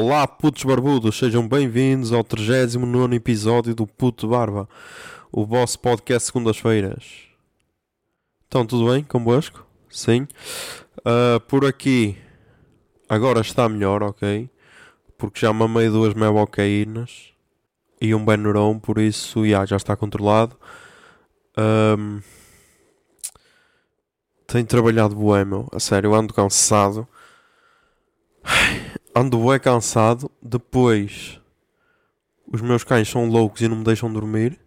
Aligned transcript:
Olá, 0.00 0.28
putos 0.28 0.62
barbudos, 0.62 1.18
sejam 1.18 1.48
bem-vindos 1.48 2.12
ao 2.12 2.22
39 2.22 3.16
episódio 3.16 3.74
do 3.74 3.84
Puto 3.84 4.28
Barba, 4.28 4.68
o 5.32 5.44
vosso 5.44 5.76
podcast 5.80 6.28
segundas-feiras. 6.28 7.24
Então, 8.46 8.64
tudo 8.64 8.92
bem 8.92 9.02
convosco? 9.02 9.66
Sim. 9.90 10.28
Uh, 10.98 11.40
por 11.48 11.64
aqui, 11.64 12.16
agora 13.08 13.40
está 13.40 13.68
melhor, 13.68 14.04
ok? 14.04 14.48
Porque 15.18 15.40
já 15.40 15.52
mamei 15.52 15.88
duas 15.88 16.14
melocaínas 16.14 17.32
e 18.00 18.14
um 18.14 18.24
Benuron, 18.24 18.78
por 18.78 18.98
isso 18.98 19.44
yeah, 19.44 19.66
já 19.66 19.76
está 19.76 19.96
controlado. 19.96 20.56
Um, 21.58 22.20
tenho 24.46 24.64
trabalhado 24.64 25.16
meu. 25.16 25.66
A 25.72 25.80
sério, 25.80 26.14
ando 26.14 26.32
cansado. 26.32 27.04
Ando 29.14 29.38
bué 29.38 29.58
cansado. 29.58 30.30
Depois, 30.42 31.40
os 32.50 32.60
meus 32.60 32.84
cães 32.84 33.08
são 33.08 33.28
loucos 33.28 33.60
e 33.60 33.68
não 33.68 33.76
me 33.76 33.84
deixam 33.84 34.12
dormir. 34.12 34.58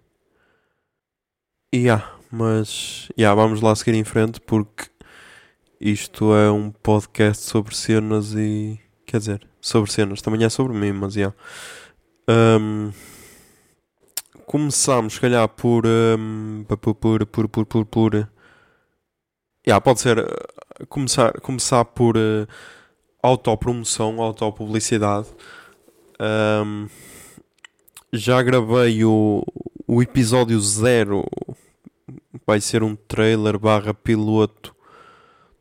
E 1.73 1.77
yeah, 1.77 2.13
mas 2.31 3.09
yeah, 3.17 3.33
vamos 3.33 3.61
lá 3.61 3.73
seguir 3.75 3.97
em 3.97 4.03
frente 4.03 4.41
porque 4.41 4.89
isto 5.79 6.33
é 6.35 6.51
um 6.51 6.71
podcast 6.71 7.43
sobre 7.43 7.75
cenas 7.75 8.33
e. 8.33 8.79
Quer 9.05 9.17
dizer, 9.17 9.47
sobre 9.59 9.91
cenas. 9.91 10.21
Também 10.21 10.43
é 10.43 10.49
sobre 10.49 10.77
mim, 10.77 10.91
mas 10.91 11.15
yeah. 11.15 11.35
Um, 12.29 12.91
começamos, 14.45 15.13
se 15.13 15.21
calhar, 15.21 15.47
por. 15.49 15.85
Um, 15.85 16.65
por, 16.67 16.77
por, 16.77 17.25
por, 17.25 17.47
por, 17.47 17.65
por, 17.65 17.85
por 17.85 18.29
Yeah, 19.65 19.79
pode 19.79 20.01
ser 20.01 20.17
uh, 20.17 20.87
começar, 20.87 21.39
começar 21.41 21.85
por 21.85 22.17
uh, 22.17 22.47
autopromoção, 23.21 24.21
autopublicidade. 24.21 25.27
Um, 26.19 26.87
já 28.11 28.41
gravei 28.41 29.03
o, 29.05 29.43
o 29.87 30.01
episódio 30.01 30.59
0. 30.59 31.23
Vai 32.45 32.59
ser 32.59 32.83
um 32.83 32.95
trailer 32.95 33.57
barra 33.57 33.93
piloto 33.93 34.75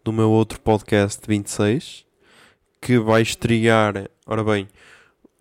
do 0.03 0.13
meu 0.13 0.31
outro 0.31 0.61
podcast 0.61 1.21
26. 1.27 2.05
Que 2.81 2.99
vai 2.99 3.23
estrear. 3.23 4.11
Ora 4.27 4.43
bem, 4.43 4.69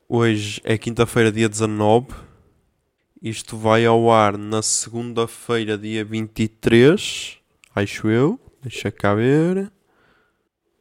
hoje 0.07 0.61
é 0.63 0.77
quinta-feira, 0.77 1.31
dia 1.31 1.49
19. 1.49 2.07
Isto 3.21 3.57
vai 3.57 3.85
ao 3.85 4.11
ar 4.11 4.37
na 4.37 4.61
segunda-feira, 4.61 5.77
dia 5.77 6.05
23. 6.05 7.37
Acho 7.75 8.09
eu. 8.09 8.39
Deixa 8.61 8.91
cá 8.91 9.15
ver. 9.15 9.71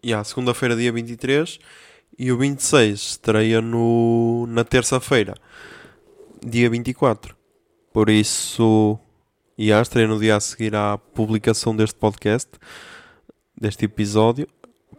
Yeah, 0.04 0.22
segunda-feira, 0.22 0.76
dia 0.76 0.92
23. 0.92 1.58
E 2.16 2.30
o 2.30 2.38
26 2.38 3.00
estreia 3.00 3.60
no, 3.60 4.46
na 4.48 4.64
terça-feira, 4.64 5.34
dia 6.44 6.70
24. 6.70 7.36
Por 7.92 8.08
isso, 8.08 8.98
yeah, 9.58 9.82
estreia 9.82 10.06
no 10.06 10.18
dia 10.18 10.36
a 10.36 10.40
seguir 10.40 10.74
à 10.74 10.98
publicação 10.98 11.74
deste 11.74 11.96
podcast, 11.96 12.48
deste 13.60 13.84
episódio. 13.84 14.48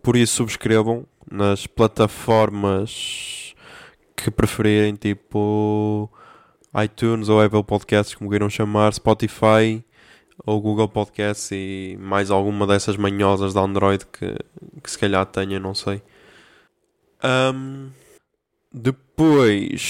Por 0.03 0.18
isso, 0.18 0.35
subscrevam 0.35 1.06
nas 1.29 1.66
plataformas 1.66 3.53
que 4.16 4.29
preferirem, 4.29 4.95
tipo 4.95 6.09
iTunes 6.84 7.29
ou 7.29 7.41
Apple 7.41 7.63
Podcasts, 7.63 8.16
como 8.16 8.29
queiram 8.29 8.50
chamar, 8.50 8.94
Spotify 8.94 9.84
ou 10.50 10.60
Google 10.60 10.90
Podcasts 10.90 11.52
e 11.52 11.96
mais 12.02 12.32
alguma 12.32 12.66
dessas 12.66 12.98
manhosas 12.98 13.54
da 13.54 13.62
Android 13.62 14.04
que, 14.08 14.36
que 14.84 14.90
se 14.90 14.98
calhar 14.98 15.24
tenha, 15.28 15.60
não 15.60 15.76
sei. 15.76 16.02
Um, 17.24 17.92
depois, 18.74 19.82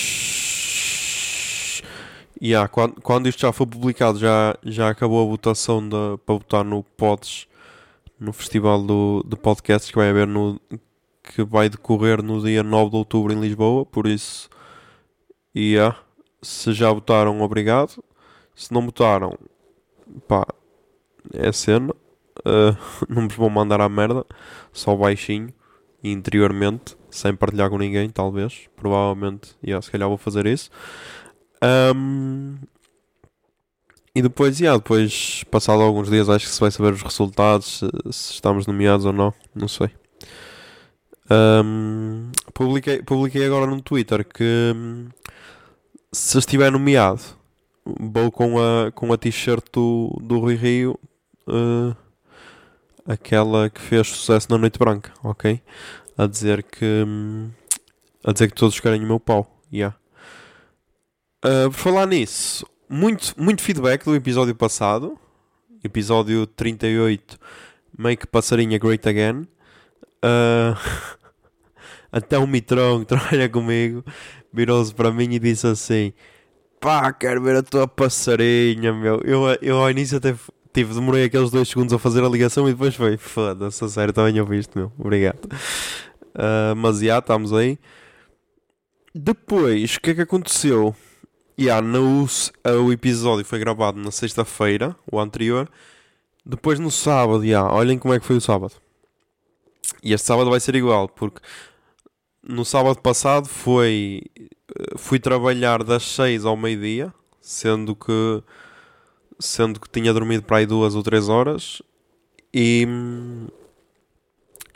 yeah, 2.41 2.67
quando, 2.67 3.01
quando 3.01 3.29
isto 3.29 3.39
já 3.39 3.53
foi 3.53 3.67
publicado, 3.67 4.19
já, 4.19 4.53
já 4.63 4.89
acabou 4.89 5.25
a 5.25 5.29
votação 5.29 5.81
de, 5.87 6.17
para 6.25 6.35
votar 6.35 6.65
no 6.65 6.83
Pods, 6.83 7.47
no 8.19 8.33
festival 8.33 8.83
do, 8.83 9.23
de 9.25 9.37
podcasts 9.37 9.89
que 9.89 9.97
vai 9.97 10.09
haver 10.09 10.27
no 10.27 10.59
que 11.23 11.43
vai 11.43 11.69
decorrer 11.69 12.21
no 12.21 12.41
dia 12.43 12.63
9 12.63 12.89
de 12.89 12.95
outubro 12.97 13.31
em 13.31 13.39
Lisboa. 13.39 13.85
Por 13.85 14.07
isso, 14.07 14.49
yeah, 15.55 15.97
se 16.41 16.73
já 16.73 16.91
votaram, 16.91 17.41
obrigado. 17.41 18.03
Se 18.55 18.73
não 18.73 18.81
votaram, 18.85 19.37
pá, 20.27 20.45
é 21.33 21.51
cena. 21.51 21.93
Uh, 22.39 22.75
não 23.09 23.27
vos 23.27 23.35
vou 23.35 23.49
mandar 23.49 23.81
à 23.81 23.89
merda, 23.89 24.25
só 24.71 24.95
baixinho 24.95 25.53
e 26.03 26.11
interiormente, 26.11 26.97
sem 27.09 27.35
partilhar 27.35 27.69
com 27.69 27.77
ninguém, 27.77 28.09
talvez. 28.09 28.67
Provavelmente, 28.75 29.55
yeah, 29.63 29.81
se 29.81 29.91
calhar 29.91 30.07
vou 30.07 30.17
fazer 30.17 30.45
isso. 30.45 30.69
Um, 31.63 32.57
e 34.15 34.21
depois, 34.21 34.59
yeah, 34.59 34.77
depois, 34.77 35.43
passado 35.51 35.81
alguns 35.81 36.09
dias, 36.09 36.29
acho 36.29 36.45
que 36.45 36.51
se 36.51 36.59
vai 36.59 36.71
saber 36.71 36.93
os 36.93 37.01
resultados, 37.01 37.83
se, 38.11 38.33
estamos 38.33 38.65
nomeados 38.65 39.05
ou 39.05 39.13
não, 39.13 39.33
não 39.53 39.67
sei. 39.67 39.89
Um, 41.29 42.31
publiquei, 42.53 43.03
publiquei 43.03 43.45
agora 43.45 43.67
no 43.67 43.81
Twitter 43.81 44.25
que 44.25 44.73
se 46.11 46.39
estiver 46.39 46.71
nomeado 46.71 47.21
vou 47.85 48.31
com 48.31 48.57
a, 48.59 48.91
com 48.91 49.11
a 49.11 49.17
t-shirt 49.17 49.63
do, 49.73 50.15
do 50.21 50.39
Rui 50.39 50.55
Rio, 50.55 50.99
uh, 51.47 51.95
aquela 53.05 53.69
que 53.69 53.81
fez 53.81 54.07
sucesso 54.07 54.47
na 54.49 54.57
Noite 54.57 54.77
Branca, 54.77 55.11
ok? 55.23 55.61
A 56.17 56.27
dizer 56.27 56.63
que. 56.63 56.85
Um, 56.85 57.49
a 58.23 58.31
dizer 58.31 58.49
que 58.49 58.55
todos 58.55 58.79
querem 58.79 59.03
o 59.03 59.07
meu 59.07 59.19
pau. 59.19 59.61
Yeah. 59.71 59.95
Uh, 61.43 61.69
por 61.71 61.77
falar 61.77 62.05
nisso, 62.05 62.65
muito, 62.89 63.33
muito 63.37 63.61
feedback 63.61 64.03
do 64.03 64.15
episódio 64.15 64.53
passado, 64.53 65.17
episódio 65.83 66.45
38, 66.45 67.39
Make 67.97 68.27
Passarinha 68.27 68.77
Great 68.77 69.07
Again. 69.07 69.47
Uh, 70.21 70.75
até 72.11 72.37
o 72.37 72.45
Mitron 72.45 72.99
que 72.99 73.05
trabalha 73.15 73.47
comigo 73.47 74.03
virou-se 74.51 74.93
para 74.93 75.11
mim 75.11 75.33
e 75.33 75.39
disse 75.39 75.67
assim: 75.67 76.13
pá, 76.79 77.11
quero 77.13 77.41
ver 77.41 77.57
a 77.57 77.63
tua 77.63 77.87
passarinha, 77.87 78.93
meu. 78.93 79.21
Eu, 79.23 79.45
eu 79.61 79.77
ao 79.77 79.89
início 79.89 80.17
até 80.17 80.35
tive, 80.73 80.93
demorei 80.93 81.25
aqueles 81.25 81.51
dois 81.51 81.67
segundos 81.67 81.93
a 81.93 81.99
fazer 81.99 82.23
a 82.23 82.29
ligação 82.29 82.67
e 82.67 82.71
depois 82.71 82.95
foi, 82.95 83.17
foda-se, 83.17 83.83
a 83.83 83.87
sério, 83.87 84.13
também 84.13 84.39
ouviste, 84.39 84.77
meu. 84.77 84.91
Obrigado. 84.97 85.45
Uh, 86.35 86.75
mas 86.77 86.99
já, 86.99 87.19
estamos 87.19 87.53
aí. 87.53 87.77
Depois, 89.13 89.95
o 89.95 90.01
que 90.01 90.11
é 90.11 90.15
que 90.15 90.21
aconteceu? 90.21 90.95
Yeah, 91.59 91.85
o 92.81 92.93
episódio 92.93 93.43
foi 93.43 93.59
gravado 93.59 93.99
na 93.99 94.11
sexta-feira, 94.11 94.95
o 95.11 95.19
anterior. 95.19 95.69
Depois 96.45 96.79
no 96.79 96.89
sábado, 96.89 97.43
yeah, 97.43 97.69
olhem 97.73 97.97
como 97.97 98.13
é 98.13 98.19
que 98.19 98.25
foi 98.25 98.37
o 98.37 98.41
sábado. 98.41 98.73
E 100.01 100.13
este 100.13 100.25
sábado 100.27 100.49
vai 100.49 100.59
ser 100.59 100.75
igual, 100.75 101.09
porque 101.09 101.41
no 102.41 102.63
sábado 102.63 103.01
passado 103.01 103.47
foi 103.47 104.23
fui 104.97 105.19
trabalhar 105.19 105.83
das 105.83 106.03
6 106.03 106.45
ao 106.45 106.57
meio-dia, 106.57 107.13
sendo 107.41 107.95
que 107.95 108.43
sendo 109.39 109.79
que 109.79 109.89
tinha 109.89 110.13
dormido 110.13 110.43
para 110.43 110.57
aí 110.57 110.65
duas 110.65 110.95
ou 110.95 111.01
três 111.01 111.29
horas 111.29 111.81
e, 112.53 112.85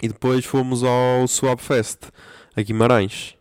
e 0.01 0.07
depois 0.07 0.45
fomos 0.45 0.83
ao 0.83 1.27
Swap 1.27 1.59
Fest 1.59 2.03
a 2.56 2.62
Guimarães. 2.62 3.35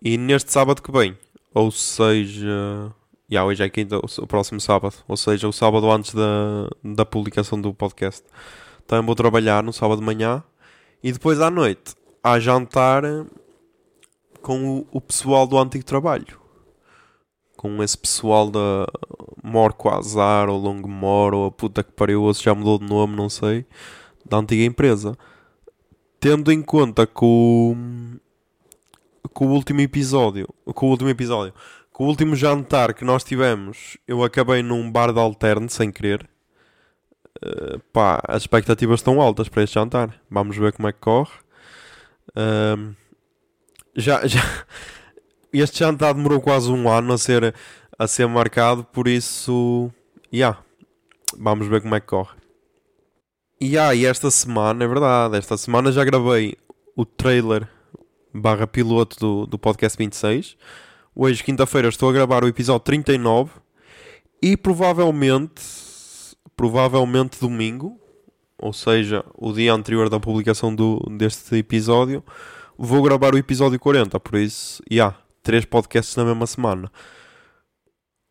E 0.00 0.16
neste 0.16 0.50
sábado 0.50 0.82
que 0.82 0.90
vem, 0.90 1.16
ou 1.52 1.70
seja, 1.70 2.92
yeah, 3.30 3.46
hoje 3.46 3.62
é 3.62 3.68
quinta, 3.68 3.98
o 3.98 4.26
próximo 4.26 4.60
sábado, 4.60 4.94
ou 5.06 5.16
seja, 5.16 5.46
o 5.46 5.52
sábado 5.52 5.90
antes 5.90 6.14
da, 6.14 6.68
da 6.82 7.04
publicação 7.04 7.60
do 7.60 7.74
podcast, 7.74 8.24
também 8.86 9.04
vou 9.04 9.14
trabalhar 9.14 9.62
no 9.62 9.72
sábado 9.72 10.00
de 10.00 10.06
manhã 10.06 10.42
e 11.02 11.12
depois 11.12 11.40
à 11.40 11.50
noite 11.50 11.94
há 12.22 12.38
jantar 12.38 13.02
com 14.42 14.78
o, 14.78 14.86
o 14.90 15.00
pessoal 15.00 15.46
do 15.46 15.58
antigo 15.58 15.84
trabalho. 15.84 16.40
Com 17.56 17.82
esse 17.82 17.96
pessoal 17.96 18.50
da 18.50 18.86
Morco 19.42 19.88
Azar 19.88 20.48
ou 20.48 20.58
Longmore 20.58 21.36
ou 21.36 21.46
a 21.46 21.50
puta 21.50 21.82
que 21.82 21.92
pariu, 21.92 22.22
ou 22.22 22.34
se 22.34 22.42
já 22.42 22.54
mudou 22.54 22.78
de 22.78 22.86
nome, 22.86 23.16
não 23.16 23.28
sei, 23.28 23.64
da 24.24 24.38
antiga 24.38 24.64
empresa. 24.64 25.16
Tendo 26.20 26.52
em 26.52 26.60
conta 26.62 27.06
que 27.06 27.24
o, 27.24 27.74
o 29.40 29.44
último 29.44 29.80
episódio, 29.80 30.48
com 30.74 30.86
o 30.86 30.90
último 30.90 31.10
episódio, 31.10 31.54
com 31.92 32.04
o 32.04 32.08
último 32.08 32.34
jantar 32.34 32.94
que 32.94 33.04
nós 33.04 33.22
tivemos, 33.22 33.96
eu 34.06 34.24
acabei 34.24 34.62
num 34.62 34.90
bar 34.90 35.12
de 35.12 35.18
alterno 35.18 35.68
sem 35.68 35.90
querer. 35.90 36.28
Uh, 37.44 37.78
pá, 37.92 38.22
as 38.28 38.42
expectativas 38.42 39.00
estão 39.00 39.20
altas 39.20 39.48
para 39.48 39.62
este 39.62 39.74
jantar. 39.74 40.20
Vamos 40.30 40.56
ver 40.56 40.72
como 40.72 40.88
é 40.88 40.92
que 40.92 41.00
corre. 41.00 41.32
Uh, 42.30 42.94
já, 43.94 44.26
já 44.26 44.40
este 45.52 45.78
jantar 45.78 46.14
demorou 46.14 46.40
quase 46.40 46.70
um 46.70 46.88
ano 46.88 47.12
a 47.12 47.18
ser, 47.18 47.54
a 47.98 48.06
ser 48.06 48.26
marcado, 48.26 48.84
por 48.84 49.08
isso, 49.08 49.90
yeah, 50.32 50.58
vamos 51.36 51.66
ver 51.66 51.82
como 51.82 51.94
é 51.94 52.00
que 52.00 52.06
corre. 52.06 52.36
E, 53.60 53.68
yeah, 53.68 53.94
e 53.94 54.04
esta 54.06 54.30
semana, 54.30 54.84
é 54.84 54.88
verdade, 54.88 55.36
esta 55.36 55.56
semana 55.56 55.92
já 55.92 56.04
gravei 56.04 56.56
o 56.96 57.04
trailer 57.04 57.68
barra 58.34 58.66
piloto 58.66 59.18
do, 59.20 59.46
do 59.46 59.58
podcast 59.58 59.96
26. 59.96 60.56
Hoje, 61.14 61.44
quinta-feira, 61.44 61.88
estou 61.88 62.08
a 62.08 62.12
gravar 62.12 62.42
o 62.42 62.48
episódio 62.48 62.80
39 62.80 63.50
e 64.40 64.56
provavelmente, 64.56 65.62
provavelmente 66.56 67.38
domingo, 67.38 68.00
ou 68.58 68.72
seja, 68.72 69.24
o 69.36 69.52
dia 69.52 69.72
anterior 69.72 70.08
da 70.08 70.18
publicação 70.18 70.74
do, 70.74 70.98
deste 71.18 71.54
episódio, 71.56 72.24
vou 72.76 73.02
gravar 73.02 73.34
o 73.34 73.38
episódio 73.38 73.78
40. 73.78 74.18
Por 74.20 74.38
isso, 74.38 74.82
já, 74.90 74.94
yeah, 74.94 75.18
três 75.42 75.64
podcasts 75.64 76.16
na 76.16 76.24
mesma 76.24 76.46
semana. 76.46 76.90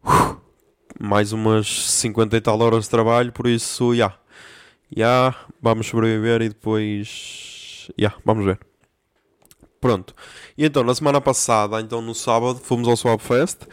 Uf, 0.04 0.38
mais 1.00 1.32
umas 1.32 1.68
50 1.68 2.38
e 2.38 2.42
tal 2.42 2.60
horas 2.60 2.86
de 2.86 2.90
trabalho, 2.90 3.32
por 3.32 3.48
isso, 3.48 3.96
já. 3.96 4.06
Yeah. 4.06 4.22
Yeah, 4.94 5.38
vamos 5.62 5.88
sobreviver 5.88 6.42
e 6.42 6.50
depois. 6.50 7.88
Já, 7.90 7.94
yeah, 7.98 8.18
vamos 8.26 8.44
ver. 8.44 8.60
Pronto. 9.80 10.14
E 10.58 10.66
então, 10.66 10.84
na 10.84 10.94
semana 10.94 11.22
passada, 11.22 11.80
então 11.80 12.02
no 12.02 12.14
sábado, 12.14 12.60
fomos 12.60 12.88
ao 12.88 12.98
Swap 12.98 13.22
Fest. 13.22 13.64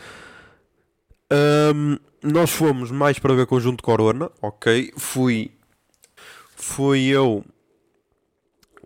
Um, 1.30 1.98
nós 2.22 2.50
fomos 2.50 2.90
mais 2.90 3.18
para 3.18 3.34
ver 3.34 3.46
Conjunto 3.46 3.82
Corona, 3.82 4.30
ok? 4.40 4.92
Fui. 4.96 5.50
Fui 6.56 7.06
eu, 7.06 7.44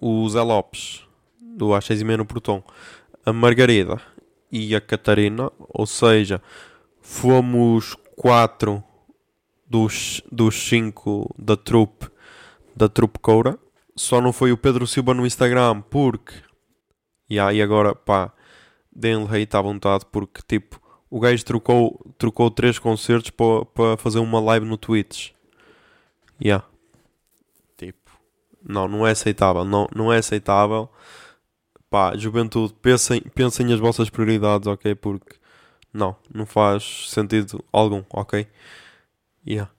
o 0.00 0.29
Zé 0.29 0.43
Lopes, 0.43 1.06
do 1.56 1.75
Às 1.75 1.84
6 1.84 2.00
e 2.00 2.04
meia 2.04 2.19
no 2.19 2.26
Portão, 2.26 2.62
a 3.25 3.32
Margarida 3.32 4.00
e 4.50 4.75
a 4.75 4.81
Catarina, 4.81 5.50
ou 5.58 5.87
seja, 5.87 6.43
fomos 7.00 7.96
quatro 8.16 8.82
dos, 9.66 10.22
dos 10.31 10.69
cinco 10.69 11.34
da 11.38 11.56
trupe 11.56 12.10
da 12.75 12.88
trupe 12.88 13.19
Coura. 13.19 13.58
Só 13.94 14.20
não 14.20 14.32
foi 14.32 14.52
o 14.52 14.56
Pedro 14.56 14.87
Silva 14.87 15.12
no 15.14 15.26
Instagram 15.26 15.82
porque 15.82 16.34
e 17.32 17.40
aí 17.40 17.62
agora, 17.62 17.94
pá, 17.94 18.31
deem-lhe 18.94 19.25
hate 19.25 19.56
à 19.56 19.62
vontade 19.62 20.05
porque, 20.12 20.43
tipo, 20.46 20.78
o 21.08 21.19
gajo 21.19 21.43
trocou, 21.46 21.98
trocou 22.19 22.50
três 22.50 22.78
concertos 22.78 23.31
para 23.31 23.64
pa 23.64 23.96
fazer 23.96 24.19
uma 24.19 24.38
live 24.38 24.66
no 24.66 24.76
Twitch. 24.76 25.31
Yeah. 26.44 26.62
Tipo, 27.75 28.10
não, 28.62 28.87
não 28.87 29.06
é 29.06 29.12
aceitável. 29.12 29.64
Não, 29.64 29.88
não 29.96 30.12
é 30.12 30.19
aceitável. 30.19 30.90
Pá, 31.93 32.17
juventude, 32.17 32.75
pensem, 32.81 33.21
pensem 33.21 33.67
nas 33.67 33.79
vossas 33.79 34.11
prioridades, 34.11 34.67
ok? 34.67 34.94
Porque, 34.94 35.37
não, 35.93 36.17
não 36.35 36.47
faz 36.47 37.11
sentido 37.11 37.62
algum, 37.73 38.03
ok? 38.11 38.47
Yeah 39.47 39.71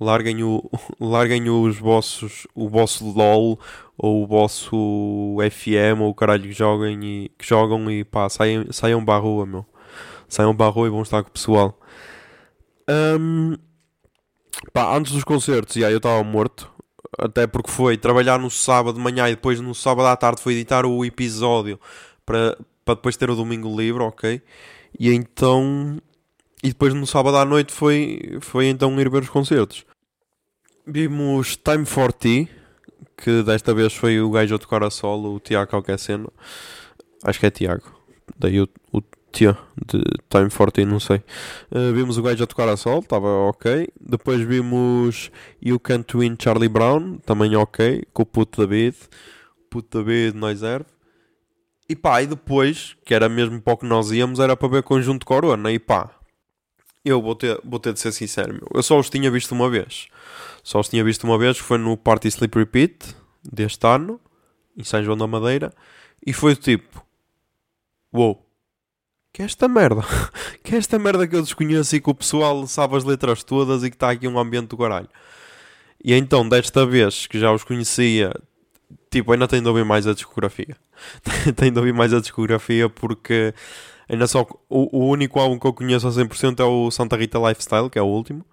larguem, 0.00 0.42
o, 0.42 0.62
larguem 1.00 1.48
os 1.48 1.78
vossos, 1.78 2.46
o 2.54 2.68
vosso 2.68 3.04
LOL 3.10 3.58
ou 3.96 4.24
o 4.24 4.26
vosso 4.26 5.36
FM 5.50 6.00
ou 6.00 6.10
o 6.10 6.14
caralho 6.14 6.42
que 6.42 6.52
joguem 6.52 7.04
e 7.04 7.28
que 7.38 7.46
jogam 7.46 7.90
e 7.90 8.04
pá, 8.04 8.28
saiam, 8.28 8.66
saiam 8.72 9.04
para 9.04 9.14
a 9.14 9.18
rua, 9.18 9.46
meu. 9.46 9.64
Saiam 10.28 10.54
para 10.56 10.66
a 10.66 10.70
rua 10.70 10.86
e 10.88 10.90
vão 10.90 11.02
estar 11.02 11.22
com 11.22 11.28
o 11.28 11.32
pessoal. 11.32 11.78
Um, 12.88 13.56
pá, 14.72 14.96
antes 14.96 15.12
dos 15.12 15.24
concertos, 15.24 15.76
yeah, 15.76 15.92
eu 15.92 15.98
estava 15.98 16.22
morto. 16.24 16.72
Até 17.18 17.46
porque 17.46 17.70
foi 17.70 17.96
trabalhar 17.96 18.38
no 18.38 18.50
sábado 18.50 18.96
de 18.96 19.00
manhã 19.00 19.28
e 19.28 19.34
depois 19.34 19.60
no 19.60 19.74
sábado 19.74 20.08
à 20.08 20.16
tarde 20.16 20.42
foi 20.42 20.54
editar 20.54 20.84
o 20.84 21.04
episódio 21.04 21.78
para, 22.24 22.56
para 22.84 22.94
depois 22.94 23.16
ter 23.16 23.30
o 23.30 23.36
domingo 23.36 23.74
livre, 23.76 24.02
ok? 24.02 24.42
E 24.98 25.10
então 25.10 25.98
e 26.62 26.68
depois 26.68 26.94
no 26.94 27.06
sábado 27.06 27.36
à 27.36 27.44
noite 27.44 27.72
foi, 27.72 28.38
foi 28.40 28.68
então 28.68 28.98
ir 28.98 29.10
ver 29.10 29.22
os 29.22 29.28
concertos. 29.28 29.84
Vimos 30.86 31.56
Time 31.56 31.84
for 31.84 32.10
Tea, 32.10 32.48
que 33.18 33.42
desta 33.42 33.74
vez 33.74 33.92
foi 33.94 34.18
o 34.20 34.30
gajo 34.30 34.54
a 34.54 34.58
tocar 34.58 34.82
a 34.82 34.88
solo, 34.88 35.34
o 35.34 35.40
Tiago 35.40 35.76
Alqueceno. 35.76 36.32
Acho 37.22 37.38
que 37.38 37.46
é 37.46 37.50
Tiago. 37.50 37.84
Daí 38.38 38.60
o, 38.60 38.68
o 38.92 39.02
Tia 39.34 39.58
de 39.84 40.00
Time 40.30 40.48
for 40.48 40.70
Tea, 40.70 40.86
não 40.86 41.00
sei. 41.00 41.16
Uh, 41.70 41.92
vimos 41.92 42.16
o 42.16 42.22
gajo 42.22 42.44
a 42.44 42.46
tocar 42.46 42.68
a 42.68 42.76
solo, 42.76 43.00
estava 43.00 43.26
ok. 43.26 43.88
Depois 44.00 44.40
vimos 44.40 45.30
You 45.60 45.80
Can't 45.80 46.16
Win 46.16 46.36
Charlie 46.40 46.68
Brown, 46.68 47.18
também 47.18 47.56
ok, 47.56 48.04
com 48.12 48.22
o 48.22 48.26
puto 48.26 48.64
David. 48.64 48.96
Puto 49.68 49.98
David, 49.98 50.36
nós 50.36 50.60
serve. 50.60 50.86
E 51.88 51.96
pá, 51.96 52.22
e 52.22 52.26
depois, 52.28 52.96
que 53.04 53.12
era 53.12 53.28
mesmo 53.28 53.60
para 53.60 53.74
o 53.74 53.76
que 53.76 53.86
nós 53.86 54.12
íamos, 54.12 54.38
era 54.38 54.56
para 54.56 54.68
ver 54.68 54.82
Conjunto 54.84 55.26
Corona. 55.26 55.72
E 55.72 55.80
pá, 55.80 56.10
eu 57.04 57.20
vou 57.20 57.34
ter, 57.34 57.60
vou 57.64 57.80
ter 57.80 57.92
de 57.92 58.00
ser 58.00 58.12
sincero, 58.12 58.54
meu. 58.54 58.68
Eu 58.72 58.82
só 58.82 58.98
os 58.98 59.10
tinha 59.10 59.30
visto 59.30 59.52
uma 59.52 59.68
vez. 59.68 60.06
Só 60.62 60.78
os 60.78 60.88
tinha 60.88 61.02
visto 61.02 61.24
uma 61.24 61.36
vez, 61.36 61.58
foi 61.58 61.76
no 61.76 61.96
Party 61.96 62.28
Sleep 62.28 62.56
Repeat 62.56 63.16
deste 63.42 63.84
ano, 63.84 64.20
em 64.76 64.84
São 64.84 65.02
João 65.02 65.18
da 65.18 65.26
Madeira, 65.26 65.74
e 66.24 66.32
foi 66.32 66.54
tipo: 66.54 67.04
Uou, 68.12 68.43
que 69.34 69.42
é 69.42 69.44
esta 69.44 69.68
merda? 69.68 70.02
que 70.64 70.74
é 70.74 70.78
esta 70.78 70.98
merda 70.98 71.28
que 71.28 71.36
eu 71.36 71.42
desconheço 71.42 71.94
e 71.94 72.00
que 72.00 72.08
o 72.08 72.14
pessoal 72.14 72.66
sabe 72.66 72.96
as 72.96 73.04
letras 73.04 73.44
todas 73.44 73.84
e 73.84 73.90
que 73.90 73.96
está 73.96 74.10
aqui 74.10 74.26
um 74.26 74.38
ambiente 74.38 74.68
do 74.68 74.78
caralho. 74.78 75.08
E 76.02 76.14
então, 76.14 76.48
desta 76.48 76.86
vez 76.86 77.26
que 77.26 77.38
já 77.38 77.52
os 77.52 77.64
conhecia, 77.64 78.32
tipo, 79.10 79.32
ainda 79.32 79.46
tenho 79.46 79.62
de 79.62 79.68
ouvir 79.68 79.84
mais 79.84 80.06
a 80.06 80.14
discografia. 80.14 80.76
tenho 81.56 81.72
de 81.72 81.78
ouvir 81.78 81.92
mais 81.92 82.14
a 82.14 82.20
discografia 82.20 82.88
porque 82.88 83.52
Ainda 84.08 84.26
só 84.26 84.46
o, 84.68 84.98
o 84.98 85.08
único 85.08 85.40
álbum 85.40 85.58
que 85.58 85.66
eu 85.66 85.72
conheço 85.72 86.06
a 86.06 86.10
100% 86.10 86.60
é 86.60 86.64
o 86.64 86.90
Santa 86.90 87.16
Rita 87.16 87.38
Lifestyle, 87.38 87.88
que 87.88 87.98
é 87.98 88.02
o 88.02 88.06
último. 88.06 88.44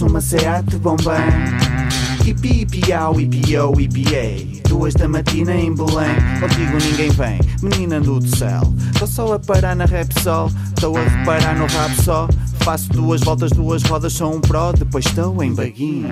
Seat 0.00 0.78
Bombém 0.78 1.14
Ipi, 2.24 2.62
ipiau, 2.62 3.20
ipiou, 3.20 3.78
ipiei 3.78 4.62
Duas 4.66 4.94
da 4.94 5.06
matina 5.06 5.54
em 5.54 5.74
Belém. 5.74 6.14
Contigo 6.40 6.78
ninguém 6.82 7.10
vem, 7.10 7.40
menina 7.60 8.00
do 8.00 8.24
céu. 8.36 8.62
Tô 8.98 9.06
só 9.06 9.34
a 9.34 9.38
parar 9.38 9.76
na 9.76 9.84
Repsol 9.84 10.50
Tô 10.80 10.96
a 10.96 11.02
reparar 11.02 11.54
no 11.56 11.66
rap 11.66 12.02
só. 12.02 12.28
Faço 12.60 12.88
duas 12.90 13.20
voltas, 13.20 13.50
duas 13.50 13.82
rodas, 13.82 14.12
sou 14.14 14.36
um 14.36 14.40
pro. 14.40 14.72
Depois 14.72 15.04
estou 15.04 15.42
em 15.42 15.52
baguinho 15.52 16.08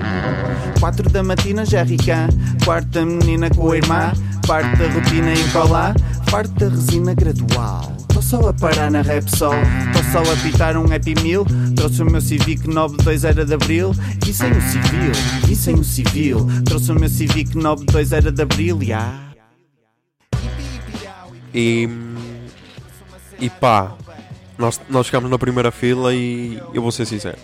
Quatro 0.81 1.09
da 1.09 1.23
matina, 1.23 1.65
já 1.65 1.83
ricã 1.83 2.29
Quarta 2.65 3.07
menina 3.07 3.49
com 3.49 3.71
a 3.71 3.77
irmã. 3.77 4.13
Parte 4.47 4.77
da 4.77 4.93
rotina 4.93 5.33
em 5.33 5.49
colar 5.51 5.95
Parte 6.31 6.53
da 6.55 6.69
resina 6.69 7.15
gradual 7.15 7.98
só 8.29 8.47
a 8.47 8.53
parar 8.53 8.91
na 8.91 9.01
Repsol, 9.01 9.55
tô 9.91 10.03
só 10.13 10.19
a 10.21 10.37
pitar 10.43 10.77
um 10.77 10.85
Happy 10.85 11.15
Meal. 11.23 11.47
Trouxe 11.75 12.03
o 12.03 12.05
meu 12.05 12.21
Civic 12.21 12.69
92 12.69 13.25
era 13.25 13.43
de 13.43 13.55
Abril, 13.55 13.93
e 14.27 14.35
sem 14.35 14.51
o 14.51 14.61
civil, 14.61 15.13
e 15.51 15.57
sem 15.57 15.75
o 15.75 15.83
civil. 15.83 16.47
Trouxe 16.67 16.93
o 16.93 16.95
meu 16.95 17.09
Civic 17.09 17.57
92 17.57 18.13
era 18.13 18.31
de 18.31 18.43
Abril, 18.43 18.83
yeah. 18.83 19.33
E. 21.55 21.89
E 23.41 23.49
pá, 23.49 23.97
nós, 24.59 24.79
nós 24.91 25.07
ficámos 25.07 25.31
na 25.31 25.39
primeira 25.39 25.71
fila 25.71 26.15
e 26.15 26.61
eu 26.75 26.83
vou 26.83 26.93
ser 26.93 27.07
sincero. 27.07 27.39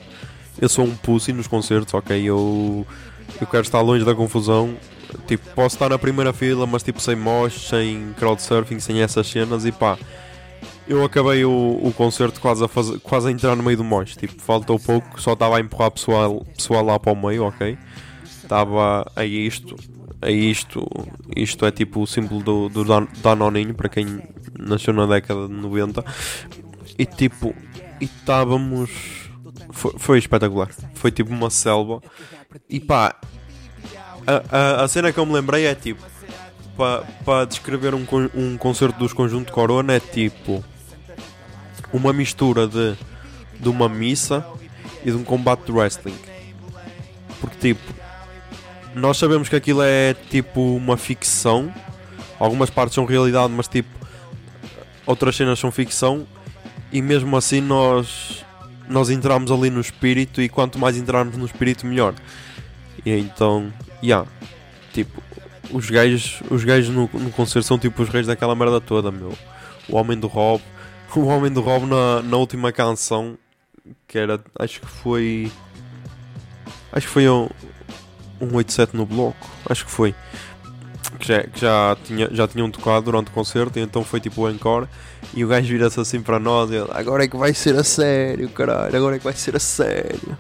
Eu 0.61 0.69
sou 0.69 0.85
um 0.85 0.95
pussy 0.95 1.33
nos 1.33 1.47
concertos, 1.47 1.95
ok? 1.95 2.23
Eu, 2.23 2.87
eu 3.41 3.47
quero 3.47 3.63
estar 3.63 3.81
longe 3.81 4.05
da 4.05 4.15
confusão. 4.15 4.77
Tipo, 5.27 5.49
posso 5.55 5.77
estar 5.77 5.89
na 5.89 5.99
primeira 5.99 6.35
fila, 6.35 6.67
mas 6.67 6.83
tipo 6.83 7.01
sem 7.01 7.17
mosh, 7.17 7.69
sem 7.71 8.13
crowdsurfing, 8.19 8.81
sem 8.81 9.01
essas 9.01 9.27
cenas 9.27 9.65
e 9.65 9.73
pá 9.73 9.97
eu 10.87 11.05
acabei 11.05 11.45
o, 11.45 11.81
o 11.83 11.93
concerto 11.93 12.41
quase 12.41 12.65
a, 12.65 12.69
fazer, 12.69 12.99
quase 13.01 13.29
a 13.29 13.31
entrar 13.31 13.57
no 13.57 13.63
meio 13.63 13.77
do 13.77 13.85
monte. 13.85 14.17
Tipo, 14.17 14.41
faltou 14.41 14.79
pouco, 14.79 15.21
só 15.21 15.33
estava 15.33 15.57
a 15.57 15.61
empurrar 15.61 15.91
pessoal, 15.91 16.45
pessoal 16.57 16.85
lá 16.85 16.99
para 16.99 17.13
o 17.13 17.17
meio, 17.17 17.45
ok? 17.45 17.79
Estava 18.23 19.11
a 19.17 19.25
isto, 19.25 19.77
a 20.21 20.31
isto. 20.31 20.87
Isto 21.35 21.65
é 21.65 21.71
tipo 21.71 22.03
o 22.03 22.07
símbolo 22.07 22.43
do, 22.43 22.69
do 22.69 22.85
Dan, 22.85 23.07
Danoninho, 23.23 23.75
para 23.75 23.89
quem 23.89 24.23
nasceu 24.59 24.93
na 24.93 25.07
década 25.07 25.49
de 25.49 25.55
90. 25.55 26.05
E 26.99 27.07
tipo, 27.07 27.55
e 28.01 28.05
estávamos. 28.05 28.91
Foi, 29.71 29.93
foi 29.97 30.19
espetacular. 30.19 30.69
Foi 30.95 31.11
tipo 31.11 31.33
uma 31.33 31.49
selva. 31.49 32.03
E 32.69 32.79
pá, 32.79 33.17
a, 34.27 34.57
a, 34.57 34.85
a 34.85 34.89
cena 34.89 35.13
que 35.13 35.19
eu 35.19 35.27
me 35.27 35.33
lembrei 35.33 35.65
é 35.65 35.75
tipo 35.75 36.03
para 36.77 37.05
pa 37.25 37.45
descrever 37.45 37.95
um, 37.95 38.05
um 38.35 38.57
concerto 38.59 38.99
dos 38.99 39.13
Conjunto 39.13 39.53
Corona 39.53 39.95
é 39.95 40.01
tipo 40.01 40.65
uma 41.95 42.13
mistura 42.13 42.67
de, 42.67 42.97
de 43.61 43.69
uma 43.69 43.89
missa 43.89 44.45
e 45.05 45.13
de 45.13 45.17
um 45.17 45.23
combate 45.23 45.65
de 45.67 45.71
wrestling. 45.73 46.17
Porque 47.41 47.57
tipo, 47.57 47.95
nós 48.97 49.17
sabemos 49.17 49.49
que 49.49 49.55
aquilo 49.55 49.81
é 49.81 50.13
tipo 50.29 50.61
uma 50.75 50.97
ficção, 50.97 51.73
algumas 52.39 52.69
partes 52.69 52.97
são 52.97 53.05
realidade, 53.05 53.53
mas 53.53 53.69
tipo, 53.69 53.89
outras 55.07 55.37
cenas 55.37 55.61
são 55.61 55.71
ficção, 55.71 56.27
e 56.91 57.01
mesmo 57.01 57.37
assim 57.37 57.61
nós, 57.61 58.45
nós 58.89 59.09
entramos 59.09 59.53
ali 59.53 59.71
no 59.71 59.81
espírito, 59.81 60.43
e 60.43 60.49
quanto 60.49 60.81
mais 60.81 60.97
entrarmos 60.97 61.37
no 61.37 61.47
espírito, 61.47 61.87
melhor. 61.87 62.15
E 63.07 63.13
então, 63.13 63.73
yeah, 64.03 64.29
tipo, 64.93 65.23
os 65.71 65.89
gajos, 65.89 66.43
os 66.51 66.65
gajos 66.65 66.93
no, 66.93 67.09
no 67.13 67.31
concerto 67.31 67.69
são 67.69 67.79
tipo 67.79 68.03
os 68.03 68.09
reis 68.09 68.27
daquela 68.27 68.57
merda 68.57 68.81
toda, 68.81 69.13
meu. 69.13 69.33
O 69.89 69.97
Homem 69.97 70.19
do 70.19 70.27
Rob, 70.27 70.61
o 71.21 71.27
Homem 71.27 71.51
do 71.51 71.61
Rob 71.61 71.87
na, 71.87 72.23
na 72.23 72.37
última 72.37 72.73
canção, 72.73 73.39
que 74.07 74.19
era, 74.19 74.43
acho 74.59 74.81
que 74.81 74.87
foi. 74.87 75.51
Acho 76.93 77.07
que 77.07 77.13
foi 77.13 77.29
um, 77.29 77.49
um 78.41 78.55
87 78.55 78.97
no 78.97 79.05
bloco, 79.07 79.47
acho 79.69 79.85
que 79.85 79.91
foi. 79.91 80.15
Que 81.19 81.27
já, 81.27 81.43
que 81.43 81.61
já, 81.61 81.97
tinha, 82.05 82.29
já 82.33 82.49
tinham 82.49 82.71
tocado 82.71 83.05
durante 83.07 83.29
o 83.29 83.33
concerto, 83.33 83.79
e 83.79 83.83
então 83.83 84.05
foi 84.05 84.21
tipo 84.21 84.43
o 84.43 84.51
encore. 84.51 84.89
E 85.33 85.45
o 85.45 85.49
gajo 85.49 85.69
vira-se 85.69 85.99
assim 86.01 86.23
para 86.23 86.39
nós 86.39 86.71
ele, 86.71 86.89
agora 86.93 87.25
é 87.25 87.29
que 87.29 87.37
vai 87.37 87.53
ser 87.55 87.77
a 87.77 87.85
sério, 87.85 88.49
caralho, 88.51 88.97
agora 88.97 89.17
é 89.17 89.19
que 89.19 89.25
vai 89.25 89.35
ser 89.35 89.57
a 89.57 89.61
sério. 89.61 90.39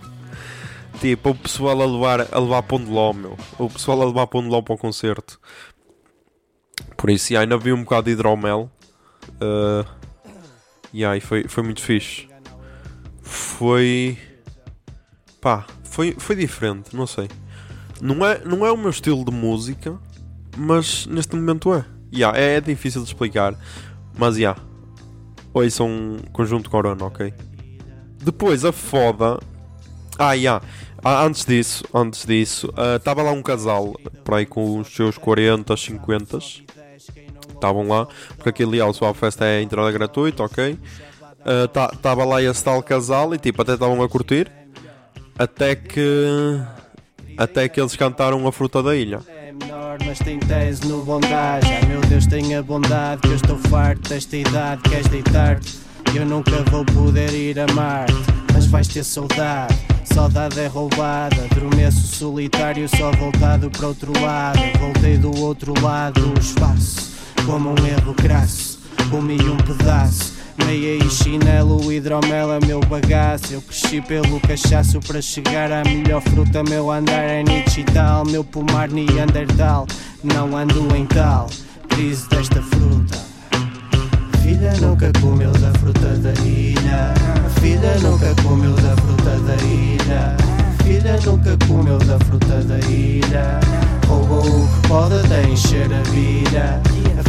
Tipo, 1.00 1.30
o 1.30 1.34
pessoal 1.34 1.80
a 1.80 1.86
levar, 1.86 2.28
a 2.32 2.38
levar 2.38 2.62
pão 2.62 2.82
de 2.82 2.90
ló, 2.90 3.12
meu. 3.12 3.36
O 3.58 3.68
pessoal 3.68 4.00
a 4.00 4.04
levar 4.04 4.26
pão 4.26 4.42
de 4.42 4.48
ló 4.48 4.62
para 4.62 4.74
o 4.74 4.78
concerto. 4.78 5.40
Por 6.96 7.10
isso, 7.10 7.36
ainda 7.36 7.58
vi 7.58 7.72
um 7.72 7.82
bocado 7.82 8.04
de 8.04 8.12
hidromel. 8.12 8.70
Uh, 9.34 9.84
yeah, 10.94 11.16
e 11.16 11.20
foi, 11.20 11.48
foi 11.48 11.62
muito 11.62 11.82
fixe. 11.82 12.28
Foi. 13.20 14.16
Pá, 15.40 15.66
foi, 15.82 16.14
foi 16.18 16.36
diferente, 16.36 16.94
não 16.96 17.06
sei. 17.06 17.28
Não 18.00 18.24
é, 18.24 18.44
não 18.44 18.64
é 18.64 18.72
o 18.72 18.76
meu 18.76 18.90
estilo 18.90 19.24
de 19.24 19.30
música, 19.30 19.98
mas 20.56 21.06
neste 21.06 21.34
momento 21.34 21.74
é. 21.74 21.84
Yeah, 22.12 22.38
é, 22.38 22.56
é 22.56 22.60
difícil 22.60 23.02
de 23.02 23.08
explicar. 23.08 23.58
Mas, 24.16 24.36
yeah. 24.36 24.60
Oi, 25.52 25.70
são 25.70 25.88
um 25.88 26.18
conjunto 26.32 26.70
corona, 26.70 27.04
ok? 27.04 27.34
Depois, 28.22 28.64
a 28.64 28.72
foda. 28.72 29.38
Ah, 30.18 30.32
yeah. 30.32 30.64
Ah, 31.02 31.24
antes 31.24 31.44
disso, 31.44 31.84
antes 31.92 32.24
disso, 32.24 32.72
estava 32.96 33.22
uh, 33.22 33.26
lá 33.26 33.32
um 33.32 33.42
casal, 33.42 33.92
por 34.24 34.34
aí 34.34 34.46
com 34.46 34.78
os 34.78 34.88
seus 34.88 35.18
40, 35.18 35.76
50. 35.76 36.38
Estavam 37.64 37.88
lá, 37.88 38.06
porque 38.36 38.50
aquele 38.50 38.80
ali, 38.80 38.90
o 38.90 38.92
Swap 38.92 39.16
Fest 39.16 39.40
é 39.40 39.62
entrada 39.62 39.90
gratuita, 39.90 40.42
ok? 40.42 40.78
Estava 41.94 42.24
uh, 42.24 42.28
lá 42.28 42.42
esse 42.42 42.62
tal 42.62 42.82
casal 42.82 43.34
e 43.34 43.38
tipo, 43.38 43.62
até 43.62 43.72
estavam 43.72 44.02
a 44.02 44.08
curtir. 44.08 44.50
Até 45.38 45.74
que. 45.74 46.60
Até 47.36 47.68
que 47.68 47.80
eles 47.80 47.96
cantaram 47.96 48.46
a 48.46 48.52
fruta 48.52 48.82
da 48.82 48.94
ilha. 48.94 49.20
É 49.26 49.50
menor, 49.50 49.98
mas 50.04 50.18
tem 50.18 50.38
tese 50.38 50.86
no 50.86 51.02
bondade. 51.02 51.66
Ai 51.66 51.86
meu 51.86 52.00
Deus, 52.02 52.26
tenha 52.26 52.62
bondade, 52.62 53.22
que 53.22 53.28
eu 53.28 53.34
estou 53.34 53.58
farto 53.58 54.10
desta 54.10 54.36
idade. 54.36 54.82
Queres 54.82 55.08
deitar-te? 55.08 55.78
Eu 56.14 56.24
nunca 56.24 56.62
vou 56.70 56.84
poder 56.84 57.32
ir 57.32 57.58
a 57.58 57.66
Marte, 57.72 58.14
mas 58.52 58.66
vais 58.66 58.86
ter 58.86 59.02
saudade. 59.02 59.74
Saudade 60.04 60.60
é 60.60 60.66
roubada, 60.68 61.34
adormeço 61.50 62.06
solitário, 62.06 62.88
só 62.88 63.10
voltado 63.12 63.68
para 63.70 63.88
outro 63.88 64.12
lado. 64.20 64.60
Voltei 64.78 65.16
do 65.16 65.36
outro 65.40 65.74
lado 65.82 66.20
do 66.20 66.38
espaço, 66.38 67.13
como 67.46 67.70
um 67.70 67.86
erro 67.86 68.14
crasso, 68.14 68.78
comi 69.10 69.40
um 69.42 69.56
pedaço. 69.56 70.34
Meia 70.66 70.96
e 71.04 71.10
chinelo, 71.10 71.92
hidromel 71.92 72.54
é 72.54 72.66
meu 72.66 72.80
bagaço. 72.80 73.54
Eu 73.54 73.60
cresci 73.60 74.00
pelo 74.00 74.40
cachaço 74.40 75.00
para 75.00 75.20
chegar 75.20 75.70
à 75.72 75.82
melhor 75.84 76.22
fruta. 76.22 76.62
Meu 76.62 76.90
andar 76.90 77.24
é 77.24 77.42
Nietzsche 77.42 77.80
e 77.80 77.84
tal, 77.84 78.24
meu 78.24 78.44
pomar 78.44 78.88
Neandertal. 78.88 79.86
Não 80.22 80.56
ando 80.56 80.94
em 80.96 81.04
tal 81.06 81.48
crise 81.94 82.28
desta 82.28 82.60
fruta. 82.60 83.18
Filha 84.42 84.72
nunca 84.80 85.10
comeu 85.20 85.52
da 85.52 85.70
fruta 85.78 86.08
da 86.16 86.32
ilha. 86.42 87.14
Filha 87.60 87.98
nunca 88.02 88.34
comeu 88.42 88.74
da 88.74 88.96
fruta 88.96 89.38
da 89.40 89.54
ilha. 89.64 90.36
Filha 90.82 91.18
nunca 91.24 91.56
comeu 91.66 91.98
da 91.98 92.18
fruta 92.24 92.62
da 92.62 92.78
ilha. 92.88 93.60
Roubou 94.08 94.40
o 94.40 94.68
que 94.68 94.88
pode 94.88 95.14
até 95.14 95.42
encher 95.48 95.88
a 95.92 96.02
vida. 96.10 96.82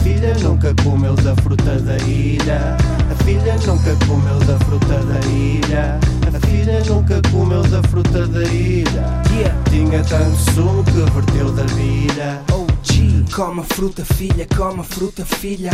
A 0.05 0.07
filha 0.07 0.35
nunca 0.35 0.71
comeu 0.83 1.15
da 1.15 1.35
fruta 1.37 1.79
da 1.79 1.97
ilha. 1.97 2.77
A 3.11 3.23
filha 3.23 3.55
nunca 3.65 4.05
comeu 4.05 4.37
da 4.45 4.59
fruta 4.59 4.99
da 4.99 5.19
ilha. 5.27 5.99
A 6.27 6.47
filha 6.47 6.79
nunca 6.83 7.19
comeu 7.31 7.63
da 7.63 7.81
fruta 7.89 8.27
da 8.27 8.43
ilha. 8.43 9.23
Tinha 9.67 10.03
tanto 10.03 10.37
sumo 10.53 10.83
que 10.83 10.91
verteu 10.91 11.51
da 11.53 11.63
vida. 11.73 12.43
Oh, 12.53 12.67
G, 12.83 13.25
come 13.33 13.61
a 13.61 13.63
fruta, 13.63 14.05
filha, 14.05 14.47
come 14.55 14.81
a 14.81 14.83
fruta, 14.83 15.25
filha. 15.25 15.71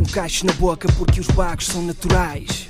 Um 0.00 0.04
cacho 0.04 0.46
na 0.46 0.54
boca 0.54 0.90
porque 0.96 1.20
os 1.20 1.26
bagos 1.26 1.66
são 1.66 1.82
naturais. 1.82 2.66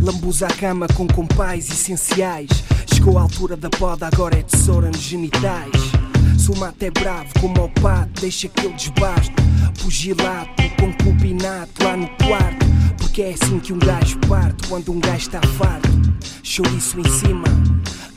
Lambuza 0.00 0.46
a 0.46 0.52
cama 0.52 0.86
com 0.86 1.08
compais 1.08 1.68
essenciais. 1.68 2.62
Chegou 2.86 3.18
a 3.18 3.22
altura 3.22 3.56
da 3.56 3.70
poda, 3.70 4.06
agora 4.06 4.38
é 4.38 4.42
tesoura 4.44 4.86
nos 4.86 5.00
genitais. 5.00 6.07
Se 6.48 6.52
o 6.52 6.56
mato 6.56 6.82
é 6.82 6.90
bravo 6.90 7.28
como 7.42 7.64
o 7.64 7.68
pato, 7.68 8.22
deixa 8.22 8.48
que 8.48 8.64
ele 8.64 8.72
desbaste. 8.72 9.34
Pugilato, 9.82 10.62
concubinato 10.80 11.84
lá 11.84 11.94
no 11.94 12.08
quarto. 12.24 12.64
Porque 12.96 13.20
é 13.20 13.34
assim 13.34 13.58
que 13.58 13.70
um 13.70 13.78
gajo 13.78 14.18
parte 14.20 14.66
quando 14.66 14.90
um 14.90 14.98
gajo 14.98 15.18
está 15.18 15.42
farto. 15.58 15.90
Chouriço 16.42 17.00
em 17.00 17.04
cima, 17.04 17.44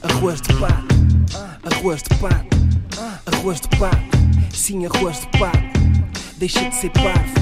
arroz 0.02 0.40
de 0.40 0.54
pato, 0.54 0.96
arroz 1.74 2.04
de 2.04 2.16
pato, 2.20 2.58
arroz 3.26 3.60
de 3.60 3.68
pato, 3.78 4.18
sim, 4.54 4.86
arroz 4.86 5.20
de 5.20 5.38
pato. 5.38 5.82
Deixa 6.38 6.70
de 6.70 6.76
ser 6.76 6.92
parvo, 6.92 7.34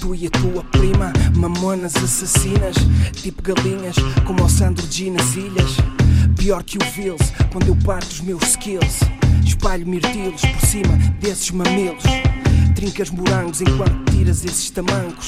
tu 0.00 0.14
e 0.14 0.28
a 0.28 0.30
tua 0.30 0.64
prima, 0.64 1.12
mamonas 1.36 1.94
assassinas, 1.94 2.76
tipo 3.12 3.42
galinhas, 3.42 3.96
como 4.26 4.42
o 4.42 4.48
Sandro 4.48 4.90
G 4.90 5.10
nas 5.10 5.34
ilhas. 5.34 5.76
Pior 6.38 6.62
que 6.62 6.78
o 6.78 6.80
Vils, 6.92 7.34
quando 7.52 7.68
eu 7.68 7.76
parto 7.84 8.10
os 8.10 8.22
meus 8.22 8.42
skills. 8.44 9.00
Espalho 9.58 9.88
mirtilos 9.88 10.40
por 10.40 10.68
cima 10.68 10.96
desses 11.20 11.50
mamilos. 11.50 12.04
Trincas 12.76 13.10
morangos 13.10 13.60
enquanto 13.60 14.12
tiras 14.12 14.44
esses 14.44 14.70
tamancos. 14.70 15.26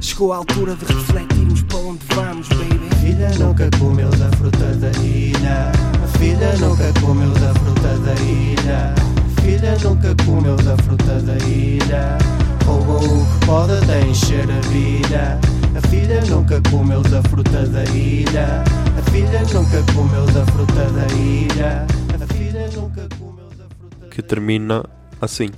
Chegou 0.00 0.32
a 0.32 0.36
altura 0.36 0.76
de 0.76 0.84
refletirmos 0.84 1.62
para 1.62 1.78
onde 1.78 2.06
vamos, 2.14 2.48
baby. 2.50 2.88
Filha 3.00 3.30
nunca 3.36 3.68
comeu 3.76 4.10
da 4.10 4.30
fruta 4.36 4.64
da 4.76 4.90
ilha. 5.02 5.72
Filha 6.18 6.56
nunca 6.60 6.92
comeu 7.00 7.32
da 7.32 7.52
fruta 7.54 7.98
da 7.98 8.14
ilha. 8.22 8.94
Filha 9.42 9.76
nunca 9.82 10.14
comeu 10.24 10.56
da 10.56 10.76
fruta 10.76 11.20
da 11.20 11.36
ilha. 11.44 12.18
Roubou 12.64 13.22
o 13.22 13.26
que 13.26 13.46
pode 13.46 13.72
até 13.72 14.06
encher 14.06 14.46
a 14.48 14.60
vida. 14.68 15.40
A 15.76 15.88
filha 15.88 16.24
nunca 16.26 16.62
comeu 16.70 17.02
da 17.02 17.20
fruta 17.24 17.66
da 17.66 17.82
ilha. 17.86 18.62
A 18.96 19.10
filha 19.10 19.42
nunca 19.52 19.82
comeu 19.92 20.26
da 20.26 20.46
fruta 20.46 20.84
da 20.92 21.12
ilha. 21.16 21.84
A 22.14 22.34
filha 22.34 22.70
nunca 22.76 23.08
comeu 23.18 23.47
Que 24.18 24.22
termina 24.22 24.84
assim. 25.20 25.48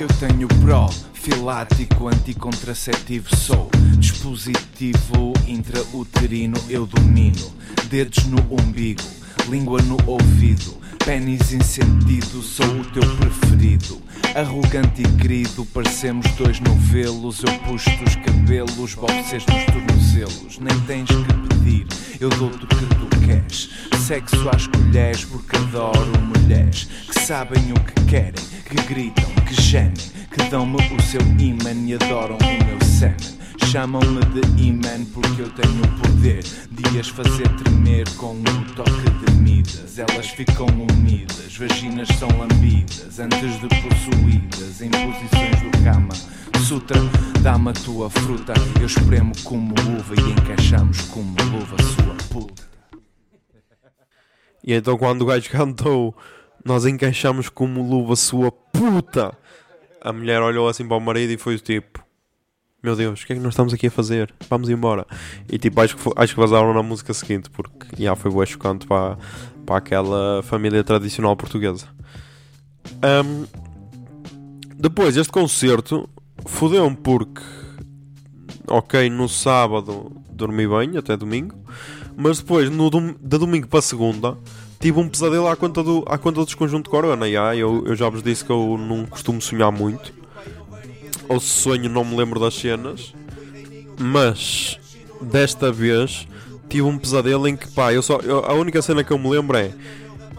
Eu 0.00 0.08
tenho 0.18 0.48
profilático 0.48 2.08
anticontraceptivo 2.08 3.36
sou 3.36 3.70
dispositivo 3.98 5.34
intrauterino 5.46 6.56
eu 6.70 6.86
domino 6.86 7.52
dedos 7.90 8.24
no 8.24 8.38
umbigo 8.54 9.02
língua 9.50 9.82
no 9.82 9.98
ouvido 10.06 10.80
pênis 11.04 11.52
em 11.52 11.60
sentido 11.60 12.42
sou 12.42 12.66
o 12.66 12.84
teu 12.84 13.02
preferido. 13.16 14.00
Arrogante 14.34 15.02
e 15.02 15.20
querido 15.20 15.64
parecemos 15.66 16.26
dois 16.32 16.60
novelos. 16.60 17.42
Eu 17.42 17.52
puxo 17.60 17.90
os 18.06 18.16
cabelos 18.16 18.94
vocês 18.94 19.44
nos 19.46 19.64
tornozelos. 19.66 20.58
Nem 20.58 20.78
tens 20.80 21.08
que 21.08 21.48
pedir 21.48 21.86
eu 22.20 22.28
dou-te 22.30 22.64
o 22.64 22.68
que 22.68 22.86
tu 22.86 23.20
queres. 23.26 23.70
Sexo 24.06 24.48
às 24.48 24.66
colheres 24.66 25.24
porque 25.24 25.56
adoro 25.56 26.12
mulheres 26.20 26.88
que 27.08 27.20
sabem 27.20 27.72
o 27.72 27.80
que 27.80 28.04
querem 28.06 28.52
que 28.64 28.76
gritam 28.88 29.30
que 29.46 29.60
gemem 29.60 29.92
que 30.30 30.42
dão-me 30.50 30.76
o 30.76 31.02
seu 31.02 31.20
imã 31.38 31.72
e 31.86 31.94
adoram 31.94 32.36
o 32.36 32.64
meu 32.64 32.81
Chamam-me 33.66 34.20
de 34.26 34.62
imã 34.62 35.04
porque 35.12 35.42
eu 35.42 35.50
tenho 35.50 35.82
o 35.82 36.00
poder 36.00 36.42
de 36.42 37.00
as 37.00 37.08
fazer 37.08 37.48
tremer 37.56 38.08
com 38.16 38.34
um 38.34 38.64
toque 38.76 39.10
de 39.24 39.32
midas. 39.32 39.98
Elas 39.98 40.28
ficam 40.28 40.66
unidas, 40.66 41.56
vaginas 41.56 42.08
são 42.18 42.28
lambidas 42.38 43.18
antes 43.18 43.60
de 43.60 43.68
possuídas 43.68 44.80
em 44.80 44.90
posições 44.90 45.62
do 45.62 45.84
cama. 45.84 46.14
Sutra, 46.64 46.96
dá-me 47.42 47.70
a 47.70 47.72
tua 47.72 48.08
fruta, 48.08 48.54
eu 48.80 48.86
espremo 48.86 49.32
como 49.42 49.74
uva 49.74 50.14
e 50.16 50.30
encaixamos 50.32 51.00
como 51.02 51.34
luva 51.42 51.76
sua 51.82 52.14
puta. 52.30 52.62
E 54.64 54.74
então 54.74 54.96
quando 54.96 55.22
o 55.22 55.26
gajo 55.26 55.50
cantou 55.50 56.16
Nós 56.64 56.86
encaixamos 56.86 57.48
como 57.48 57.82
luva 57.82 58.14
sua 58.14 58.52
puta 58.52 59.36
A 60.00 60.12
mulher 60.12 60.40
olhou 60.40 60.68
assim 60.68 60.86
para 60.86 60.96
o 60.96 61.00
marido 61.00 61.32
e 61.32 61.36
foi 61.36 61.58
tipo 61.58 62.01
Meu 62.82 62.96
Deus, 62.96 63.22
o 63.22 63.26
que 63.26 63.32
é 63.32 63.36
que 63.36 63.42
nós 63.42 63.52
estamos 63.52 63.72
aqui 63.72 63.86
a 63.86 63.90
fazer? 63.90 64.34
Vamos 64.50 64.68
embora 64.68 65.06
E 65.48 65.56
tipo, 65.56 65.80
acho 65.80 65.96
que, 65.96 66.10
acho 66.16 66.34
que 66.34 66.40
vazaram 66.40 66.74
na 66.74 66.82
música 66.82 67.14
seguinte 67.14 67.48
Porque 67.48 68.02
já 68.02 68.16
foi 68.16 68.30
bué 68.30 68.44
chocante 68.44 68.86
para, 68.86 69.16
para 69.64 69.76
aquela 69.76 70.42
família 70.42 70.82
tradicional 70.82 71.36
portuguesa 71.36 71.86
Ahm, 73.00 73.46
Depois, 74.76 75.16
este 75.16 75.32
concerto 75.32 76.08
fodeu-me 76.44 76.96
porque, 76.96 77.40
ok, 78.66 79.08
no 79.08 79.28
sábado 79.28 80.10
dormi 80.32 80.66
bem, 80.66 80.96
até 80.96 81.16
domingo, 81.16 81.54
mas 82.16 82.38
depois, 82.40 82.68
no 82.68 82.90
dom 82.90 83.12
de 83.12 83.38
domingo 83.38 83.68
para 83.68 83.80
segunda, 83.80 84.36
tive 84.80 84.98
um 84.98 85.08
pesadelo 85.08 85.46
à 85.46 85.54
conta 85.54 85.84
do, 85.84 86.04
à 86.08 86.18
conta 86.18 86.40
do 86.40 86.46
desconjunto 86.46 86.84
de 86.84 86.90
Corona. 86.90 87.28
Yeah, 87.28 87.54
eu, 87.56 87.86
eu 87.86 87.94
já 87.94 88.08
vos 88.08 88.24
disse 88.24 88.44
que 88.44 88.50
eu 88.50 88.76
não 88.76 89.06
costumo 89.06 89.40
sonhar 89.40 89.70
muito, 89.70 90.12
ou 91.28 91.40
sonho, 91.40 91.88
não 91.88 92.04
me 92.04 92.16
lembro 92.16 92.38
das 92.40 92.54
cenas, 92.54 93.12
mas 93.98 94.78
desta 95.20 95.70
vez 95.72 96.26
tive 96.68 96.82
um 96.82 96.98
pesadelo 96.98 97.46
em 97.46 97.56
que, 97.56 97.68
pá, 97.68 97.92
eu 97.92 98.02
só, 98.02 98.16
eu- 98.18 98.44
a 98.44 98.54
única 98.54 98.80
cena 98.82 99.04
que 99.04 99.12
eu 99.12 99.18
me 99.18 99.28
lembro 99.28 99.56
é 99.56 99.72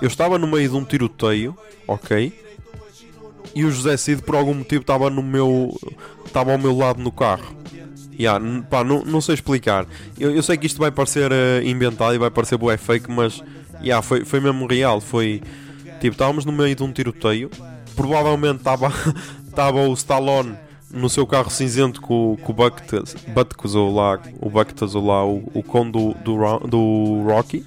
eu 0.02 0.08
estava 0.08 0.38
no 0.38 0.48
meio 0.48 0.70
de 0.70 0.76
um 0.76 0.84
tiroteio, 0.84 1.56
ok? 1.88 2.34
E 3.56 3.64
o 3.64 3.72
José 3.72 3.96
Cid 3.98 4.22
por 4.24 4.36
algum 4.36 4.54
motivo 4.54 4.82
estava 4.82 5.10
no 5.10 5.22
meu. 5.22 5.78
estava 6.26 6.52
ao 6.52 6.58
meu 6.58 6.76
lado 6.76 7.02
no 7.02 7.12
carro. 7.12 7.56
Yeah, 8.20 8.44
pá, 8.70 8.84
não, 8.84 9.04
não 9.06 9.22
sei 9.22 9.36
explicar. 9.36 9.86
Eu, 10.20 10.32
eu 10.36 10.42
sei 10.44 10.58
que 10.58 10.66
isto 10.66 10.80
vai 10.80 10.92
parecer 10.92 11.32
eh, 11.32 11.62
inventado 11.64 12.14
e 12.16 12.18
vai 12.18 12.30
parecer 12.32 12.58
bué 12.58 12.78
fake, 12.78 13.10
mas 13.12 13.44
yeah, 13.82 14.02
foi, 14.02 14.26
foi 14.26 14.40
mesmo 14.40 14.66
real. 14.68 15.00
Foi 15.00 15.42
tipo, 16.02 16.14
estávamos 16.14 16.46
no 16.46 16.52
meio 16.52 16.76
de 16.76 16.84
um 16.84 16.92
tiroteio. 16.92 17.50
Provavelmente 17.96 18.58
estava 18.58 18.92
estava 19.48 19.88
o 19.88 19.94
Stallone 19.94 20.56
no 20.94 21.10
seu 21.10 21.26
carro 21.26 21.50
cinzento 21.50 22.00
com, 22.00 22.38
com 22.42 22.52
o 22.52 22.56
Bucketas, 22.56 23.16
Bucketas 23.34 23.76
ou 23.76 23.94
lá, 23.94 24.20
o 24.40 24.50
Bucketas 24.50 24.94
ou 24.96 25.06
lá, 25.06 25.26
o, 25.26 25.44
o 25.54 25.92
do, 25.92 26.14
do, 26.24 26.68
do 26.68 27.24
Rocky, 27.28 27.66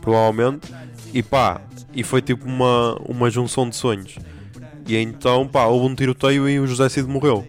provavelmente. 0.00 0.72
E 1.12 1.22
pá, 1.22 1.60
e 1.92 2.02
foi 2.02 2.22
tipo 2.22 2.46
uma, 2.46 2.94
uma 3.06 3.28
junção 3.28 3.68
de 3.68 3.76
sonhos. 3.76 4.16
E 4.86 4.96
então, 4.96 5.46
pá, 5.46 5.66
houve 5.66 5.86
um 5.86 5.94
tiroteio 5.94 6.48
e 6.48 6.60
o 6.60 6.66
José 6.66 6.88
Cid 6.88 7.08
morreu. 7.08 7.46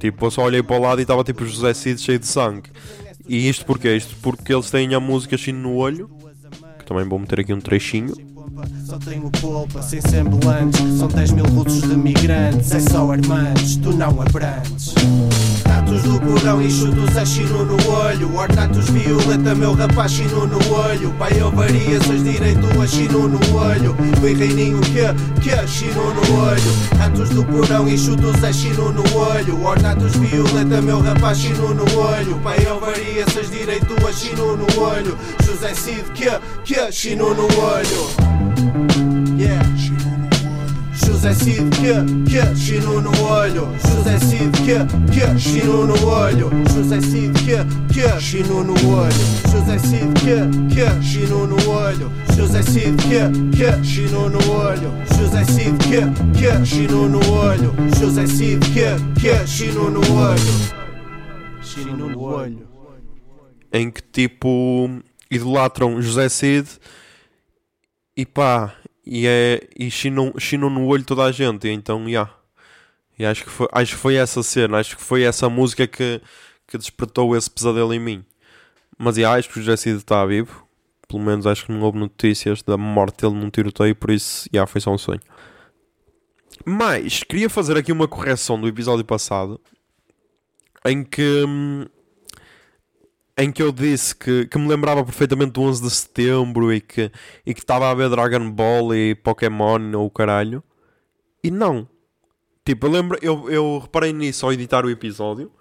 Tipo, 0.00 0.26
eu 0.26 0.30
só 0.30 0.42
olhei 0.42 0.62
para 0.62 0.76
o 0.76 0.80
lado 0.80 1.00
e 1.00 1.02
estava 1.02 1.24
tipo 1.24 1.44
o 1.44 1.46
José 1.46 1.72
Cid 1.74 2.00
cheio 2.00 2.18
de 2.18 2.26
sangue. 2.26 2.70
E 3.28 3.48
isto 3.48 3.64
porquê? 3.64 3.94
Isto 3.96 4.16
porque 4.22 4.52
eles 4.52 4.70
têm 4.70 4.94
a 4.94 5.00
música 5.00 5.36
Chino 5.36 5.60
no 5.60 5.74
olho. 5.76 6.10
Que 6.78 6.84
também 6.84 7.04
vou 7.04 7.18
meter 7.18 7.40
aqui 7.40 7.52
um 7.52 7.60
trechinho. 7.60 8.14
Só 8.84 8.98
tenho 8.98 9.30
polpa, 9.40 9.82
sem 9.82 10.00
semblantes. 10.00 10.80
São 10.98 11.08
10 11.08 11.32
mil 11.32 11.44
rutos 11.46 11.82
de 11.82 11.96
migrantes 11.96 12.72
É 12.72 12.80
só 12.80 13.10
armantes, 13.10 13.76
tu 13.76 13.92
não 13.92 14.20
abrantes. 14.20 14.94
Tatos 15.62 16.02
do 16.02 16.20
porão 16.20 16.60
e 16.62 16.70
chutos 16.70 17.16
a 17.16 17.24
chino 17.24 17.64
no 17.64 17.90
olho. 17.90 18.34
Ornatos 18.34 18.88
violeta, 18.90 19.54
meu 19.54 19.74
rapaz 19.74 20.12
chino 20.12 20.46
no 20.46 20.58
olho. 20.72 21.12
Pai 21.18 21.40
ovarias, 21.42 22.08
és 22.10 22.24
direito 22.24 22.80
a 22.80 22.86
chino 22.86 23.28
no 23.28 23.56
olho. 23.56 23.94
Foi 24.20 24.34
reininho 24.34 24.80
que, 24.80 25.40
que 25.42 25.66
chino 25.68 26.14
no 26.14 26.40
olho. 26.40 26.88
Tatos 26.96 27.28
do 27.30 27.44
porão 27.44 27.86
e 27.88 27.98
chutos 27.98 28.42
a 28.42 28.52
chino 28.52 28.92
no 28.92 29.02
olho. 29.16 29.62
Ornatos 29.64 30.16
violeta, 30.16 30.80
meu 30.80 31.00
rapaz 31.00 31.38
chino 31.38 31.74
no 31.74 31.84
olho. 31.98 32.38
Pai 32.42 32.66
ovarias, 32.66 33.36
és 33.36 33.50
direito 33.50 33.94
a 34.06 34.12
chino 34.12 34.56
no 34.56 34.80
olho. 34.80 35.18
José 35.44 35.74
Cid 35.74 36.04
que, 36.14 36.30
que 36.64 36.92
chino 36.92 37.34
no 37.34 37.44
olho 37.44 38.37
José 41.18 41.34
Cid 41.34 41.70
que, 41.70 42.30
que, 42.30 42.56
chino 42.56 43.00
no 43.00 43.10
olho. 43.24 43.68
José 43.82 44.18
Cid 44.18 44.50
que, 44.64 44.78
que, 45.12 45.38
chino 45.38 45.84
no 45.86 45.94
olho. 46.06 46.50
José 46.72 47.00
Cid 47.00 47.32
que, 47.44 47.58
que, 47.92 48.20
chino 48.20 48.64
no 48.64 48.72
olho. 48.72 49.12
José 49.50 49.78
Cid 49.78 50.12
que, 50.14 50.74
que, 50.74 51.02
chino 51.02 51.46
no 51.46 51.56
olho. 51.70 52.10
José 52.36 52.62
Cid 52.62 52.96
que, 52.96 53.56
que, 53.56 53.84
chino 53.84 54.28
no 54.28 54.38
olho. 54.50 54.92
José 55.16 55.44
Cid 55.44 55.76
que, 55.78 56.38
que, 56.38 56.64
chino 56.66 57.08
no 57.08 57.18
olho. 57.32 57.74
José 57.98 58.26
Cid 58.26 58.60
que, 58.72 59.20
que, 59.20 59.46
chino 59.46 59.90
no 59.90 60.00
olho. 60.00 61.62
Chino 61.62 62.08
no 62.08 62.20
olho. 62.20 62.68
Em 63.72 63.90
que 63.90 64.02
tipo 64.02 64.88
idolatram 65.30 66.00
José 66.00 66.28
Cid 66.28 66.66
e 68.16 68.26
pá, 68.26 68.74
e 69.08 69.26
é. 69.26 69.66
e 69.76 69.90
chinam, 69.90 70.34
chinam 70.38 70.68
no 70.68 70.84
olho 70.84 71.04
toda 71.04 71.24
a 71.24 71.32
gente. 71.32 71.66
Então, 71.68 72.04
já. 72.04 72.08
Yeah. 72.08 72.34
E 73.18 73.24
acho 73.24 73.42
que, 73.42 73.50
foi, 73.50 73.66
acho 73.72 73.94
que 73.94 74.00
foi 74.00 74.14
essa 74.14 74.42
cena, 74.44 74.78
acho 74.78 74.96
que 74.96 75.02
foi 75.02 75.22
essa 75.22 75.48
música 75.48 75.88
que, 75.88 76.20
que 76.68 76.78
despertou 76.78 77.34
esse 77.34 77.50
pesadelo 77.50 77.92
em 77.92 77.98
mim. 77.98 78.24
Mas 78.96 79.16
yeah, 79.16 79.36
acho 79.36 79.48
que 79.48 79.58
o 79.58 79.76
Cid 79.76 79.96
está 79.96 80.24
vivo. 80.24 80.64
Pelo 81.08 81.22
menos 81.22 81.46
acho 81.46 81.66
que 81.66 81.72
não 81.72 81.80
houve 81.80 81.98
notícias 81.98 82.62
da 82.62 82.76
morte 82.76 83.22
dele 83.22 83.34
num 83.40 83.48
tiroteio, 83.48 83.96
por 83.96 84.10
isso, 84.10 84.48
yeah, 84.52 84.70
foi 84.70 84.80
só 84.80 84.92
um 84.92 84.98
sonho. 84.98 85.20
Mas, 86.64 87.22
queria 87.22 87.48
fazer 87.48 87.78
aqui 87.78 87.90
uma 87.90 88.06
correção 88.06 88.60
do 88.60 88.68
episódio 88.68 89.04
passado 89.04 89.60
em 90.84 91.02
que. 91.02 91.44
hum, 91.46 91.86
em 93.38 93.52
que 93.52 93.62
eu 93.62 93.70
disse 93.70 94.16
que, 94.16 94.46
que 94.46 94.58
me 94.58 94.66
lembrava 94.66 95.04
perfeitamente 95.04 95.52
do 95.52 95.62
11 95.62 95.82
de 95.82 95.90
setembro 95.90 96.72
e 96.72 96.80
que 96.80 97.12
e 97.46 97.52
estava 97.52 97.88
a 97.88 97.94
ver 97.94 98.10
Dragon 98.10 98.50
Ball 98.50 98.92
e 98.92 99.14
Pokémon 99.14 99.92
ou 99.94 100.06
o 100.06 100.10
caralho. 100.10 100.62
E 101.42 101.50
não. 101.50 101.88
Tipo, 102.64 102.86
eu 102.86 102.90
lembro, 102.90 103.18
eu, 103.22 103.48
eu 103.48 103.78
reparei 103.78 104.12
nisso 104.12 104.44
ao 104.44 104.52
editar 104.52 104.84
o 104.84 104.90
episódio, 104.90 105.52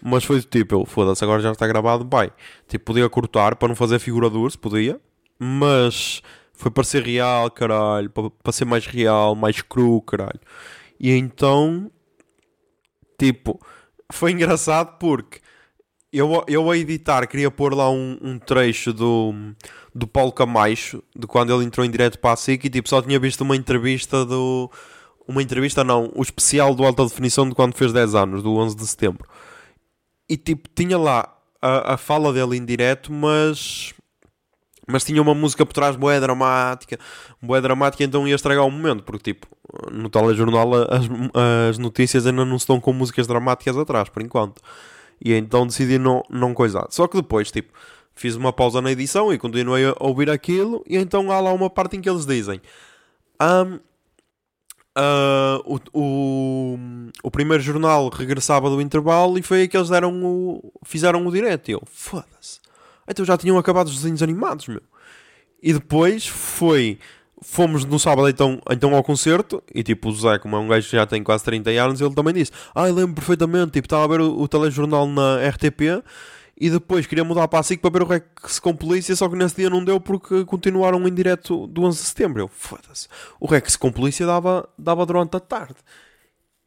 mas 0.00 0.24
foi 0.24 0.42
tipo, 0.42 0.74
eu 0.74 0.84
foda-se, 0.84 1.24
agora 1.24 1.40
já 1.40 1.50
está 1.50 1.66
gravado, 1.66 2.06
vai. 2.08 2.30
Tipo, 2.68 2.84
podia 2.84 3.08
cortar 3.08 3.56
para 3.56 3.68
não 3.68 3.74
fazer 3.74 3.98
figura 3.98 4.28
de 4.28 4.36
urso, 4.36 4.58
podia, 4.58 5.00
mas 5.38 6.22
foi 6.52 6.70
para 6.70 6.84
ser 6.84 7.02
real, 7.02 7.50
caralho, 7.50 8.10
para, 8.10 8.30
para 8.30 8.52
ser 8.52 8.66
mais 8.66 8.86
real, 8.86 9.34
mais 9.34 9.62
cru, 9.62 10.02
caralho. 10.02 10.38
E 11.00 11.10
então, 11.10 11.90
tipo, 13.18 13.58
foi 14.12 14.32
engraçado 14.32 14.98
porque 14.98 15.40
eu, 16.12 16.44
eu 16.46 16.70
a 16.70 16.76
editar 16.76 17.26
queria 17.26 17.50
pôr 17.50 17.74
lá 17.74 17.90
um, 17.90 18.18
um 18.20 18.38
trecho 18.38 18.92
do, 18.92 19.34
do 19.94 20.06
Paulo 20.06 20.30
Camacho, 20.30 21.02
de 21.16 21.26
quando 21.26 21.54
ele 21.54 21.64
entrou 21.64 21.86
em 21.86 21.90
direto 21.90 22.18
para 22.18 22.32
a 22.34 22.36
SIC 22.36 22.66
e 22.66 22.70
tipo, 22.70 22.88
só 22.88 23.00
tinha 23.00 23.18
visto 23.18 23.40
uma 23.40 23.56
entrevista 23.56 24.24
do. 24.24 24.70
Uma 25.26 25.42
entrevista, 25.42 25.84
não, 25.84 26.10
o 26.14 26.22
especial 26.22 26.74
do 26.74 26.84
Alta 26.84 27.04
Definição 27.04 27.48
de 27.48 27.54
quando 27.54 27.74
fez 27.74 27.92
10 27.92 28.14
anos, 28.14 28.42
do 28.42 28.56
11 28.56 28.76
de 28.76 28.86
setembro. 28.86 29.26
E 30.28 30.36
tipo, 30.36 30.68
tinha 30.74 30.98
lá 30.98 31.32
a, 31.60 31.94
a 31.94 31.96
fala 31.96 32.32
dele 32.32 32.56
em 32.56 32.64
direto, 32.64 33.12
mas. 33.12 33.94
Mas 34.86 35.04
tinha 35.04 35.22
uma 35.22 35.32
música 35.32 35.64
por 35.64 35.72
trás 35.72 35.94
boa 35.94 36.20
dramática, 36.20 36.98
boa 37.40 37.60
dramática, 37.62 38.02
então 38.02 38.26
ia 38.26 38.34
estragar 38.34 38.66
o 38.66 38.70
momento, 38.70 39.04
porque 39.04 39.32
tipo, 39.32 39.46
no 39.92 40.10
telejornal 40.10 40.74
as, 40.74 41.08
as 41.70 41.78
notícias 41.78 42.26
ainda 42.26 42.44
não 42.44 42.56
estão 42.56 42.80
com 42.80 42.92
músicas 42.92 43.28
dramáticas 43.28 43.78
atrás, 43.78 44.08
por 44.08 44.20
enquanto. 44.20 44.60
E 45.24 45.32
então 45.34 45.66
decidi 45.66 45.98
não, 45.98 46.22
não 46.28 46.52
coisar. 46.54 46.86
Só 46.90 47.06
que 47.06 47.16
depois, 47.16 47.50
tipo, 47.50 47.72
fiz 48.14 48.34
uma 48.34 48.52
pausa 48.52 48.80
na 48.80 48.90
edição 48.90 49.32
e 49.32 49.38
continuei 49.38 49.84
a 49.86 49.94
ouvir 50.00 50.28
aquilo. 50.30 50.82
E 50.88 50.96
então 50.96 51.30
há 51.30 51.40
lá 51.40 51.52
uma 51.52 51.70
parte 51.70 51.96
em 51.96 52.00
que 52.00 52.10
eles 52.10 52.26
dizem: 52.26 52.60
"Ahm, 53.38 53.78
ah, 54.94 55.58
o, 55.64 55.78
o, 55.94 56.78
o 57.22 57.30
primeiro 57.30 57.62
jornal 57.62 58.08
regressava 58.10 58.68
do 58.68 58.80
intervalo 58.80 59.38
e 59.38 59.42
foi 59.42 59.62
aí 59.62 59.68
que 59.68 59.76
eles 59.76 59.88
deram 59.88 60.22
o, 60.24 60.72
fizeram 60.84 61.26
o 61.26 61.32
direto. 61.32 61.70
E 61.70 61.72
eu, 61.72 61.82
foda-se. 61.86 62.60
Então 63.08 63.24
já 63.24 63.36
tinham 63.36 63.58
acabado 63.58 63.86
os 63.88 63.96
desenhos 63.96 64.22
animados, 64.22 64.68
meu. 64.68 64.82
E 65.62 65.72
depois 65.72 66.26
foi. 66.26 66.98
Fomos 67.42 67.84
no 67.84 67.98
sábado 67.98 68.28
então, 68.28 68.60
então 68.70 68.94
ao 68.94 69.02
concerto 69.02 69.62
e 69.74 69.82
tipo 69.82 70.08
o 70.08 70.14
Zé, 70.14 70.38
como 70.38 70.54
é 70.54 70.58
um 70.60 70.68
gajo 70.68 70.88
que 70.88 70.96
já 70.96 71.04
tem 71.04 71.22
quase 71.22 71.42
30 71.44 71.70
anos, 71.70 72.00
ele 72.00 72.14
também 72.14 72.32
disse: 72.32 72.52
Ah, 72.74 72.88
eu 72.88 72.94
lembro 72.94 73.14
perfeitamente, 73.14 73.72
tipo, 73.72 73.86
estava 73.86 74.04
a 74.04 74.06
ver 74.06 74.20
o, 74.20 74.40
o 74.40 74.46
telejornal 74.46 75.06
na 75.08 75.48
RTP 75.48 76.02
e 76.56 76.70
depois 76.70 77.06
queria 77.06 77.24
mudar 77.24 77.48
para 77.48 77.58
a 77.58 77.62
SIC 77.62 77.80
para 77.80 77.90
ver 77.90 78.02
o 78.02 78.06
Rex 78.06 78.60
com 78.60 78.74
polícia, 78.74 79.16
só 79.16 79.28
que 79.28 79.34
nesse 79.34 79.56
dia 79.56 79.68
não 79.68 79.84
deu 79.84 79.98
porque 79.98 80.44
continuaram 80.44 81.06
em 81.08 81.12
direto 81.12 81.66
do 81.66 81.82
11 81.82 81.98
de 81.98 82.04
setembro. 82.04 82.42
Eu, 82.42 82.48
foda-se, 82.48 83.08
o 83.40 83.46
Rex 83.46 83.74
com 83.74 83.90
polícia 83.90 84.24
dava, 84.24 84.68
dava 84.78 85.04
durante 85.04 85.36
a 85.36 85.40
tarde. 85.40 85.74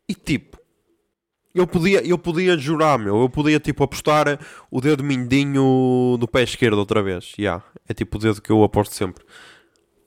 E 0.10 0.14
tipo, 0.14 0.60
eu 1.54 1.66
podia, 1.66 2.06
eu 2.06 2.18
podia 2.18 2.58
jurar, 2.58 3.00
meu, 3.00 3.22
eu 3.22 3.30
podia 3.30 3.62
tipo 3.62 3.82
apostar 3.86 4.38
o 4.70 4.82
dedo 4.82 5.02
mindinho 5.02 6.18
do 6.20 6.28
pé 6.28 6.44
esquerdo 6.44 6.78
outra 6.78 7.02
vez. 7.02 7.34
Yeah, 7.40 7.64
é 7.88 7.94
tipo 7.94 8.18
o 8.18 8.20
dedo 8.20 8.42
que 8.42 8.52
eu 8.52 8.62
aposto 8.66 8.94
sempre. 8.94 9.24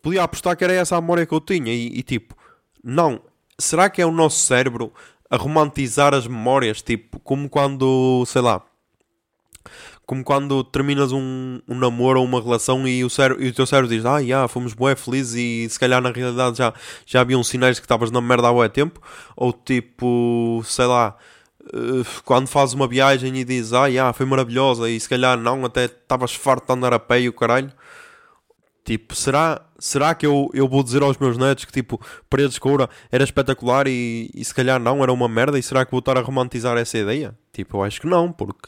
Podia 0.03 0.23
apostar 0.23 0.57
que 0.57 0.65
era 0.65 0.73
essa 0.73 0.97
a 0.97 1.01
memória 1.01 1.27
que 1.27 1.35
eu 1.35 1.41
tinha 1.41 1.73
e, 1.73 1.99
e, 1.99 2.03
tipo, 2.03 2.37
não. 2.83 3.21
Será 3.59 3.91
que 3.91 4.01
é 4.01 4.07
o 4.07 4.13
nosso 4.13 4.39
cérebro 4.39 4.93
a 5.29 5.37
romantizar 5.37 6.15
as 6.15 6.27
memórias? 6.27 6.81
Tipo, 6.83 7.19
como 7.21 7.49
quando, 7.49 8.25
sei 8.27 8.41
lá, 8.41 8.63
como 10.09 10.25
quando 10.25 10.65
terminas 10.65 11.13
um, 11.13 11.61
um 11.69 11.75
namoro 11.75 12.21
ou 12.21 12.25
uma 12.25 12.41
relação 12.41 12.89
e 12.89 13.05
o, 13.05 13.11
cérebro, 13.11 13.45
e 13.45 13.49
o 13.49 13.53
teu 13.53 13.67
cérebro 13.67 13.95
diz, 13.95 14.07
ah, 14.07 14.19
yeah, 14.21 14.49
fomos 14.49 14.73
bué 14.73 14.97
felizes 14.97 15.35
e 15.35 15.69
se 15.69 15.79
calhar 15.79 16.01
na 16.01 16.11
realidade 16.11 16.57
já, 16.57 16.73
já 17.05 17.21
haviam 17.21 17.45
sinais 17.45 17.77
de 17.77 17.83
que 17.83 17.85
estavas 17.85 18.11
na 18.11 18.19
merda 18.21 18.49
há 18.49 18.53
bué 18.53 18.71
tempo. 18.71 19.03
Ou 19.37 19.53
tipo, 19.53 20.63
sei 20.65 20.87
lá, 20.87 21.15
eh, 21.75 22.07
quando 22.25 22.49
fazes 22.49 22.75
uma 22.75 22.89
viagem 22.89 23.37
e 23.37 23.45
dizes, 23.45 23.75
ah, 23.75 23.87
yeah, 23.87 24.11
foi 24.15 24.25
maravilhosa 24.25 24.89
e 24.89 24.99
se 24.99 25.07
calhar 25.07 25.37
não, 25.39 25.63
até 25.67 25.85
estavas 25.85 26.35
farto 26.35 26.67
de 26.67 26.73
andar 26.73 26.95
a 26.95 26.99
pé 26.99 27.21
e 27.21 27.29
o 27.29 27.33
caralho. 27.33 27.71
Tipo, 28.89 29.15
será, 29.15 29.61
será 29.79 30.15
que 30.15 30.25
eu, 30.25 30.49
eu 30.55 30.67
vou 30.67 30.83
dizer 30.83 31.03
aos 31.03 31.19
meus 31.19 31.37
netos 31.37 31.67
que, 31.67 31.73
tipo, 31.73 32.01
Paredes 32.31 32.55
de 32.55 32.61
Coura 32.61 32.89
era 33.13 33.23
espetacular 33.23 33.87
e, 33.87 34.31
e 34.35 34.43
se 34.43 34.55
calhar 34.55 34.81
não, 34.81 35.03
era 35.03 35.13
uma 35.13 35.29
merda? 35.29 35.59
E 35.59 35.63
será 35.63 35.85
que 35.85 35.91
vou 35.91 35.99
estar 35.99 36.17
a 36.17 36.23
romantizar 36.23 36.75
essa 36.79 36.97
ideia? 36.97 37.37
Tipo, 37.53 37.77
eu 37.77 37.83
acho 37.83 38.01
que 38.01 38.07
não, 38.07 38.33
porque... 38.33 38.67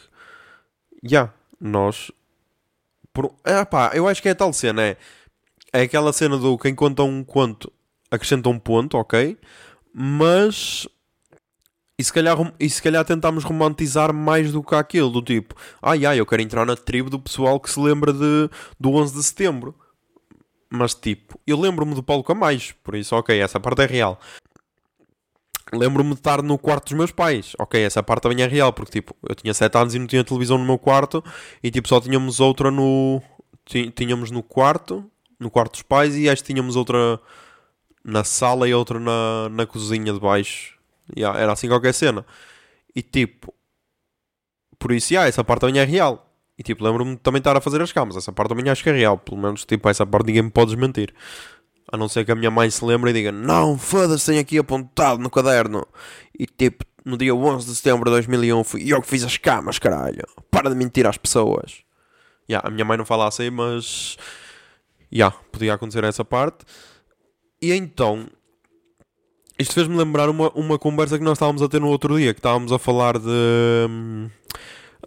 Já, 1.03 1.09
yeah, 1.11 1.35
nós... 1.59 2.13
Por, 3.15 3.35
é, 3.43 3.65
pá, 3.65 3.93
eu 3.95 4.07
acho 4.07 4.21
que 4.21 4.29
é 4.29 4.35
tal 4.35 4.53
cena, 4.53 4.83
é... 4.83 4.99
É 5.73 5.81
aquela 5.81 6.13
cena 6.13 6.37
do 6.37 6.59
quem 6.59 6.75
conta 6.75 7.03
um 7.03 7.25
conto 7.25 7.73
acrescenta 8.11 8.51
um 8.51 8.59
ponto, 8.59 8.99
ok? 8.99 9.39
Mas... 9.95 10.87
E 11.99 12.05
se, 12.05 12.13
calhar, 12.13 12.37
e 12.61 12.69
se 12.69 12.83
calhar 12.83 13.07
tentámos 13.07 13.43
romantizar 13.43 14.13
mais 14.13 14.53
do 14.53 14.63
que 14.63 14.75
aquilo, 14.75 15.09
do 15.09 15.23
tipo, 15.23 15.55
ai 15.81 16.05
ai, 16.05 16.21
eu 16.21 16.27
quero 16.27 16.43
entrar 16.43 16.67
na 16.67 16.77
tribo 16.77 17.09
do 17.09 17.19
pessoal 17.19 17.59
que 17.59 17.71
se 17.71 17.81
lembra 17.81 18.13
de, 18.13 18.51
do 18.79 18.91
11 18.93 19.15
de 19.15 19.23
setembro. 19.23 19.75
Mas 20.71 20.95
tipo, 20.95 21.39
eu 21.47 21.59
lembro-me 21.59 21.95
do 21.95 22.03
Paulo 22.03 22.23
Camais, 22.23 22.73
por 22.85 22.95
isso, 22.95 23.15
ok, 23.17 23.39
essa 23.41 23.59
parte 23.59 23.83
é 23.83 23.87
real. 23.87 24.21
Lembro-me 25.73 26.11
de 26.11 26.17
estar 26.17 26.43
no 26.43 26.59
quarto 26.59 26.85
dos 26.85 26.93
meus 26.95 27.13
pais, 27.13 27.53
ok, 27.59 27.81
essa 27.83 28.03
parte 28.03 28.23
também 28.23 28.43
é 28.43 28.47
real, 28.47 28.73
porque 28.73 28.93
tipo, 28.93 29.15
eu 29.29 29.35
tinha 29.35 29.55
7 29.55 29.77
anos 29.77 29.95
e 29.95 29.99
não 29.99 30.07
tinha 30.07 30.25
televisão 30.25 30.59
no 30.59 30.65
meu 30.65 30.79
quarto 30.79 31.23
e 31.63 31.71
tipo, 31.71 31.89
só 31.89 32.01
tínhamos 32.01 32.41
outra 32.41 32.71
no. 32.71 33.23
Tínhamos 33.95 34.33
no 34.33 34.43
quarto, 34.43 35.09
no 35.39 35.49
quarto 35.49 35.73
dos 35.73 35.83
pais 35.83 36.17
e 36.17 36.29
acho 36.29 36.43
que 36.43 36.53
tínhamos 36.53 36.75
outra 36.75 37.21
na 38.05 38.25
sala 38.25 38.69
e 38.69 38.75
outra 38.75 38.99
na, 38.99 39.49
na 39.49 39.65
cozinha 39.65 40.13
de 40.13 40.19
baixo 40.19 40.81
Yeah, 41.17 41.39
era 41.39 41.53
assim 41.53 41.69
qualquer 41.69 41.93
cena. 41.93 42.25
E 42.95 43.03
tipo, 43.03 43.55
por 44.79 44.93
isso, 44.93 45.13
yeah, 45.13 45.29
essa 45.29 45.45
parte 45.45 45.63
também 45.63 45.81
é 45.81 45.85
real. 45.85 46.30
E 46.61 46.63
tipo, 46.63 46.85
lembro-me 46.85 47.17
também 47.17 47.39
estar 47.39 47.57
a 47.57 47.61
fazer 47.61 47.81
as 47.81 47.91
camas. 47.91 48.19
Essa 48.19 48.31
parte 48.31 48.51
também 48.51 48.71
acho 48.71 48.83
que 48.83 48.91
é 48.91 48.93
real. 48.93 49.17
Pelo 49.17 49.41
menos, 49.41 49.65
tipo, 49.65 49.89
essa 49.89 50.05
parte 50.05 50.27
ninguém 50.27 50.43
me 50.43 50.51
pode 50.51 50.73
desmentir. 50.73 51.15
A 51.91 51.97
não 51.97 52.07
ser 52.07 52.27
que 52.27 52.33
a 52.33 52.35
minha 52.35 52.51
mãe 52.51 52.69
se 52.69 52.85
lembre 52.85 53.09
e 53.09 53.15
diga: 53.15 53.33
Não, 53.33 53.79
foda-se, 53.79 54.27
tenho 54.27 54.43
aqui 54.43 54.59
apontado 54.59 55.23
no 55.23 55.31
caderno. 55.31 55.87
E 56.39 56.45
tipo, 56.45 56.85
no 57.03 57.17
dia 57.17 57.35
11 57.35 57.67
de 57.67 57.75
setembro 57.75 58.05
de 58.05 58.11
2001 58.11 58.63
fui 58.63 58.93
eu 58.93 59.01
que 59.01 59.09
fiz 59.09 59.25
as 59.25 59.39
camas, 59.39 59.79
caralho. 59.79 60.23
Para 60.51 60.69
de 60.69 60.77
mentir 60.77 61.07
às 61.07 61.17
pessoas. 61.17 61.79
Yeah, 62.49 62.69
a 62.69 62.71
minha 62.71 62.85
mãe 62.85 62.99
não 62.99 63.07
fala 63.07 63.27
assim, 63.27 63.49
mas. 63.49 64.19
Yeah, 65.11 65.35
podia 65.51 65.73
acontecer 65.73 66.05
essa 66.05 66.27
parte. 66.27 66.67
E 67.63 67.73
então, 67.73 68.29
isto 69.59 69.73
fez-me 69.73 69.97
lembrar 69.97 70.29
uma, 70.29 70.51
uma 70.51 70.79
conversa 70.79 71.17
que 71.17 71.25
nós 71.25 71.39
estávamos 71.39 71.63
a 71.63 71.69
ter 71.71 71.81
no 71.81 71.89
outro 71.89 72.19
dia, 72.19 72.35
que 72.35 72.41
estávamos 72.41 72.71
a 72.71 72.79
falar 72.79 73.19
de. 73.19 74.29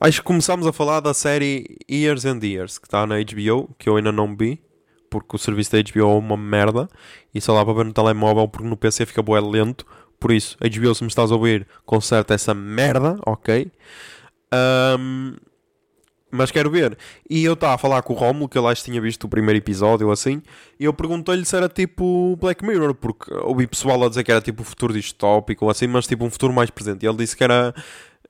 Acho 0.02 0.22
que 0.22 0.26
começámos 0.26 0.68
a 0.68 0.74
falar 0.74 1.00
da 1.00 1.14
série 1.14 1.78
Years 1.90 2.26
and 2.26 2.40
Years, 2.44 2.78
que 2.78 2.88
está 2.88 3.06
na 3.06 3.16
HBO, 3.16 3.74
que 3.78 3.88
eu 3.88 3.98
ainda 3.98 4.12
não 4.12 4.36
vi, 4.36 4.62
porque 5.10 5.36
o 5.36 5.40
serviço 5.40 5.72
da 5.72 5.82
HBO 5.82 6.02
é 6.02 6.18
uma 6.18 6.38
merda, 6.38 6.88
e 7.34 7.40
só 7.40 7.54
lá 7.54 7.64
para 7.64 7.74
ver 7.76 7.86
no 7.86 7.94
telemóvel, 7.94 8.48
porque 8.48 8.68
no 8.68 8.76
PC 8.76 9.06
fica 9.06 9.22
boé 9.22 9.40
lento. 9.40 9.86
Por 10.20 10.32
isso, 10.32 10.58
HBO, 10.60 10.96
se 10.96 11.04
me 11.04 11.10
estás 11.10 11.32
a 11.32 11.36
ouvir, 11.36 11.68
conserta 11.86 12.34
essa 12.34 12.54
merda, 12.54 13.20
ok? 13.26 13.72
Um, 14.54 15.36
mas 16.32 16.50
quero 16.50 16.72
ver. 16.72 16.98
E 17.30 17.44
eu 17.44 17.54
estava 17.54 17.76
a 17.76 17.78
falar 17.78 18.02
com 18.02 18.14
o 18.14 18.16
Romulo, 18.16 18.50
que 18.50 18.58
ele 18.58 18.66
acho 18.68 18.84
que 18.84 18.90
tinha 18.90 19.00
visto 19.00 19.26
o 19.26 19.30
primeiro 19.30 19.60
episódio 19.60 20.08
ou 20.08 20.14
assim, 20.14 20.42
e 20.80 20.86
eu 20.86 20.94
perguntei-lhe 20.94 21.46
se 21.46 21.56
era 21.56 21.70
tipo 21.70 22.36
Black 22.38 22.66
Mirror, 22.66 22.96
porque 22.96 23.32
ouvi 23.36 23.68
pessoal 23.68 24.04
a 24.04 24.10
dizer 24.10 24.24
que 24.24 24.32
era 24.32 24.42
tipo 24.42 24.64
futuro 24.64 24.94
distópico 24.94 25.66
ou 25.66 25.72
assim, 25.72 25.86
mas 25.86 26.08
tipo 26.08 26.26
um 26.26 26.32
futuro 26.32 26.52
mais 26.52 26.72
presente. 26.72 27.04
E 27.04 27.08
ele 27.08 27.18
disse 27.18 27.38
que 27.38 27.44
era, 27.44 27.72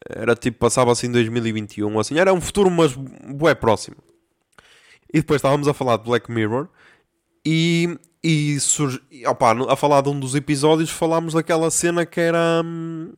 era 0.10 0.36
tipo, 0.36 0.58
passava 0.60 0.92
assim 0.92 1.08
em 1.08 1.12
2021, 1.12 2.00
assim, 2.00 2.18
era 2.18 2.34
um 2.34 2.42
futuro, 2.42 2.70
mas 2.70 2.94
bué 2.94 3.56
próximo. 3.56 3.98
E 5.14 5.20
depois 5.20 5.40
estávamos 5.40 5.68
a 5.68 5.74
falar 5.74 5.98
de 5.98 6.04
Black 6.04 6.32
Mirror 6.32 6.68
e, 7.46 7.98
e 8.24 8.58
opa, 9.28 9.56
a 9.72 9.76
falar 9.76 10.02
de 10.02 10.10
um 10.10 10.20
dos 10.20 10.34
episódios, 10.34 10.90
falámos 10.90 11.34
daquela 11.34 11.70
cena 11.70 12.06
que 12.06 12.20
era 12.20 12.62
hum, 12.66 13.14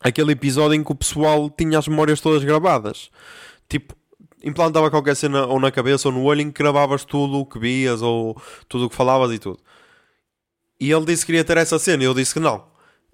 aquele 0.00 0.32
episódio 0.32 0.74
em 0.74 0.82
que 0.82 0.92
o 0.92 0.94
pessoal 0.96 1.48
tinha 1.50 1.78
as 1.78 1.86
memórias 1.86 2.20
todas 2.20 2.42
gravadas 2.42 3.10
tipo, 3.68 3.94
implantava 4.42 4.90
qualquer 4.90 5.16
cena 5.16 5.46
ou 5.46 5.58
na 5.58 5.70
cabeça 5.70 6.08
ou 6.08 6.14
no 6.14 6.22
olho 6.24 6.40
em 6.42 6.50
que 6.50 6.62
gravavas 6.62 7.04
tudo 7.04 7.38
o 7.38 7.46
que 7.46 7.58
vias 7.58 8.02
ou 8.02 8.40
tudo 8.68 8.86
o 8.86 8.90
que 8.90 8.96
falavas 8.96 9.32
e 9.32 9.38
tudo. 9.38 9.58
E 10.80 10.90
ele 10.90 11.06
disse 11.06 11.22
que 11.22 11.26
queria 11.26 11.44
ter 11.44 11.56
essa 11.56 11.78
cena 11.78 12.02
e 12.02 12.06
eu 12.06 12.14
disse 12.14 12.34
que 12.34 12.40
não. 12.40 12.64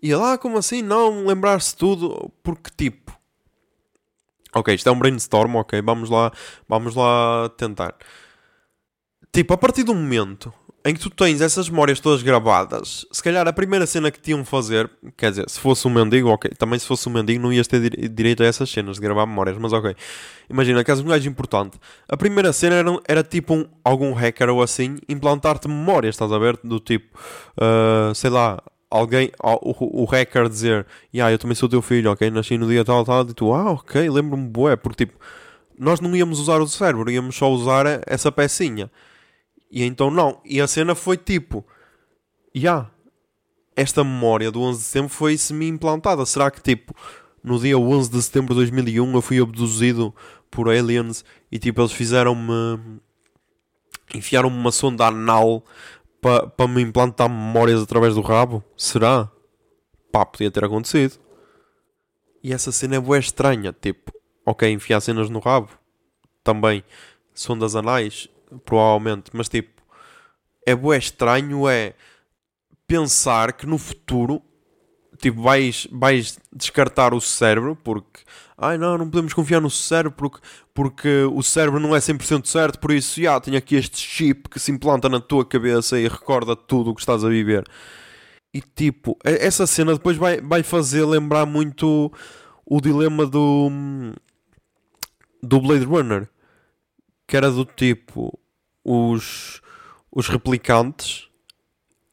E 0.03 0.11
ele, 0.11 0.23
ah, 0.23 0.39
como 0.39 0.59
assim? 0.59 0.83
Não, 0.83 1.27
lembrar-se 1.27 1.77
tudo, 1.77 2.31
porque 2.43 2.71
tipo. 2.77 3.19
Ok, 4.55 4.75
isto 4.75 4.89
é 4.89 4.93
um 4.93 4.99
brainstorm, 4.99 5.57
ok, 5.57 5.81
vamos 5.83 6.11
lá, 6.11 6.33
vamos 6.69 6.95
lá 6.95 7.49
tentar. 7.57 7.95
Tipo, 9.33 9.55
a 9.55 9.59
partir 9.59 9.85
do 9.85 9.95
momento 9.95 10.53
em 10.85 10.95
que 10.95 11.01
tu 11.01 11.11
tens 11.11 11.41
essas 11.41 11.69
memórias 11.69 12.01
todas 12.01 12.23
gravadas, 12.23 13.07
se 13.13 13.23
calhar 13.23 13.47
a 13.47 13.53
primeira 13.53 13.87
cena 13.87 14.11
que 14.11 14.19
tinham 14.19 14.45
fazer, 14.45 14.91
quer 15.17 15.31
dizer, 15.31 15.49
se 15.49 15.61
fosse 15.61 15.87
um 15.87 15.91
mendigo, 15.91 16.29
ok, 16.31 16.51
também 16.59 16.79
se 16.79 16.87
fosse 16.87 17.09
um 17.09 17.13
mendigo 17.13 17.41
não 17.41 17.53
ias 17.53 17.67
ter 17.67 17.91
direito 18.09 18.43
a 18.43 18.47
essas 18.47 18.71
cenas 18.71 18.97
de 18.97 19.03
gravar 19.03 19.27
memórias, 19.27 19.59
mas 19.59 19.73
ok. 19.73 19.95
Imagina, 20.49 20.83
caso 20.83 21.05
mais 21.05 21.25
importante, 21.27 21.79
a 22.09 22.17
primeira 22.17 22.53
cena 22.53 22.77
era, 22.77 22.91
era 23.07 23.23
tipo 23.23 23.55
um, 23.55 23.67
algum 23.85 24.13
hacker 24.15 24.49
ou 24.49 24.63
assim 24.63 24.97
implantar-te 25.09 25.69
memórias, 25.69 26.15
estás 26.15 26.33
a 26.33 26.39
ver? 26.39 26.59
Do 26.65 26.81
tipo, 26.81 27.17
uh, 27.59 28.15
sei 28.15 28.31
lá, 28.31 28.63
alguém, 28.91 29.31
o, 29.43 30.03
o, 30.03 30.05
hacker 30.05 30.49
dizer, 30.49 30.87
yeah, 31.15 31.33
eu 31.33 31.39
também 31.39 31.55
sou 31.55 31.69
teu 31.69 31.81
filho, 31.81 32.11
ok, 32.11 32.31
nasci 32.31 32.59
no 32.59 32.69
dia 32.69 32.85
tal, 32.85 33.05
tal, 33.05 33.23
e 33.23 33.33
tu, 33.33 33.53
ah, 33.53 33.73
ok, 33.73 34.11
lembro-me, 34.11 34.49
boé, 34.49 34.77
porque 34.77 35.07
tipo, 35.07 35.19
nós 35.79 36.01
não 36.01 36.15
íamos 36.15 36.39
usar 36.39 36.61
o 36.61 36.69
cérebro, 36.69 37.11
íamos 37.11 37.35
só 37.35 37.51
usar 37.51 38.03
essa 38.07 38.31
pecinha. 38.31 38.91
E 39.71 39.83
então 39.83 40.11
não. 40.11 40.41
E 40.45 40.61
a 40.61 40.67
cena 40.67 40.95
foi 40.95 41.17
tipo: 41.17 41.65
yeah, 42.55 42.91
esta 43.75 44.05
memória 44.05 44.51
do 44.51 44.61
11 44.61 44.79
de 44.79 44.85
setembro 44.85 45.09
foi 45.09 45.39
semi-implantada. 45.39 46.27
Será 46.27 46.51
que 46.51 46.61
tipo, 46.61 46.95
no 47.43 47.59
dia 47.59 47.79
11 47.79 48.11
de 48.11 48.23
setembro 48.23 48.55
de 48.55 48.61
2001 48.61 49.15
eu 49.15 49.23
fui 49.23 49.41
abduzido 49.41 50.15
por 50.51 50.69
aliens 50.69 51.25
e 51.51 51.59
tipo, 51.59 51.81
eles 51.81 51.93
fizeram-me. 51.93 53.01
enfiaram-me 54.15 54.57
uma 54.57 54.73
sonda 54.73 55.07
anal 55.07 55.65
para 56.21 56.47
pa 56.47 56.67
me 56.69 56.83
implantar 56.83 57.29
memórias 57.29 57.83
através 57.83 58.15
do 58.15 58.21
rabo? 58.21 58.63
Será? 58.77 59.31
Pá, 60.13 60.25
podia 60.25 60.51
ter 60.51 60.65
acontecido. 60.65 61.19
E 62.43 62.53
essa 62.53 62.73
cena 62.73 62.97
é 62.97 63.01
boa 63.01 63.19
estranha. 63.19 63.73
Tipo, 63.73 64.13
ok, 64.45 64.71
enfiar 64.71 65.01
cenas 65.01 65.31
no 65.31 65.39
rabo. 65.39 65.69
Também. 66.43 66.85
Sondas 67.35 67.75
anais 67.75 68.29
provavelmente, 68.65 69.31
mas 69.33 69.49
tipo, 69.49 69.83
é 70.67 70.75
bué 70.75 70.99
estranho 70.99 71.69
é 71.69 71.95
pensar 72.87 73.53
que 73.53 73.67
no 73.67 73.79
futuro 73.79 74.43
tipo, 75.21 75.43
vais, 75.43 75.87
vais 75.91 76.39
descartar 76.53 77.15
o 77.15 77.21
cérebro 77.21 77.77
porque 77.77 78.21
ai 78.57 78.77
não, 78.77 78.99
não 78.99 79.09
podemos 79.09 79.33
confiar 79.33 79.61
no 79.61 79.71
cérebro 79.71 80.13
porque, 80.17 80.39
porque 80.75 81.25
o 81.33 81.43
cérebro 81.43 81.81
não 81.81 81.95
é 81.95 81.99
100% 81.99 82.47
certo, 82.47 82.79
por 82.79 82.93
isso 82.93 83.21
já 83.21 83.41
tenho 83.41 83.57
aqui 83.57 83.77
este 83.77 83.99
chip 83.99 84.49
que 84.49 84.59
se 84.59 84.71
implanta 84.71 85.09
na 85.09 85.21
tua 85.21 85.45
cabeça 85.45 85.99
e 85.99 86.09
recorda 86.09 86.55
tudo 86.57 86.91
o 86.91 86.95
que 86.95 87.01
estás 87.01 87.25
a 87.25 87.29
viver. 87.29 87.65
E 88.53 88.61
tipo, 88.61 89.17
essa 89.25 89.67
cena 89.67 89.95
depois 89.95 90.17
vai, 90.17 90.41
vai 90.41 90.63
fazer 90.63 91.05
lembrar 91.05 91.47
muito 91.47 92.13
o 92.67 92.81
dilema 92.81 93.27
do 93.27 93.71
do 95.43 95.61
Blade 95.61 95.85
Runner 95.85 96.29
que 97.27 97.37
era 97.37 97.51
do 97.51 97.65
tipo 97.65 98.37
os, 98.85 99.61
os 100.11 100.29
replicantes 100.29 101.29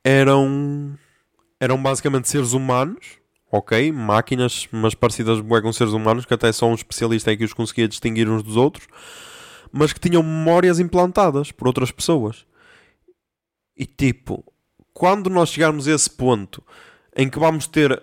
eram 0.04 0.96
eram 1.60 1.82
basicamente 1.82 2.30
seres 2.30 2.54
humanos 2.54 3.17
ok, 3.52 3.91
máquinas 3.91 4.67
mas 4.72 4.93
parecidas 4.93 5.39
com 5.39 5.74
seres 5.74 5.93
humanos 5.93 6.26
que 6.26 6.34
até 6.34 6.52
só 6.52 6.67
um 6.67 6.76
especialista 6.76 7.32
é 7.32 7.38
que 7.38 7.43
os 7.46 7.54
conseguia 7.54 7.88
distinguir 7.88 8.30
uns 8.30 8.43
dos 8.43 8.56
outros 8.56 8.88
mas 9.72 9.93
que 9.93 10.00
tinham 10.00 10.24
memórias 10.24 10.80
implantadas 10.80 11.52
por 11.52 11.67
outras 11.67 11.91
pessoas 11.91 12.46
e 13.76 13.86
tipo 13.86 14.43
quando 14.93 15.30
nós 15.30 15.50
chegarmos 15.50 15.88
a 15.88 15.91
esse 15.91 16.10
ponto 16.10 16.63
em 17.15 17.30
que 17.30 17.39
vamos 17.39 17.67
ter 17.67 18.02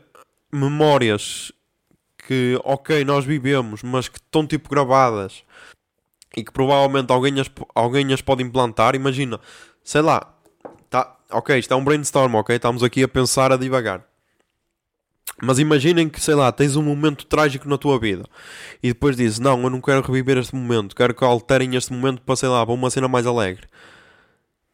memórias 0.53 1.53
que, 2.27 2.59
ok, 2.65 3.05
nós 3.05 3.25
vivemos, 3.25 3.83
mas 3.83 4.09
que 4.09 4.19
estão 4.19 4.47
tipo 4.47 4.69
gravadas 4.69 5.43
e 6.37 6.43
que 6.43 6.53
provavelmente 6.53 7.13
alguém 7.13 7.39
as, 7.41 7.51
alguém 7.75 8.13
as 8.13 8.21
pode 8.21 8.43
implantar. 8.43 8.95
Imagina, 8.95 9.39
sei 9.83 10.01
lá, 10.01 10.34
ok, 11.31 11.59
isto 11.59 11.73
é 11.73 11.77
um 11.77 11.85
brainstorm, 11.85 12.35
ok? 12.37 12.57
Estamos 12.57 12.83
aqui 12.83 13.03
a 13.03 13.09
pensar 13.09 13.53
a 13.53 13.57
devagar. 13.57 14.05
Mas 15.43 15.59
imaginem 15.59 16.09
que, 16.09 16.21
sei 16.21 16.35
lá, 16.35 16.53
tens 16.53 16.77
um 16.77 16.83
momento 16.83 17.27
trágico 17.27 17.69
na 17.69 17.77
tua 17.77 17.99
vida 17.99 18.25
e 18.83 18.89
depois 18.89 19.17
dizes: 19.17 19.39
Não, 19.39 19.63
eu 19.63 19.71
não 19.71 19.81
quero 19.81 20.03
reviver 20.03 20.39
este 20.39 20.55
momento, 20.55 20.95
quero 20.95 21.15
que 21.15 21.25
alterem 21.25 21.75
este 21.75 21.93
momento 21.93 22.23
para, 22.23 22.37
sei 22.37 22.49
lá, 22.49 22.65
para 22.65 22.75
uma 22.75 22.91
cena 22.91 23.09
mais 23.09 23.27
alegre. 23.27 23.67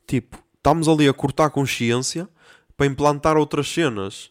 Tipo, 0.06 0.38
estamos 0.56 0.88
ali 0.88 1.08
a 1.08 1.12
cortar 1.14 1.46
a 1.46 1.50
consciência 1.50 2.28
para 2.76 2.86
implantar 2.86 3.36
outras 3.36 3.68
cenas 3.68 4.30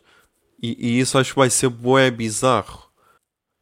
e, 0.62 0.78
e 0.80 1.00
isso 1.00 1.18
acho 1.18 1.32
que 1.32 1.40
vai 1.40 1.50
ser 1.50 1.70
bué 1.70 2.12
bizarro. 2.12 2.90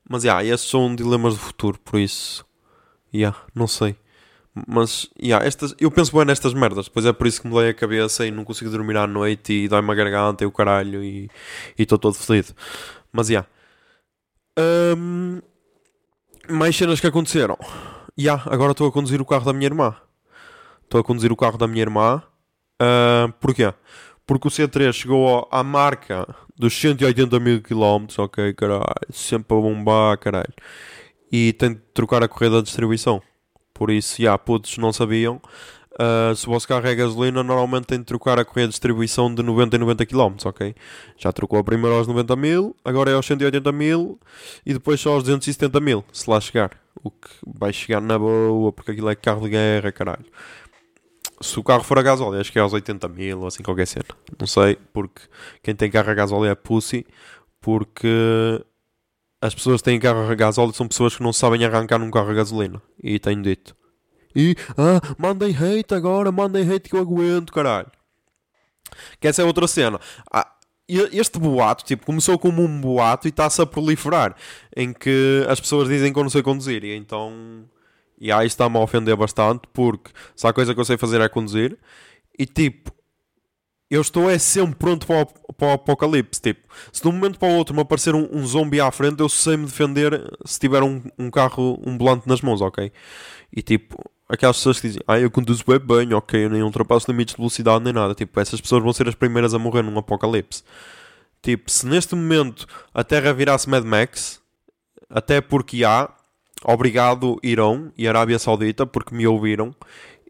Mas, 0.09 0.23
yeah, 0.23 0.43
esses 0.43 0.67
são 0.67 0.95
dilemas 0.95 1.35
do 1.35 1.39
futuro, 1.39 1.79
por 1.79 1.99
isso 1.99 2.47
yeah, 3.13 3.37
não 3.53 3.67
sei. 3.67 3.95
Mas, 4.65 5.09
yeah, 5.21 5.45
estas, 5.45 5.75
eu 5.79 5.91
penso 5.91 6.15
bem 6.15 6.25
nestas 6.25 6.53
merdas. 6.53 6.85
Depois 6.85 7.05
é 7.05 7.13
por 7.13 7.27
isso 7.27 7.41
que 7.41 7.47
me 7.47 7.53
dói 7.53 7.69
a 7.69 7.73
cabeça 7.73 8.25
e 8.25 8.31
não 8.31 8.45
consigo 8.45 8.71
dormir 8.71 8.97
à 8.97 9.05
noite 9.05 9.53
e 9.53 9.67
dói-me 9.67 9.91
a 9.91 9.95
garganta 9.95 10.43
e 10.43 10.47
o 10.47 10.51
caralho 10.51 11.03
e 11.03 11.29
estou 11.77 11.97
todo 11.97 12.15
fodido. 12.15 12.53
Mas, 13.11 13.29
yeah. 13.29 13.47
Hum, 14.57 15.41
mais 16.49 16.75
cenas 16.75 16.99
que 16.99 17.07
aconteceram. 17.07 17.57
Yeah, 18.19 18.43
agora 18.47 18.71
estou 18.71 18.87
a 18.87 18.91
conduzir 18.91 19.21
o 19.21 19.25
carro 19.25 19.45
da 19.45 19.53
minha 19.53 19.67
irmã. 19.67 19.95
Estou 20.83 21.01
a 21.01 21.03
conduzir 21.03 21.31
o 21.31 21.35
carro 21.35 21.57
da 21.57 21.67
minha 21.67 21.81
irmã. 21.81 22.23
Uh, 22.81 23.31
porquê? 23.39 23.73
Porque 24.25 24.47
o 24.47 24.51
C3 24.51 24.93
chegou 24.93 25.47
à 25.51 25.63
marca 25.63 26.27
dos 26.57 26.73
180 26.73 27.39
mil 27.39 27.61
km. 27.61 28.07
Ok, 28.17 28.53
caralho. 28.53 28.83
Sempre 29.11 29.57
a 29.57 29.61
bombar, 29.61 30.17
caralho. 30.17 30.53
E 31.31 31.53
tem 31.53 31.73
de 31.73 31.79
trocar 31.93 32.23
a 32.23 32.27
correia 32.27 32.53
da 32.53 32.61
distribuição. 32.61 33.21
Por 33.77 33.91
isso, 33.91 34.21
já, 34.21 34.35
putos, 34.37 34.77
não 34.77 34.91
sabiam. 34.91 35.39
Uh, 35.93 36.35
se 36.35 36.47
o 36.47 36.51
vosso 36.51 36.67
carro 36.67 36.87
é 36.87 36.95
gasolina, 36.95 37.43
normalmente 37.43 37.85
tem 37.85 37.99
de 37.99 38.05
trocar 38.05 38.39
a 38.39 38.45
correia 38.45 38.67
de 38.67 38.71
distribuição 38.71 39.33
de 39.33 39.41
90 39.41 39.75
e 39.75 39.79
90 39.79 40.05
km, 40.05 40.35
ok? 40.45 40.75
Já 41.17 41.31
trocou 41.31 41.57
a 41.57 41.63
primeira 41.63 41.95
aos 41.95 42.07
90 42.07 42.35
mil, 42.35 42.75
agora 42.85 43.09
é 43.11 43.13
aos 43.13 43.25
180 43.25 43.71
mil 43.71 44.19
e 44.65 44.73
depois 44.73 44.99
só 44.99 45.13
aos 45.13 45.23
270 45.23 45.79
mil, 45.79 46.05
se 46.11 46.29
lá 46.29 46.39
chegar. 46.39 46.71
O 47.03 47.09
que 47.09 47.29
vai 47.45 47.73
chegar 47.73 48.01
na 48.01 48.17
boa, 48.17 48.71
porque 48.71 48.91
aquilo 48.91 49.09
é 49.09 49.15
carro 49.15 49.41
de 49.41 49.49
guerra, 49.49 49.91
caralho. 49.91 50.25
Se 51.41 51.59
o 51.59 51.63
carro 51.63 51.83
for 51.83 51.97
a 51.97 52.03
gasóleo, 52.03 52.39
acho 52.39 52.51
que 52.51 52.59
é 52.59 52.61
aos 52.61 52.73
80 52.73 53.07
mil 53.07 53.41
ou 53.41 53.47
assim 53.47 53.63
qualquer 53.63 53.87
cena. 53.87 54.05
Não 54.39 54.47
sei, 54.47 54.77
porque 54.93 55.21
quem 55.63 55.75
tem 55.75 55.89
carro 55.89 56.11
a 56.11 56.13
gasóleo 56.13 56.49
é 56.49 56.55
pussy, 56.55 57.05
porque 57.59 58.63
as 59.41 59.53
pessoas 59.53 59.81
que 59.81 59.85
têm 59.85 59.99
carro 59.99 60.29
a 60.29 60.35
gasóleo 60.35 60.73
são 60.73 60.87
pessoas 60.87 61.15
que 61.15 61.23
não 61.23 61.31
sabem 61.31 61.63
arrancar 61.63 61.99
num 61.99 62.11
carro 62.11 62.31
a 62.31 62.33
gasolina. 62.33 62.81
E 63.01 63.19
tenho 63.19 63.41
dito. 63.41 63.75
E, 64.35 64.55
ah, 64.77 64.99
mandem 65.17 65.55
hate 65.55 65.93
agora, 65.93 66.31
mandem 66.31 66.69
hate 66.69 66.89
que 66.89 66.95
eu 66.95 67.01
aguento, 67.01 67.53
caralho. 67.53 67.91
Que 69.19 69.27
essa 69.27 69.41
é 69.41 69.45
outra 69.45 69.67
cena. 69.67 69.99
Ah, 70.31 70.51
este 70.87 71.37
boato, 71.37 71.83
tipo, 71.83 72.05
começou 72.05 72.39
como 72.39 72.63
um 72.63 72.81
boato 72.81 73.27
e 73.27 73.29
está-se 73.29 73.61
a 73.61 73.65
proliferar. 73.65 74.35
Em 74.75 74.93
que 74.93 75.45
as 75.47 75.59
pessoas 75.59 75.87
dizem 75.87 76.13
que 76.13 76.19
eu 76.19 76.23
não 76.23 76.29
sei 76.29 76.41
conduzir. 76.41 76.83
E 76.83 76.95
então, 76.95 77.65
e 78.19 78.31
aí 78.31 78.47
está-me 78.47 78.77
a 78.77 78.79
ofender 78.79 79.15
bastante, 79.15 79.67
porque 79.73 80.11
se 80.35 80.47
há 80.47 80.53
coisa 80.53 80.73
que 80.73 80.79
eu 80.79 80.85
sei 80.85 80.97
fazer 80.97 81.21
é 81.21 81.29
conduzir. 81.29 81.77
E 82.37 82.45
tipo, 82.45 82.91
eu 83.89 84.01
estou 84.01 84.29
é 84.29 84.37
sempre 84.37 84.75
pronto 84.75 85.05
para 85.07 85.27
para 85.57 85.67
o 85.69 85.71
apocalipse. 85.71 86.41
Tipo, 86.41 86.67
se 86.91 87.01
de 87.01 87.07
um 87.07 87.11
momento 87.11 87.39
para 87.39 87.49
o 87.49 87.55
outro 87.55 87.73
me 87.75 87.81
aparecer 87.81 88.15
um, 88.15 88.27
um 88.31 88.45
zombie 88.45 88.79
à 88.79 88.91
frente, 88.91 89.19
eu 89.19 89.29
sei 89.29 89.57
me 89.57 89.65
defender 89.65 90.29
se 90.45 90.59
tiver 90.59 90.83
um, 90.83 91.01
um 91.17 91.29
carro, 91.29 91.79
volante 91.97 92.27
nas 92.27 92.41
mãos, 92.41 92.61
ok? 92.61 92.91
E 93.55 93.61
tipo, 93.61 94.03
aquelas 94.29 94.57
pessoas 94.57 94.79
que 94.79 94.87
dizem, 94.87 95.01
ah, 95.07 95.19
eu 95.19 95.31
conduzo 95.31 95.63
bem 95.67 95.79
bem, 95.79 96.13
ok, 96.13 96.45
eu 96.45 96.49
nem 96.49 96.61
ultrapasso 96.63 97.09
limites 97.09 97.33
de 97.33 97.37
velocidade 97.37 97.83
nem 97.83 97.93
nada. 97.93 98.13
Tipo, 98.13 98.39
essas 98.39 98.61
pessoas 98.61 98.83
vão 98.83 98.93
ser 98.93 99.07
as 99.07 99.15
primeiras 99.15 99.53
a 99.53 99.59
morrer 99.59 99.81
num 99.81 99.97
apocalipse. 99.97 100.63
Tipo, 101.41 101.69
se 101.71 101.85
neste 101.85 102.15
momento 102.15 102.67
a 102.93 103.03
Terra 103.03 103.33
virasse 103.33 103.69
Mad 103.69 103.83
Max, 103.83 104.41
até 105.09 105.39
porque 105.39 105.83
há, 105.83 106.09
obrigado 106.63 107.39
Irão 107.41 107.91
e 107.97 108.07
Arábia 108.07 108.39
Saudita, 108.39 108.85
porque 108.85 109.15
me 109.15 109.25
ouviram 109.27 109.73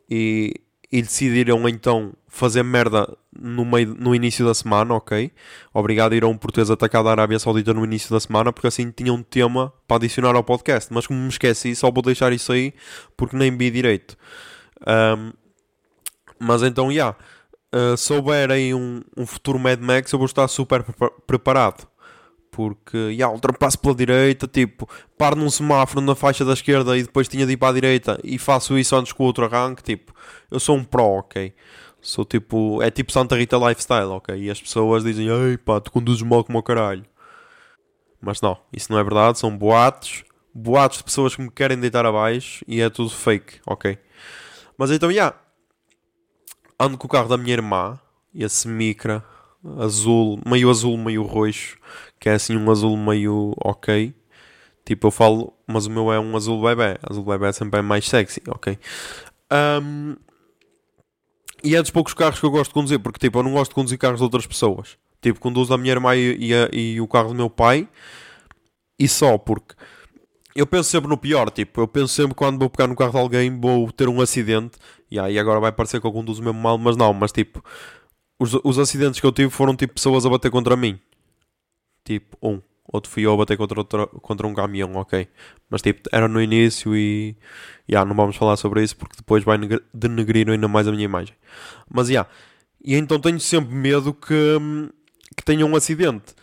e, 0.10 0.54
e 0.92 1.02
decidiram 1.02 1.68
então 1.68 2.14
fazer 2.28 2.64
merda 2.64 3.18
no, 3.38 3.66
meio, 3.66 3.94
no 3.96 4.16
início 4.16 4.46
da 4.46 4.54
semana, 4.54 4.94
ok? 4.94 5.32
Obrigado 5.74 6.16
Irão 6.16 6.38
por 6.38 6.52
teres 6.52 6.70
atacado 6.70 7.10
a 7.10 7.12
Arábia 7.12 7.40
Saudita 7.40 7.74
no 7.74 7.84
início 7.84 8.10
da 8.10 8.20
semana, 8.20 8.54
porque 8.54 8.68
assim 8.68 8.90
tinha 8.92 9.12
um 9.12 9.22
tema 9.22 9.74
para 9.88 9.98
adicionar 9.98 10.36
ao 10.36 10.44
podcast. 10.44 10.94
Mas 10.94 11.06
como 11.06 11.20
me 11.20 11.30
esqueci, 11.30 11.76
só 11.76 11.92
vou 11.92 12.04
deixar 12.04 12.32
isso 12.32 12.52
aí 12.52 12.74
porque 13.18 13.36
nem 13.36 13.56
vi 13.56 13.70
direito. 13.70 14.18
Ahm, 14.86 15.34
mas 16.40 16.64
então, 16.64 16.88
já. 16.88 16.94
Yeah, 16.94 17.18
uh, 17.76 17.98
se 17.98 18.14
houver 18.14 18.52
aí 18.52 18.74
um, 18.74 19.02
um 19.16 19.26
futuro 19.26 19.60
Mad 19.60 19.80
Max, 19.82 20.12
eu 20.12 20.20
vou 20.20 20.26
estar 20.26 20.48
super 20.48 20.84
prepa- 20.84 21.12
preparado. 21.26 21.88
Porque, 22.58 23.16
já, 23.16 23.30
ultrapasso 23.30 23.78
pela 23.78 23.94
direita, 23.94 24.48
tipo, 24.48 24.90
paro 25.16 25.36
num 25.36 25.48
semáforo 25.48 26.02
na 26.02 26.16
faixa 26.16 26.44
da 26.44 26.54
esquerda 26.54 26.98
e 26.98 27.04
depois 27.04 27.28
tinha 27.28 27.46
de 27.46 27.52
ir 27.52 27.58
para 27.58 27.70
a 27.70 27.74
direita 27.74 28.20
e 28.24 28.40
faço 28.40 28.80
isso 28.80 28.96
antes 28.96 29.14
que 29.14 29.22
o 29.22 29.26
outro 29.26 29.46
arranque, 29.46 29.84
tipo, 29.84 30.12
eu 30.50 30.60
sou 30.60 30.76
um 30.76 30.84
pro, 30.84 31.04
ok? 31.04 31.54
Sou 32.02 32.26
tipo, 32.26 32.82
é 32.82 32.90
tipo 32.90 33.12
Santa 33.12 33.36
Rita 33.36 33.58
Lifestyle, 33.58 34.08
ok? 34.08 34.36
E 34.36 34.50
as 34.50 34.60
pessoas 34.60 35.04
dizem, 35.04 35.28
ei 35.28 35.56
pá, 35.56 35.80
tu 35.80 35.92
conduzes 35.92 36.24
mal 36.24 36.44
como 36.44 36.58
o 36.58 36.64
caralho. 36.64 37.06
Mas 38.20 38.42
não, 38.42 38.58
isso 38.74 38.92
não 38.92 38.98
é 38.98 39.04
verdade, 39.04 39.38
são 39.38 39.56
boatos, 39.56 40.24
boatos 40.52 40.98
de 40.98 41.04
pessoas 41.04 41.36
que 41.36 41.42
me 41.44 41.52
querem 41.52 41.80
deitar 41.80 42.08
abaixo 42.08 42.66
e 42.68 42.82
é 42.82 42.90
tudo 42.90 43.12
fake, 43.12 43.60
ok? 43.68 44.00
Mas 44.76 44.90
então, 44.90 45.12
já, 45.12 45.36
ando 46.80 46.98
com 46.98 47.06
o 47.06 47.10
carro 47.10 47.30
da 47.30 47.38
minha 47.38 47.54
irmã, 47.54 48.00
esse 48.34 48.68
micra, 48.68 49.24
azul, 49.80 50.40
meio 50.46 50.70
azul, 50.70 50.98
meio 50.98 51.24
roxo, 51.24 51.78
que 52.20 52.30
é 52.30 52.34
assim 52.34 52.56
um 52.56 52.70
azul 52.70 52.96
meio 52.98 53.54
ok. 53.64 54.14
Tipo, 54.86 55.08
eu 55.08 55.12
falo, 55.12 55.54
mas 55.68 55.86
o 55.86 55.92
meu 55.92 56.12
é 56.12 56.20
um 56.20 56.36
azul 56.36 56.62
bebê. 56.62 56.98
Azul 57.10 57.24
bebê 57.24 57.52
sempre 57.52 57.80
é 57.80 57.82
mais 57.82 58.08
sexy, 58.08 58.42
ok? 58.48 58.78
Ahm, 59.50 60.16
e 61.64 61.76
é 61.76 61.82
dos 61.82 61.92
poucos 61.92 62.14
carros 62.14 62.40
que 62.40 62.46
eu 62.46 62.52
gosto 62.52 62.70
de 62.70 62.74
conduzir, 62.74 63.00
porque 63.00 63.20
tipo, 63.20 63.40
eu 63.40 63.44
não 63.44 63.52
gosto 63.52 63.72
de 63.72 63.76
conduzir 63.76 63.98
carros 63.98 64.20
de 64.20 64.24
outras 64.24 64.46
pessoas. 64.46 64.98
Tipo, 65.22 65.40
conduzo 65.40 65.74
a 65.74 65.78
minha 65.78 65.92
irmã 65.92 66.16
e, 66.16 66.38
e, 66.40 66.94
e 66.94 67.02
o 67.02 67.08
carro 67.08 67.30
do 67.30 67.36
meu 67.36 67.50
pai, 67.50 67.88
e 69.00 69.08
só 69.08 69.38
porque 69.38 69.76
eu 70.56 70.66
penso 70.66 70.90
sempre 70.90 71.10
no 71.10 71.18
pior. 71.18 71.50
Tipo, 71.52 71.82
eu 71.82 71.88
penso 71.88 72.14
sempre 72.14 72.36
quando 72.36 72.60
vou 72.60 72.70
pegar 72.70 72.88
no 72.88 72.96
carro 72.96 73.12
de 73.12 73.18
alguém, 73.18 73.60
vou 73.60 73.92
ter 73.92 74.08
um 74.08 74.22
acidente, 74.22 74.78
e 75.10 75.20
aí 75.20 75.38
agora 75.38 75.60
vai 75.60 75.72
parecer 75.72 76.00
que 76.00 76.08
eu 76.08 76.12
conduzo 76.12 76.42
mesmo 76.44 76.60
mal, 76.60 76.78
mas 76.78 76.96
não, 76.96 77.14
mas 77.14 77.32
tipo, 77.32 77.64
os, 78.40 78.54
os 78.64 78.80
acidentes 78.80 79.20
que 79.20 79.26
eu 79.26 79.32
tive 79.32 79.50
foram 79.50 79.76
tipo 79.76 79.96
pessoas 79.96 80.26
a 80.26 80.30
bater 80.30 80.52
contra 80.52 80.76
mim. 80.76 81.00
Tipo, 82.08 82.38
um. 82.42 82.62
Outro 82.90 83.12
fui 83.12 83.24
eu 83.26 83.34
a 83.34 83.38
bater 83.38 83.58
contra, 83.58 83.78
outra, 83.82 84.08
contra 84.08 84.48
um 84.48 84.54
caminhão, 84.54 84.94
ok. 84.96 85.28
Mas 85.70 85.82
tipo, 85.82 86.08
era 86.10 86.26
no 86.30 86.42
início 86.42 86.96
e. 86.96 87.36
Ya, 87.90 88.06
não 88.06 88.16
vamos 88.16 88.38
falar 88.38 88.56
sobre 88.56 88.82
isso 88.82 88.96
porque 88.96 89.18
depois 89.18 89.44
vai 89.44 89.58
denegrir 89.94 90.50
ainda 90.50 90.70
mais 90.70 90.88
a 90.88 90.92
minha 90.92 91.04
imagem. 91.04 91.36
Mas 91.90 92.08
ya. 92.10 92.26
E 92.82 92.96
então 92.96 93.20
tenho 93.20 93.40
sempre 93.42 93.76
medo 93.76 94.14
que, 94.14 94.34
hum, 94.34 94.90
que 95.36 95.44
tenha 95.44 95.66
um 95.66 95.76
acidente. 95.76 96.34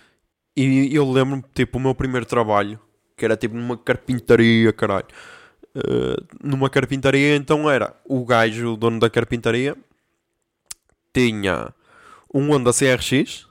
E 0.55 0.94
eu 0.94 1.11
lembro-me, 1.11 1.42
tipo, 1.55 1.79
o 1.79 1.81
meu 1.81 1.94
primeiro 1.94 2.27
trabalho, 2.27 2.79
que 3.16 3.24
era 3.24 3.38
tipo 3.38 3.57
numa 3.57 3.79
carpintaria, 3.79 4.70
caralho. 4.70 5.07
Uh, 5.74 6.27
numa 6.42 6.68
carpintaria, 6.68 7.37
então 7.37 7.70
era 7.70 7.96
o 8.05 8.22
gajo, 8.24 8.74
o 8.74 8.77
dono 8.77 9.00
da 9.00 9.09
carpintaria, 9.09 9.74
tinha 11.14 11.72
um 12.33 12.53
Honda 12.53 12.70
CRX, 12.72 13.46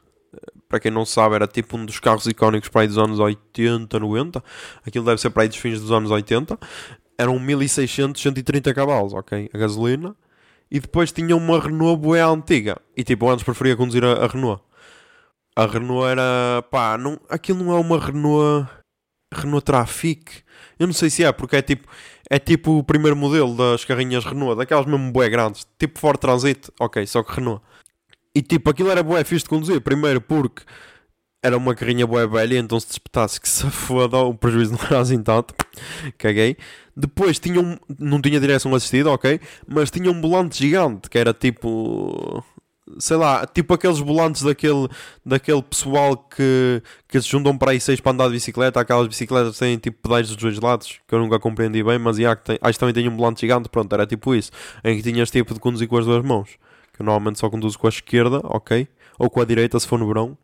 para 0.73 0.79
quem 0.79 0.89
não 0.89 1.05
sabe, 1.05 1.35
era 1.35 1.45
tipo 1.45 1.77
um 1.77 1.85
dos 1.85 1.99
carros 1.99 2.25
icónicos 2.25 2.67
para 2.67 2.81
aí 2.81 2.87
dos 2.87 2.97
anos 2.97 3.19
80, 3.19 3.99
90. 3.99 4.43
Aquilo 4.83 5.05
deve 5.05 5.21
ser 5.21 5.29
para 5.29 5.43
aí 5.43 5.47
dos 5.47 5.57
fins 5.57 5.79
dos 5.79 5.91
anos 5.91 6.09
80. 6.09 6.57
Era 7.15 7.29
um 7.29 7.37
1600, 7.37 8.19
130 8.19 8.73
cavalos, 8.73 9.13
ok? 9.13 9.51
A 9.53 9.57
gasolina. 9.59 10.15
E 10.71 10.79
depois 10.79 11.11
tinha 11.11 11.35
uma 11.35 11.59
Renault 11.59 12.01
bué 12.01 12.21
antiga. 12.21 12.81
E 12.97 13.03
tipo, 13.03 13.29
antes 13.29 13.43
preferia 13.43 13.75
conduzir 13.75 14.03
a, 14.03 14.25
a 14.25 14.27
Renault. 14.27 14.63
A 15.55 15.67
Renault 15.67 16.07
era, 16.07 16.63
pá, 16.71 16.97
não, 16.97 17.19
aquilo 17.29 17.63
não 17.63 17.77
é 17.77 17.79
uma 17.79 18.03
Renault, 18.03 18.67
Renault 19.31 19.63
Trafic. 19.63 20.41
Eu 20.79 20.87
não 20.87 20.93
sei 20.95 21.11
se 21.11 21.23
é, 21.23 21.31
porque 21.31 21.55
é 21.55 21.61
tipo, 21.61 21.87
é 22.27 22.39
tipo 22.39 22.79
o 22.79 22.83
primeiro 22.83 23.15
modelo 23.15 23.55
das 23.55 23.85
carrinhas 23.85 24.25
Renault, 24.25 24.57
daquelas 24.57 24.87
mesmo 24.87 25.11
bué 25.11 25.29
grandes, 25.29 25.67
tipo 25.77 25.99
Ford 25.99 26.17
Transit, 26.19 26.71
ok, 26.79 27.05
só 27.05 27.21
que 27.21 27.35
Renault. 27.35 27.61
E 28.35 28.41
tipo, 28.41 28.69
aquilo 28.69 28.89
era 28.89 29.03
bué 29.03 29.23
fixe 29.23 29.43
de 29.43 29.49
conduzir. 29.49 29.79
Primeiro 29.81 30.19
porque 30.19 30.63
era 31.43 31.57
uma 31.57 31.75
carrinha 31.75 32.07
bué 32.07 32.25
velha, 32.25 32.57
então 32.57 32.79
se 32.79 32.87
te 32.87 32.91
espetasse 32.93 33.39
que 33.39 33.49
se 33.49 33.65
foda, 33.69 34.17
o 34.17 34.33
prejuízo 34.33 34.71
não 34.71 34.85
era 34.85 34.99
assim 34.99 35.21
tanto. 35.21 35.53
Caguei. 36.17 36.57
Depois 36.95 37.37
tinha 37.37 37.59
um, 37.59 37.77
não 37.99 38.21
tinha 38.21 38.39
direção 38.39 38.73
assistida, 38.73 39.11
ok? 39.11 39.39
Mas 39.67 39.91
tinha 39.91 40.09
um 40.09 40.21
volante 40.21 40.57
gigante, 40.57 41.09
que 41.09 41.17
era 41.17 41.33
tipo... 41.33 42.43
Sei 42.99 43.17
lá, 43.17 43.47
tipo 43.47 43.73
aqueles 43.73 43.97
volantes 43.97 44.43
daquele, 44.43 44.87
daquele 45.25 45.61
pessoal 45.63 46.15
que, 46.17 46.83
que 47.07 47.19
se 47.19 47.27
juntam 47.27 47.57
para 47.57 47.71
aí 47.71 47.79
seis 47.79 47.99
para 47.99 48.11
andar 48.11 48.27
de 48.27 48.33
bicicleta. 48.33 48.79
Aquelas 48.79 49.07
bicicletas 49.07 49.53
que 49.53 49.59
têm 49.59 49.77
tipo 49.77 50.01
pedais 50.03 50.27
dos 50.27 50.35
dois 50.35 50.59
lados, 50.59 50.99
que 51.07 51.15
eu 51.15 51.19
nunca 51.19 51.39
compreendi 51.39 51.81
bem, 51.81 51.97
mas 51.97 52.17
já, 52.17 52.35
que 52.35 52.43
tem, 52.43 52.59
acho 52.61 52.73
que 52.73 52.79
também 52.79 52.93
tem 52.93 53.07
um 53.09 53.15
volante 53.15 53.41
gigante, 53.41 53.69
pronto, 53.69 53.91
era 53.93 54.05
tipo 54.05 54.35
isso. 54.35 54.51
Em 54.83 54.95
que 54.97 55.01
tinhas 55.01 55.31
tipo 55.31 55.53
de 55.53 55.59
conduzir 55.59 55.87
com 55.87 55.97
as 55.97 56.05
duas 56.05 56.23
mãos 56.23 56.57
que 56.93 57.01
eu 57.01 57.05
normalmente 57.05 57.39
só 57.39 57.49
conduzo 57.49 57.77
com 57.77 57.87
a 57.87 57.89
esquerda, 57.89 58.39
ok? 58.43 58.87
Ou 59.19 59.29
com 59.29 59.41
a 59.41 59.45
direita 59.45 59.79
se 59.79 59.87
for 59.87 59.99
no 59.99 60.07
verão. 60.07 60.37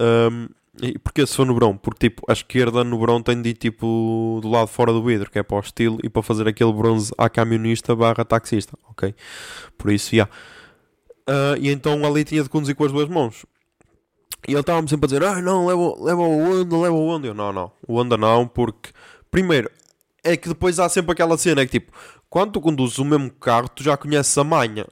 Um, 0.00 0.48
e 0.82 0.98
porquê 0.98 1.26
se 1.26 1.36
for 1.36 1.46
no 1.46 1.54
verão? 1.54 1.76
Porque 1.76 2.08
tipo, 2.08 2.22
a 2.28 2.32
esquerda 2.32 2.82
no 2.82 2.98
verão 2.98 3.22
tem 3.22 3.40
de 3.40 3.50
ir 3.50 3.54
tipo 3.54 4.40
do 4.42 4.48
lado 4.48 4.66
fora 4.68 4.92
do 4.92 5.02
vidro, 5.02 5.30
que 5.30 5.38
é 5.38 5.42
para 5.42 5.56
o 5.56 5.60
estilo 5.60 5.98
e 6.02 6.08
para 6.08 6.22
fazer 6.22 6.48
aquele 6.48 6.72
bronze 6.72 7.12
à 7.16 7.28
camionista 7.28 7.94
barra 7.94 8.24
taxista, 8.24 8.76
ok? 8.88 9.14
Por 9.76 9.92
isso, 9.92 10.14
já. 10.14 10.28
Ah, 11.26 11.54
e 11.58 11.70
então 11.70 12.04
ali 12.04 12.24
tinha 12.24 12.42
de 12.42 12.48
conduzir 12.48 12.74
com 12.74 12.84
as 12.84 12.92
duas 12.92 13.08
mãos. 13.08 13.44
E 14.46 14.52
ele 14.52 14.60
estava-me 14.60 14.88
sempre 14.88 15.06
a 15.06 15.08
dizer, 15.08 15.24
ah 15.24 15.40
não, 15.40 15.66
leva, 15.66 16.04
leva 16.04 16.20
o 16.20 16.44
Honda, 16.44 16.76
leva 16.76 16.94
o 16.94 17.08
Honda. 17.08 17.26
Eu, 17.28 17.34
não, 17.34 17.52
não, 17.52 17.72
o 17.86 17.98
Honda 17.98 18.16
não, 18.16 18.46
porque 18.46 18.90
primeiro, 19.30 19.70
é 20.22 20.36
que 20.36 20.48
depois 20.48 20.78
há 20.78 20.88
sempre 20.88 21.12
aquela 21.12 21.38
cena, 21.38 21.62
é 21.62 21.66
que 21.66 21.80
tipo, 21.80 21.92
quando 22.28 22.52
tu 22.52 22.60
conduzes 22.60 22.98
o 22.98 23.04
mesmo 23.04 23.30
carro, 23.30 23.68
tu 23.68 23.82
já 23.82 23.96
conheces 23.96 24.36
a 24.36 24.44
manha. 24.44 24.86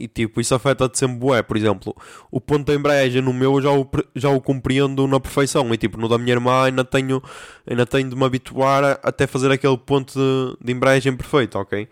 E 0.00 0.08
tipo, 0.08 0.40
isso 0.40 0.54
afeta-te 0.54 0.98
sempre 0.98 1.18
bué. 1.18 1.42
Por 1.42 1.56
exemplo, 1.56 1.94
o 2.30 2.40
ponto 2.40 2.64
da 2.64 2.74
embreagem 2.74 3.20
no 3.20 3.34
meu 3.34 3.56
eu 3.56 3.62
já 3.62 3.70
o, 3.70 3.88
já 4.16 4.30
o 4.30 4.40
compreendo 4.40 5.06
na 5.06 5.20
perfeição. 5.20 5.72
E 5.74 5.76
tipo, 5.76 5.98
no 5.98 6.08
da 6.08 6.16
minha 6.16 6.32
irmã 6.32 6.64
ainda 6.64 6.84
tenho, 6.84 7.22
ainda 7.66 7.84
tenho 7.84 8.08
de 8.08 8.16
me 8.16 8.24
habituar 8.24 8.82
a, 8.82 8.92
até 9.02 9.26
fazer 9.26 9.52
aquele 9.52 9.76
ponto 9.76 10.14
de, 10.14 10.64
de 10.64 10.72
embreagem 10.72 11.14
perfeito, 11.14 11.58
ok? 11.58 11.86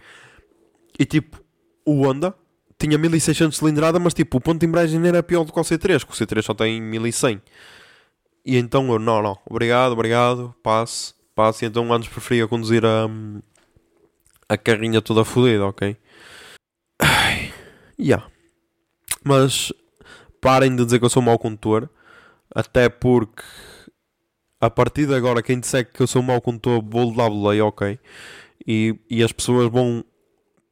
E 0.99 1.05
tipo, 1.05 1.39
o 1.85 2.03
Honda 2.07 2.35
tinha 2.79 2.97
1600 2.97 3.55
de 3.55 3.59
cilindrada, 3.59 3.99
mas 3.99 4.15
tipo, 4.15 4.39
o 4.39 4.41
ponto 4.41 4.61
de 4.61 4.67
embreagem 4.67 5.07
era 5.07 5.23
pior 5.23 5.45
do 5.45 5.53
que 5.53 5.61
o 5.61 5.63
C3, 5.63 6.05
que 6.05 6.13
o 6.13 6.15
C3 6.15 6.43
só 6.43 6.55
tem 6.55 6.81
1100. 6.81 7.43
E 8.45 8.57
então 8.57 8.91
eu, 8.91 8.99
não, 8.99 9.23
não, 9.23 9.37
obrigado, 9.45 9.93
obrigado, 9.93 10.55
passe, 10.63 11.13
passe. 11.35 11.65
E 11.65 11.69
então 11.69 11.93
antes 11.93 12.09
preferia 12.09 12.49
conduzir 12.49 12.85
a, 12.87 13.07
a 14.49 14.57
carrinha 14.57 15.03
toda 15.03 15.25
fodida, 15.25 15.67
ok? 15.67 15.97
Yeah. 18.01 18.27
Mas 19.25 19.73
parem 20.41 20.75
de 20.75 20.85
dizer 20.85 20.99
que 20.99 21.05
eu 21.05 21.11
sou 21.11 21.23
mau 21.23 21.39
condutor, 21.39 21.89
até 22.55 22.89
porque 22.89 23.43
a 24.61 24.69
partir 24.69 25.07
de 25.07 25.15
agora, 25.15 25.43
quem 25.43 25.61
disser 25.61 25.91
que 25.91 26.03
eu 26.03 26.07
sou 26.07 26.23
mau 26.23 26.41
condutor, 26.41 26.83
vou 26.85 27.15
dar 27.15 27.31
boleia, 27.31 27.65
ok? 27.65 27.99
E, 28.67 28.99
e 29.09 29.23
as 29.23 29.33
pessoas 29.33 29.71
vão 29.71 30.05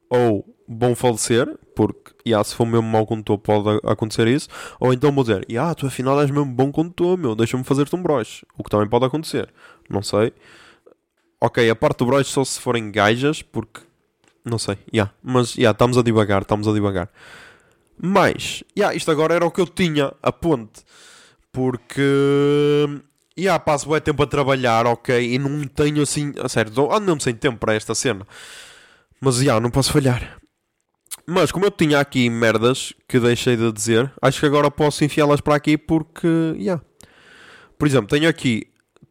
ou 0.09 0.45
vão 0.67 0.95
falecer, 0.95 1.47
porque 1.75 2.13
yeah, 2.27 2.43
se 2.43 2.53
for 2.53 2.65
mesmo 2.65 2.83
mau 2.83 3.05
condutor 3.05 3.37
pode 3.37 3.79
acontecer 3.85 4.27
isso, 4.27 4.49
ou 4.79 4.93
então 4.93 5.11
vou 5.11 5.23
dizer, 5.23 5.45
yeah, 5.49 5.73
tu 5.73 5.87
afinal 5.87 6.19
és 6.19 6.29
mesmo 6.29 6.45
bom 6.45 6.71
condutor, 6.71 7.17
meu, 7.17 7.35
deixa-me 7.35 7.63
fazer-te 7.63 7.95
um 7.95 8.01
broche, 8.01 8.45
o 8.57 8.63
que 8.63 8.69
também 8.69 8.87
pode 8.89 9.05
acontecer, 9.05 9.53
não 9.89 10.01
sei. 10.01 10.33
Ok, 11.39 11.69
a 11.69 11.75
parte 11.75 11.99
do 11.99 12.05
broche 12.05 12.31
só 12.31 12.43
se 12.43 12.59
forem 12.59 12.91
gajas, 12.91 13.41
porque 13.41 13.81
não 14.47 14.57
sei, 14.57 14.77
yeah, 14.93 15.13
mas 15.21 15.55
yeah, 15.55 15.71
estamos 15.71 15.97
a 15.97 16.01
divagar, 16.01 16.41
estamos 16.41 16.67
a 16.67 16.73
divagar. 16.73 17.09
Mas, 17.99 18.63
yeah, 18.77 18.95
isto 18.95 19.09
agora 19.11 19.33
era 19.35 19.45
o 19.45 19.51
que 19.51 19.61
eu 19.61 19.67
tinha, 19.67 20.13
a 20.21 20.31
ponte, 20.31 20.81
porque 21.51 22.01
yeah, 23.37 23.59
passo 23.59 23.89
bem 23.89 24.01
tempo 24.01 24.23
a 24.23 24.27
trabalhar, 24.27 24.85
ok, 24.87 25.33
e 25.33 25.37
não 25.37 25.63
tenho 25.67 26.01
assim, 26.01 26.33
a 26.43 26.49
sério, 26.49 26.71
ando 26.91 27.05
mesmo 27.05 27.21
sem 27.21 27.35
tempo 27.35 27.59
para 27.59 27.75
esta 27.75 27.93
cena. 27.93 28.25
Mas 29.21 29.37
já, 29.37 29.59
não 29.59 29.69
posso 29.69 29.91
falhar. 29.91 30.39
Mas 31.25 31.51
como 31.51 31.65
eu 31.65 31.71
tinha 31.71 31.99
aqui 31.99 32.29
merdas 32.29 32.93
que 33.07 33.19
deixei 33.19 33.57
de 33.57 33.71
dizer, 33.71 34.11
acho 34.21 34.39
que 34.39 34.45
agora 34.45 34.71
posso 34.71 35.03
enfiá-las 35.03 35.41
para 35.41 35.55
aqui 35.55 35.77
porque, 35.77 36.55
já. 36.59 36.79
Por 37.77 37.87
exemplo, 37.87 38.07
tenho 38.07 38.29
aqui, 38.29 38.67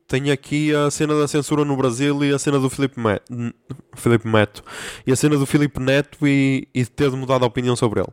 tenho 0.07 0.33
aqui 0.33 0.75
a 0.75 0.90
cena 0.90 1.19
da 1.19 1.27
censura 1.27 1.64
no 1.64 1.77
Brasil 1.77 2.25
e 2.25 2.33
a 2.33 2.38
cena 2.38 2.59
do 2.59 2.71
Filipe 2.71 3.01
Neto, 3.01 3.55
Filipe 3.95 4.29
Neto 4.29 4.62
e 5.07 5.12
a 5.12 5.16
cena 5.16 5.37
do 5.37 5.47
Filipe 5.47 5.81
Neto 5.81 6.27
e, 6.27 6.69
e 6.75 6.85
ter 6.85 7.11
mudado 7.11 7.45
a 7.45 7.49
opinião 7.49 7.75
sobre 7.75 8.01
ele. 8.01 8.12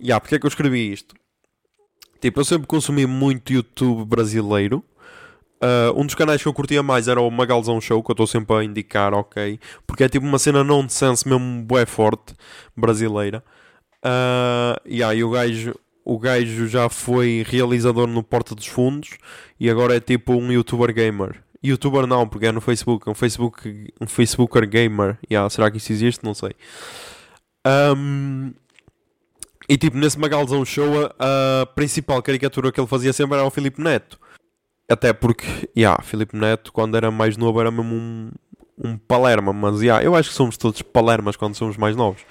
Já, 0.00 0.20
porque 0.20 0.36
é 0.36 0.38
que 0.38 0.46
eu 0.46 0.48
escrevi 0.48 0.92
isto? 0.92 1.14
Tipo, 2.20 2.40
eu 2.40 2.44
sempre 2.44 2.66
consumi 2.66 3.06
muito 3.06 3.52
YouTube 3.52 4.04
brasileiro. 4.04 4.84
Uh, 5.60 6.00
um 6.00 6.06
dos 6.06 6.14
canais 6.14 6.40
que 6.40 6.46
eu 6.46 6.54
curtia 6.54 6.82
mais 6.84 7.08
era 7.08 7.20
o 7.20 7.30
Magalzão 7.30 7.80
Show, 7.80 8.02
que 8.02 8.10
eu 8.10 8.12
estou 8.12 8.26
sempre 8.26 8.56
a 8.56 8.64
indicar, 8.64 9.12
ok? 9.12 9.58
Porque 9.86 10.04
é 10.04 10.08
tipo 10.08 10.24
uma 10.24 10.38
cena 10.38 10.62
nonsense 10.62 11.28
mesmo 11.28 11.62
bué 11.64 11.84
forte, 11.84 12.34
brasileira. 12.76 13.42
Uh, 14.04 14.88
yeah, 14.88 15.12
e 15.14 15.24
o 15.24 15.30
gajo, 15.30 15.74
o 16.08 16.18
gajo 16.18 16.66
já 16.66 16.88
foi 16.88 17.44
realizador 17.46 18.06
no 18.06 18.22
Porta 18.22 18.54
dos 18.54 18.66
Fundos 18.66 19.10
e 19.60 19.68
agora 19.68 19.94
é 19.94 20.00
tipo 20.00 20.32
um 20.32 20.50
youtuber 20.50 20.92
gamer. 20.94 21.44
Youtuber 21.62 22.06
não, 22.06 22.26
porque 22.26 22.46
é 22.46 22.52
no 22.52 22.62
Facebook, 22.62 23.10
um 23.10 23.14
Facebook, 23.14 23.92
um 24.00 24.06
Facebooker 24.06 24.66
gamer. 24.66 25.18
Yeah, 25.30 25.50
será 25.50 25.70
que 25.70 25.76
isso 25.76 25.92
existe? 25.92 26.24
Não 26.24 26.32
sei. 26.32 26.52
Um, 27.66 28.54
e 29.68 29.76
tipo, 29.76 29.98
nesse 29.98 30.18
Magalzão 30.18 30.64
Show, 30.64 30.86
a, 31.18 31.62
a 31.62 31.66
principal 31.66 32.22
caricatura 32.22 32.72
que 32.72 32.80
ele 32.80 32.86
fazia 32.86 33.12
sempre 33.12 33.36
era 33.36 33.46
o 33.46 33.50
Filipe 33.50 33.82
Neto. 33.82 34.18
Até 34.90 35.12
porque, 35.12 35.68
yeah, 35.76 36.02
Filipe 36.02 36.34
Neto, 36.34 36.72
quando 36.72 36.96
era 36.96 37.10
mais 37.10 37.36
novo, 37.36 37.60
era 37.60 37.70
mesmo 37.70 37.94
um, 37.94 38.30
um 38.82 38.96
palerma. 38.96 39.52
Mas, 39.52 39.82
yeah, 39.82 40.02
eu 40.02 40.16
acho 40.16 40.30
que 40.30 40.34
somos 40.34 40.56
todos 40.56 40.80
palermas 40.80 41.36
quando 41.36 41.54
somos 41.54 41.76
mais 41.76 41.94
novos. 41.94 42.22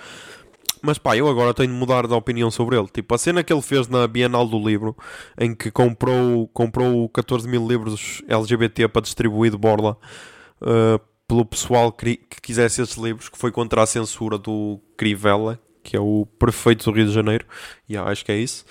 Mas, 0.88 0.98
pá, 0.98 1.16
eu 1.16 1.28
agora 1.28 1.54
tenho 1.54 1.70
de 1.70 1.76
mudar 1.76 2.08
de 2.08 2.14
opinião 2.14 2.50
sobre 2.50 2.78
ele. 2.78 2.88
Tipo, 2.88 3.14
a 3.14 3.18
cena 3.18 3.44
que 3.44 3.54
ele 3.54 3.62
fez 3.62 3.88
na 3.88 4.08
Bienal 4.08 4.48
do 4.48 4.58
Livro, 4.58 4.96
em 5.38 5.54
que 5.54 5.70
comprou, 5.70 6.48
comprou 6.48 7.08
14 7.10 7.48
mil 7.48 7.68
livros 7.68 8.24
LGBT 8.28 8.88
para 8.88 9.02
distribuir 9.02 9.52
de 9.52 9.58
borla 9.58 9.98
uh, 10.62 11.00
pelo 11.28 11.46
pessoal 11.46 11.92
que, 11.92 12.16
que 12.16 12.42
quisesse 12.42 12.82
esses 12.82 12.96
livros, 12.96 13.30
que 13.30 13.38
foi 13.38 13.52
contra 13.52 13.84
a 13.84 13.86
censura 13.86 14.38
do 14.38 14.80
Crivella, 14.96 15.60
que 15.84 15.96
é 15.96 16.00
o 16.00 16.26
prefeito 16.40 16.90
do 16.90 16.96
Rio 16.96 17.06
de 17.06 17.14
Janeiro. 17.14 17.46
Yeah, 17.90 18.10
acho 18.10 18.26
que 18.26 18.32
é 18.32 18.38
isso 18.38 18.66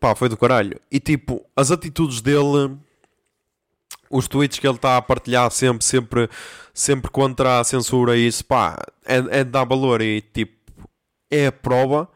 pá, 0.00 0.14
foi 0.16 0.28
do 0.30 0.36
caralho. 0.36 0.80
E 0.90 0.98
tipo, 0.98 1.44
as 1.54 1.70
atitudes 1.70 2.22
dele, 2.22 2.76
os 4.10 4.26
tweets 4.26 4.58
que 4.58 4.66
ele 4.66 4.76
está 4.76 4.96
a 4.96 5.02
partilhar 5.02 5.48
sempre, 5.50 5.84
sempre, 5.84 6.30
sempre 6.72 7.10
contra 7.10 7.60
a 7.60 7.64
censura 7.64 8.16
e 8.16 8.26
isso, 8.26 8.44
pá, 8.44 8.82
é, 9.04 9.40
é 9.40 9.44
de 9.44 9.50
dar 9.50 9.64
valor 9.64 10.00
e 10.00 10.22
tipo, 10.22 10.58
é 11.30 11.46
a 11.46 11.52
prova, 11.52 12.08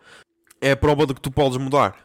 é 0.61 0.73
a 0.73 0.77
prova 0.77 1.07
de 1.07 1.15
que 1.15 1.21
tu 1.21 1.31
podes 1.31 1.57
mudar. 1.57 1.97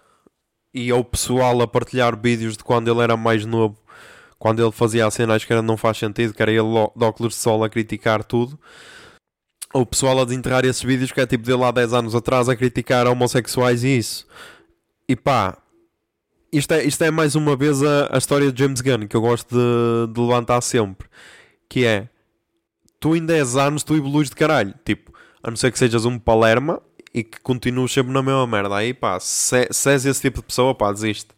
E 0.74 0.90
é 0.90 0.94
o 0.94 1.04
pessoal 1.04 1.60
a 1.62 1.68
partilhar 1.68 2.20
vídeos 2.20 2.56
de 2.56 2.64
quando 2.64 2.90
ele 2.90 3.02
era 3.02 3.18
mais 3.18 3.46
novo, 3.46 3.78
quando 4.38 4.62
ele 4.62 4.72
fazia 4.72 5.06
a 5.06 5.12
cena, 5.12 5.34
acho 5.34 5.48
que 5.48 5.54
era 5.54 5.62
não 5.62 5.76
faz 5.76 5.98
sentido, 5.98 6.34
que 6.34 6.42
era 6.42 6.52
ele 6.52 6.68
de 6.96 7.04
óculos 7.04 7.34
de 7.34 7.40
sol 7.40 7.64
a 7.64 7.70
criticar 7.70 8.24
tudo. 8.24 8.60
O 9.74 9.86
pessoal 9.86 10.20
a 10.20 10.26
desenterrar 10.26 10.66
esses 10.66 10.82
vídeos 10.82 11.12
que 11.12 11.22
é 11.22 11.28
tipo 11.28 11.44
dele 11.44 11.64
há 11.64 11.72
10 11.72 11.94
anos 11.94 12.16
atrás 12.16 12.50
a 12.50 12.56
criticar 12.56 13.08
homossexuais 13.08 13.84
e 13.84 13.98
isso. 13.98 14.26
E 15.08 15.16
pá, 15.16 15.58
isto 16.52 16.72
é, 16.74 16.84
isto 16.84 17.04
é 17.04 17.12
mais 17.12 17.36
uma 17.36 17.56
vez 17.56 17.84
a, 17.84 18.16
a 18.16 18.18
história 18.18 18.52
de 18.52 18.64
James 18.64 18.82
Gunn 18.82 19.08
que 19.08 19.16
eu 19.16 19.22
gosto 19.22 19.56
de, 19.56 20.14
de 20.14 20.20
levantar 20.20 20.62
sempre. 20.62 21.08
Que 21.68 21.86
é 21.86 22.10
tu 23.00 23.16
em 23.16 23.26
10 23.26 23.58
anos 23.58 23.84
tu 23.84 23.96
evoluís 23.96 24.30
de 24.30 24.36
caralho. 24.36 24.74
Tipo, 24.84 25.14
a 25.44 25.50
não 25.50 25.58
ser 25.58 25.72
que 25.72 25.80
sejas 25.80 26.06
um 26.06 26.18
palerma 26.18 26.82
e 27.20 27.24
que 27.24 27.40
continues 27.42 27.92
sempre 27.92 28.14
na 28.14 28.22
mesma 28.22 28.48
merda. 28.48 28.78
Aí 28.78 28.94
pá, 28.94 29.20
se, 29.20 29.68
se 29.72 29.92
és 29.92 30.06
esse 30.06 30.22
tipo 30.22 30.40
de 30.40 30.48
pessoa, 30.48 30.74
pá, 30.74 30.92
desiste. 30.92 31.30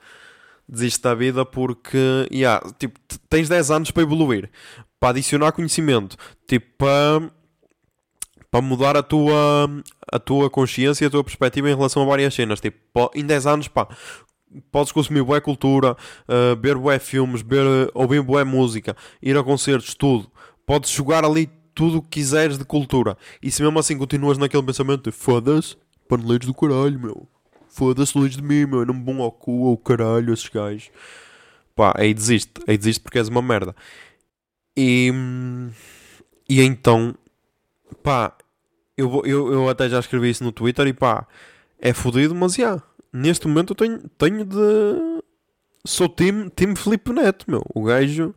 Desiste 0.67 1.01
da 1.01 1.13
vida 1.13 1.45
porque, 1.45 2.27
yeah, 2.31 2.63
tipo, 2.79 2.99
tens 3.29 3.49
10 3.49 3.71
anos 3.71 3.91
para 3.91 4.03
evoluir, 4.03 4.49
para 4.99 5.09
adicionar 5.09 5.51
conhecimento, 5.51 6.15
tipo, 6.47 6.65
para, 6.77 7.29
para 8.49 8.61
mudar 8.61 8.95
a 8.95 9.03
tua, 9.03 9.69
a 10.09 10.19
tua 10.19 10.49
consciência 10.49 11.03
e 11.03 11.07
a 11.07 11.09
tua 11.09 11.23
perspectiva 11.23 11.69
em 11.69 11.75
relação 11.75 12.03
a 12.03 12.05
várias 12.05 12.33
cenas. 12.33 12.61
Tipo, 12.61 13.11
em 13.13 13.25
10 13.25 13.47
anos, 13.47 13.67
pá, 13.67 13.87
podes 14.71 14.91
consumir 14.93 15.23
boa 15.23 15.41
cultura, 15.41 15.91
uh, 15.93 16.55
ver 16.61 16.77
bué 16.77 16.99
filmes, 16.99 17.41
ver, 17.41 17.91
ouvir 17.93 18.21
boa 18.21 18.45
música, 18.45 18.95
ir 19.21 19.37
a 19.37 19.43
concertos, 19.43 19.93
tudo. 19.93 20.31
Podes 20.65 20.89
jogar 20.89 21.25
ali 21.25 21.49
tudo 21.73 21.97
o 21.99 22.01
que 22.01 22.09
quiseres 22.21 22.57
de 22.57 22.65
cultura. 22.65 23.17
E 23.41 23.51
se 23.51 23.61
mesmo 23.63 23.79
assim 23.79 23.97
continuas 23.97 24.37
naquele 24.37 24.63
pensamento 24.63 25.09
de 25.09 25.11
foda-se, 25.15 25.75
paneleiros 26.07 26.47
do 26.47 26.53
caralho, 26.53 26.99
meu. 26.99 27.27
Foda-se 27.69 28.17
longe 28.17 28.35
de 28.37 28.43
mim, 28.43 28.65
meu. 28.65 28.85
Não 28.85 28.93
me 28.93 29.03
vão 29.03 29.21
ao 29.21 29.31
cu 29.31 29.63
ou 29.63 29.77
caralho 29.77 30.33
esses 30.33 30.49
gajos. 30.49 30.89
Pá, 31.75 31.93
aí 31.97 32.13
desiste. 32.13 32.53
Aí 32.67 32.77
desiste 32.77 33.01
porque 33.01 33.17
és 33.19 33.29
uma 33.29 33.41
merda. 33.41 33.75
E, 34.75 35.11
e 36.49 36.61
então, 36.61 37.15
pá, 38.03 38.35
eu, 38.97 39.09
vou- 39.09 39.25
eu, 39.25 39.51
eu 39.53 39.69
até 39.69 39.89
já 39.89 39.99
escrevi 39.99 40.29
isso 40.29 40.43
no 40.43 40.51
Twitter 40.51 40.87
e 40.87 40.93
pá, 40.93 41.27
é 41.79 41.93
fodido, 41.93 42.35
mas 42.35 42.55
já. 42.55 42.81
neste 43.13 43.47
momento 43.47 43.71
eu 43.71 43.75
tenho, 43.75 43.99
tenho 44.17 44.45
de. 44.45 44.57
Sou 45.85 46.07
time, 46.07 46.49
time 46.51 46.75
Felipe 46.75 47.11
Neto, 47.11 47.45
meu. 47.49 47.63
O 47.73 47.83
gajo. 47.83 48.35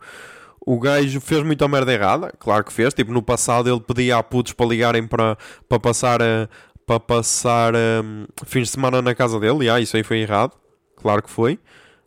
O 0.66 0.78
gajo 0.78 1.20
fez 1.20 1.42
muita 1.42 1.68
merda 1.68 1.92
errada, 1.92 2.32
claro 2.38 2.64
que 2.64 2.72
fez. 2.72 2.94
Tipo, 2.94 3.12
no 3.12 3.22
passado 3.22 3.70
ele 3.70 3.80
pedia 3.80 4.16
a 4.16 4.22
putos 4.22 4.52
para 4.52 4.66
ligarem 4.66 5.06
para, 5.06 5.36
para 5.68 5.78
passar, 5.78 6.20
eh, 6.22 6.48
para 6.86 6.98
passar 6.98 7.74
hum, 7.74 8.26
fins 8.46 8.68
de 8.68 8.70
semana 8.70 9.02
na 9.02 9.14
casa 9.14 9.38
dele. 9.38 9.64
E 9.64 9.70
ah, 9.70 9.78
isso 9.78 9.96
aí 9.96 10.02
foi 10.02 10.20
errado, 10.20 10.52
claro 10.96 11.22
que 11.22 11.30
foi. 11.30 11.58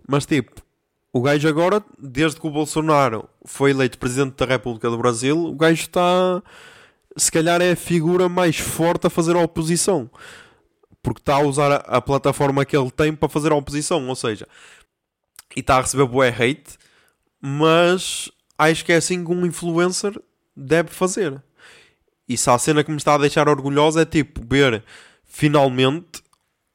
Mas 0.08 0.26
tipo, 0.26 0.62
o 1.14 1.22
gajo 1.22 1.48
agora, 1.48 1.84
desde 1.98 2.40
que 2.40 2.48
o 2.48 2.52
Bolsonaro 2.52 3.30
foi 3.46 3.72
eleito 3.72 3.98
presidente 3.98 4.36
da 4.36 4.46
República 4.46 4.90
do 4.90 4.98
Brasil, 4.98 5.38
o 5.38 5.56
gajo 5.56 5.82
está. 5.82 6.42
Se 7.16 7.32
calhar 7.32 7.62
é 7.62 7.72
a 7.72 7.76
figura 7.76 8.30
mais 8.30 8.58
forte 8.58 9.08
a 9.08 9.10
fazer 9.10 9.36
a 9.36 9.40
oposição. 9.40 10.10
Porque 11.02 11.22
está 11.22 11.36
a 11.36 11.42
usar 11.42 11.72
a, 11.72 11.98
a 11.98 12.02
plataforma 12.02 12.66
que 12.66 12.78
ele 12.78 12.92
tem 12.92 13.14
para 13.14 13.30
fazer 13.30 13.52
a 13.52 13.56
oposição. 13.56 14.08
Ou 14.08 14.16
seja, 14.16 14.48
e 15.56 15.60
está 15.60 15.78
a 15.78 15.82
receber 15.82 16.06
bué 16.06 16.30
hate, 16.30 16.78
mas 17.42 18.30
acho 18.58 18.84
que 18.86 18.92
é 18.92 18.98
assim 18.98 19.24
que 19.24 19.32
um 19.32 19.46
influencer 19.46 20.20
deve 20.56 20.90
fazer. 20.90 21.42
E 22.28 22.38
se 22.38 22.50
a 22.50 22.58
cena 22.58 22.84
que 22.84 22.92
me 22.92 22.98
está 22.98 23.16
a 23.16 23.18
deixar 23.18 23.48
orgulhosa 23.48 24.02
é 24.02 24.06
tipo 24.06 24.42
ver 24.46 24.84
finalmente 25.26 26.22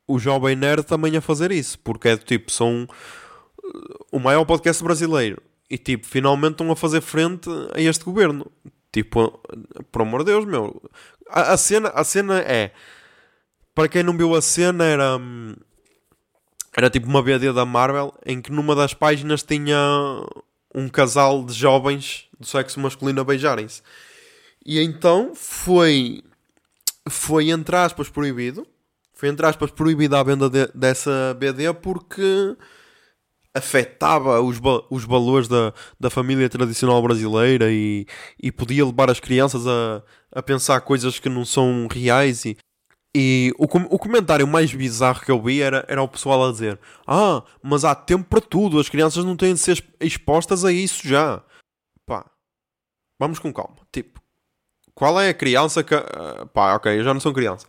o 0.07 0.19
Jovem 0.19 0.57
Nerd 0.57 0.85
também 0.85 1.17
a 1.17 1.21
fazer 1.21 1.53
isso, 1.53 1.79
porque 1.79 2.09
é 2.09 2.17
tipo, 2.17 2.51
são 2.51 2.85
uh, 2.85 4.07
o 4.11 4.19
maior 4.19 4.45
podcast 4.45 4.83
brasileiro 4.83 5.43
e 5.71 5.79
tipo, 5.79 6.07
finalmente 6.07 6.53
estão 6.53 6.71
a 6.71 6.77
fazer 6.77 7.01
frente 7.01 7.49
a 7.75 7.81
este 7.81 8.05
governo. 8.05 8.51
Tipo, 8.93 9.41
por 9.91 10.03
amor 10.03 10.21
de 10.23 10.33
Deus, 10.33 10.45
meu. 10.45 10.83
A, 11.31 11.53
a 11.53 11.57
cena, 11.57 11.89
a 11.95 12.05
cena 12.05 12.41
é. 12.41 12.73
Para 13.75 13.89
quem 13.89 14.03
não 14.03 14.15
viu 14.17 14.35
a 14.35 14.43
cena, 14.43 14.85
era. 14.85 15.17
hum, 15.17 15.55
Era 16.77 16.91
tipo 16.91 17.07
uma 17.07 17.23
BD 17.23 17.53
da 17.55 17.65
Marvel 17.65 18.13
em 18.27 18.41
que 18.43 18.53
numa 18.53 18.75
das 18.75 18.93
páginas 18.93 19.43
tinha 19.43 19.79
um 20.75 20.89
casal 20.89 21.45
de 21.45 21.53
jovens 21.53 22.27
do 22.39 22.47
sexo 22.47 22.81
masculino 22.81 23.21
a 23.21 23.25
beijarem-se. 23.25 23.83
E 24.65 24.81
então 24.81 25.35
foi. 25.35 26.23
Foi 27.09 27.51
entre 27.51 27.75
aspas 27.77 28.09
proibido. 28.09 28.67
Foi 29.13 29.29
entre 29.29 29.47
aspas 29.47 29.71
proibida 29.71 30.19
a 30.19 30.23
venda 30.23 30.49
de- 30.49 30.71
dessa 30.75 31.37
BD 31.39 31.73
porque 31.75 32.57
afetava 33.55 34.41
os, 34.41 34.59
os 34.91 35.05
valores 35.05 35.47
da, 35.47 35.75
da 36.01 36.09
família 36.09 36.49
tradicional 36.49 37.03
brasileira 37.03 37.71
e, 37.71 38.07
e 38.43 38.51
podia 38.51 38.85
levar 38.85 39.11
as 39.11 39.21
crianças 39.21 39.67
a, 39.67 40.03
a 40.35 40.43
pensar 40.43 40.81
coisas 40.81 41.19
que 41.19 41.29
não 41.29 41.45
são 41.45 41.87
reais 41.91 42.45
e, 42.47 42.57
e 43.15 43.53
o, 43.59 43.65
o 43.65 43.99
comentário 43.99 44.47
mais 44.47 44.73
bizarro 44.75 45.21
que 45.21 45.31
eu 45.31 45.41
vi 45.41 45.61
era, 45.61 45.85
era 45.89 46.03
o 46.03 46.09
pessoal 46.09 46.49
a 46.49 46.51
dizer 46.53 46.79
Ah, 47.07 47.43
mas 47.63 47.85
há 47.85 47.95
tempo 47.95 48.25
para 48.29 48.41
tudo, 48.41 48.79
as 48.81 48.89
crianças 48.89 49.25
não 49.25 49.37
têm 49.37 49.53
de 49.55 49.61
ser 49.61 49.73
exp- 49.73 49.95
expostas 50.01 50.65
a 50.65 50.73
isso 50.73 51.07
já. 51.07 51.43
Pá, 52.07 52.25
vamos 53.21 53.39
com 53.39 53.53
calma. 53.53 53.77
Tipo, 53.93 54.21
qual 54.95 55.21
é 55.21 55.29
a 55.29 55.35
criança 55.35 55.83
que... 55.85 55.95
ah, 55.95 56.47
pá, 56.55 56.75
ok, 56.75 56.99
eu 56.99 57.05
já 57.05 57.13
não 57.13 57.21
sou 57.21 57.33
criança. 57.35 57.67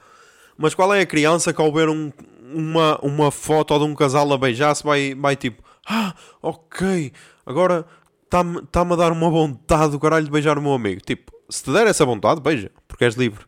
Mas 0.58 0.74
qual 0.74 0.94
é 0.94 1.02
a 1.02 1.06
criança 1.06 1.54
que 1.54 1.62
ao 1.62 1.74
ver 1.74 1.90
um- 1.90 2.12
uma, 2.54 3.00
uma 3.02 3.32
foto 3.32 3.78
de 3.80 3.84
um 3.86 3.96
casal 3.96 4.32
a 4.32 4.38
beijar-se 4.38 4.84
vai, 4.84 5.16
vai 5.16 5.36
tipo 5.36 5.64
Ah, 5.88 6.14
ok, 6.42 7.12
agora 7.46 7.86
está-me 8.24 8.62
tá 8.68 8.82
a 8.82 8.96
dar 8.96 9.12
uma 9.12 9.30
vontade 9.30 9.92
do 9.92 10.00
caralho 10.00 10.26
de 10.26 10.32
beijar 10.32 10.58
o 10.58 10.62
meu 10.62 10.74
amigo. 10.74 11.02
Tipo, 11.02 11.32
se 11.50 11.64
te 11.64 11.72
der 11.74 11.88
essa 11.88 12.06
vontade, 12.06 12.40
beija, 12.42 12.72
porque 12.88 13.04
és 13.04 13.16
livre. 13.16 13.46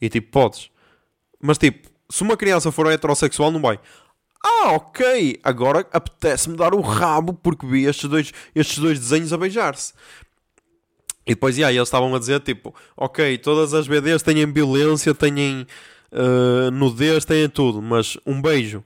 E 0.00 0.08
tipo, 0.08 0.30
podes. 0.30 0.69
Mas 1.40 1.58
tipo, 1.58 1.88
se 2.08 2.22
uma 2.22 2.36
criança 2.36 2.70
for 2.72 2.86
heterossexual, 2.90 3.50
não 3.50 3.60
vai. 3.60 3.78
Ah, 4.44 4.72
ok, 4.72 5.38
agora 5.44 5.86
apetece-me 5.92 6.56
dar 6.56 6.74
o 6.74 6.80
rabo 6.80 7.34
porque 7.34 7.66
vi 7.66 7.84
estes 7.84 8.08
dois, 8.08 8.32
estes 8.54 8.78
dois 8.78 8.98
desenhos 8.98 9.32
a 9.32 9.36
beijar-se. 9.36 9.92
E 11.26 11.34
depois, 11.34 11.56
yeah, 11.56 11.72
eles 11.74 11.88
estavam 11.88 12.14
a 12.14 12.18
dizer, 12.18 12.40
tipo, 12.40 12.74
ok, 12.96 13.36
todas 13.38 13.74
as 13.74 13.86
BDs 13.86 14.22
têm 14.22 14.50
violência, 14.50 15.14
têm 15.14 15.66
uh, 16.12 16.70
nudez, 16.70 17.24
têm 17.24 17.48
tudo, 17.48 17.82
mas 17.82 18.16
um 18.26 18.40
beijo, 18.40 18.82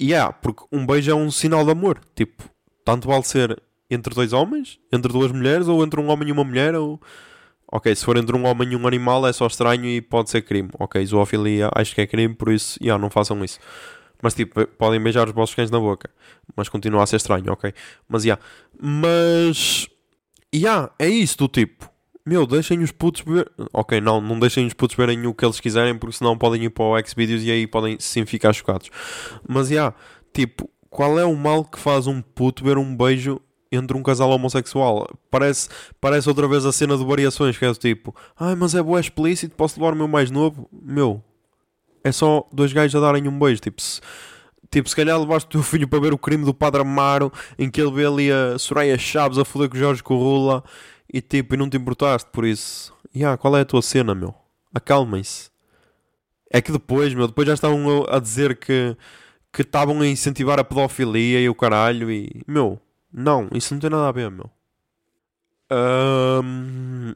yeah, 0.00 0.32
porque 0.32 0.64
um 0.72 0.86
beijo 0.86 1.10
é 1.10 1.14
um 1.14 1.30
sinal 1.30 1.64
de 1.64 1.70
amor. 1.70 2.00
Tipo, 2.14 2.42
tanto 2.84 3.06
vale 3.06 3.22
ser 3.24 3.62
entre 3.90 4.14
dois 4.14 4.32
homens, 4.32 4.78
entre 4.90 5.12
duas 5.12 5.30
mulheres, 5.30 5.68
ou 5.68 5.84
entre 5.84 6.00
um 6.00 6.08
homem 6.08 6.28
e 6.28 6.32
uma 6.32 6.44
mulher, 6.44 6.74
ou... 6.74 7.00
Ok, 7.72 7.94
se 7.94 8.04
for 8.04 8.16
entre 8.16 8.36
um 8.36 8.44
homem 8.46 8.72
e 8.72 8.76
um 8.76 8.86
animal 8.86 9.26
é 9.26 9.32
só 9.32 9.46
estranho 9.46 9.86
e 9.86 10.00
pode 10.00 10.30
ser 10.30 10.42
crime. 10.42 10.70
Ok, 10.78 11.04
zoofilia 11.06 11.70
acho 11.74 11.94
que 11.94 12.00
é 12.00 12.06
crime, 12.06 12.34
por 12.34 12.52
isso, 12.52 12.78
yeah, 12.82 13.00
não 13.00 13.10
façam 13.10 13.42
isso. 13.44 13.60
Mas 14.22 14.34
tipo, 14.34 14.66
podem 14.66 15.00
beijar 15.00 15.28
os 15.28 15.34
vossos 15.34 15.54
cães 15.54 15.70
na 15.70 15.78
boca. 15.78 16.10
Mas 16.56 16.68
continua 16.68 17.02
a 17.02 17.06
ser 17.06 17.16
estranho, 17.16 17.52
ok? 17.52 17.72
Mas, 18.08 18.24
yeah. 18.24 18.42
Mas... 18.80 19.88
Yeah, 20.54 20.90
é 20.98 21.08
isso 21.08 21.38
do 21.38 21.48
tipo. 21.48 21.88
Meu, 22.26 22.46
deixem 22.46 22.82
os 22.82 22.92
putos 22.92 23.22
ver. 23.22 23.50
Ok, 23.72 24.00
não, 24.00 24.20
não 24.20 24.38
deixem 24.38 24.66
os 24.66 24.74
putos 24.74 24.96
verem 24.96 25.26
o 25.26 25.32
que 25.32 25.44
eles 25.44 25.60
quiserem, 25.60 25.96
porque 25.96 26.16
senão 26.16 26.36
podem 26.36 26.64
ir 26.64 26.70
para 26.70 26.84
o 26.84 27.02
Xvideos 27.02 27.44
e 27.44 27.50
aí 27.50 27.66
podem 27.66 27.96
sim 27.98 28.26
ficar 28.26 28.52
chocados. 28.52 28.90
Mas, 29.48 29.70
yeah, 29.70 29.94
tipo, 30.32 30.68
qual 30.90 31.18
é 31.18 31.24
o 31.24 31.34
mal 31.34 31.64
que 31.64 31.78
faz 31.78 32.06
um 32.06 32.20
puto 32.20 32.64
ver 32.64 32.76
um 32.76 32.94
beijo 32.96 33.40
entre 33.70 33.96
um 33.96 34.02
casal 34.02 34.30
homossexual? 34.30 35.08
Parece, 35.30 35.68
parece 36.00 36.28
outra 36.28 36.48
vez 36.48 36.64
a 36.64 36.72
cena 36.72 36.96
de 36.96 37.04
variações, 37.04 37.56
que 37.56 37.64
é 37.64 37.68
do 37.68 37.78
tipo, 37.78 38.14
ai, 38.38 38.54
mas 38.54 38.74
é 38.74 38.82
boa 38.82 39.00
explícito, 39.00 39.54
posso 39.56 39.80
levar 39.80 39.94
o 39.94 39.96
meu 39.96 40.08
mais 40.08 40.30
novo? 40.30 40.68
Meu, 40.72 41.22
é 42.02 42.12
só 42.12 42.48
dois 42.52 42.72
gajos 42.72 42.94
a 42.94 43.06
darem 43.06 43.28
um 43.28 43.38
beijo, 43.38 43.60
tipo, 43.60 43.80
se, 43.80 44.00
Tipo, 44.70 44.88
se 44.88 44.94
calhar 44.94 45.18
levaste 45.18 45.48
o 45.48 45.50
teu 45.50 45.62
filho 45.64 45.88
para 45.88 45.98
ver 45.98 46.12
o 46.12 46.18
crime 46.18 46.44
do 46.44 46.54
Padre 46.54 46.82
Amaro, 46.82 47.32
em 47.58 47.68
que 47.68 47.80
ele 47.80 47.90
vê 47.90 48.06
ali 48.06 48.30
a 48.30 48.56
Soraya 48.56 48.96
Chaves 48.96 49.36
a 49.36 49.44
foder 49.44 49.68
com 49.68 49.76
o 49.76 49.80
Jorge 49.80 50.00
Corrula, 50.00 50.62
e 51.12 51.20
tipo, 51.20 51.54
e 51.54 51.56
não 51.56 51.68
te 51.68 51.76
importaste 51.76 52.30
por 52.32 52.44
isso. 52.44 52.94
Yeah, 53.14 53.36
qual 53.36 53.56
é 53.56 53.62
a 53.62 53.64
tua 53.64 53.82
cena, 53.82 54.14
meu? 54.14 54.32
Acalmem-se. 54.72 55.50
É 56.52 56.60
que 56.60 56.70
depois, 56.70 57.12
meu, 57.14 57.26
depois 57.26 57.48
já 57.48 57.54
estavam 57.54 58.06
a 58.08 58.18
dizer 58.20 58.56
que 58.56 58.96
que 59.52 59.62
estavam 59.62 60.00
a 60.00 60.06
incentivar 60.06 60.60
a 60.60 60.64
pedofilia 60.64 61.40
e 61.40 61.48
o 61.48 61.54
caralho, 61.56 62.08
e 62.08 62.42
meu, 62.46 62.80
não, 63.12 63.48
isso 63.52 63.74
não 63.74 63.80
tem 63.80 63.90
nada 63.90 64.08
a 64.08 64.12
ver, 64.12 64.30
meu. 64.30 64.50
Ahm, 65.70 67.14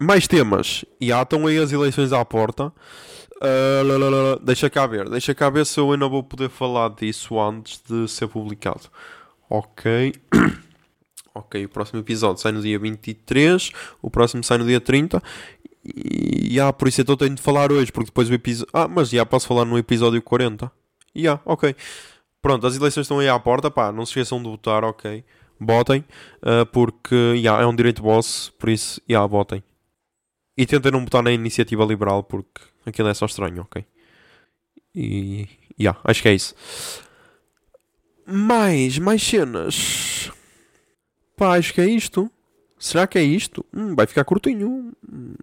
mais 0.00 0.26
temas. 0.26 0.84
E 1.00 1.12
há, 1.12 1.22
estão 1.22 1.46
aí 1.46 1.58
as 1.58 1.72
eleições 1.72 2.12
à 2.12 2.24
porta. 2.24 2.72
Lá. 3.40 4.38
deixa 4.42 4.70
cá 4.70 4.86
ver, 4.86 5.08
deixa 5.10 5.34
cá 5.34 5.50
ver 5.50 5.66
se 5.66 5.78
eu 5.78 5.92
ainda 5.92 6.08
vou 6.08 6.22
poder 6.22 6.48
falar 6.48 6.90
disso 6.90 7.38
antes 7.38 7.82
de 7.86 8.08
ser 8.08 8.28
publicado. 8.28 8.88
Ok. 9.48 10.14
ok, 11.34 11.64
o 11.64 11.68
próximo 11.68 12.00
episódio 12.00 12.40
sai 12.40 12.52
no 12.52 12.62
dia 12.62 12.78
23, 12.78 13.70
o 14.00 14.10
próximo 14.10 14.42
sai 14.42 14.58
no 14.58 14.66
dia 14.66 14.80
30. 14.80 15.22
E 15.84 16.54
já, 16.54 16.72
por 16.72 16.88
isso 16.88 17.00
então 17.00 17.16
tenho 17.16 17.34
de 17.34 17.42
falar 17.42 17.70
hoje, 17.70 17.92
porque 17.92 18.06
depois 18.06 18.28
o 18.28 18.34
episódio. 18.34 18.70
Ah, 18.72 18.88
mas 18.88 19.10
já 19.10 19.24
posso 19.24 19.46
falar 19.46 19.64
no 19.64 19.78
episódio 19.78 20.20
40. 20.22 20.70
Já, 21.14 21.40
ok. 21.44 21.76
Pronto, 22.46 22.64
as 22.64 22.76
eleições 22.76 23.06
estão 23.06 23.18
aí 23.18 23.28
à 23.28 23.36
porta, 23.40 23.68
pá, 23.72 23.90
não 23.90 24.06
se 24.06 24.10
esqueçam 24.10 24.40
de 24.40 24.48
votar, 24.48 24.84
ok. 24.84 25.24
Votem, 25.58 26.04
ah, 26.40 26.64
porque 26.64 27.36
já, 27.42 27.60
é 27.60 27.66
um 27.66 27.74
direito 27.74 28.00
vosso, 28.00 28.52
por 28.52 28.68
isso, 28.68 29.02
já, 29.08 29.26
votem. 29.26 29.64
E 30.56 30.64
tentem 30.64 30.92
não 30.92 31.00
votar 31.00 31.24
na 31.24 31.32
iniciativa 31.32 31.84
liberal, 31.84 32.22
porque 32.22 32.60
aquilo 32.86 33.08
é 33.08 33.14
só 33.14 33.26
estranho, 33.26 33.62
ok? 33.62 33.84
E. 34.94 35.48
já, 35.76 35.96
acho 36.04 36.22
que 36.22 36.28
é 36.28 36.34
isso. 36.34 36.54
Mais, 38.24 38.96
mais 39.00 39.20
cenas. 39.24 40.30
Pá, 41.36 41.58
acho 41.58 41.74
que 41.74 41.80
é 41.80 41.86
isto. 41.86 42.30
Será 42.78 43.08
que 43.08 43.18
é 43.18 43.24
isto? 43.24 43.66
Hum, 43.74 43.96
vai 43.96 44.06
ficar 44.06 44.24
curtinho. 44.24 44.92
Hum. 45.12 45.34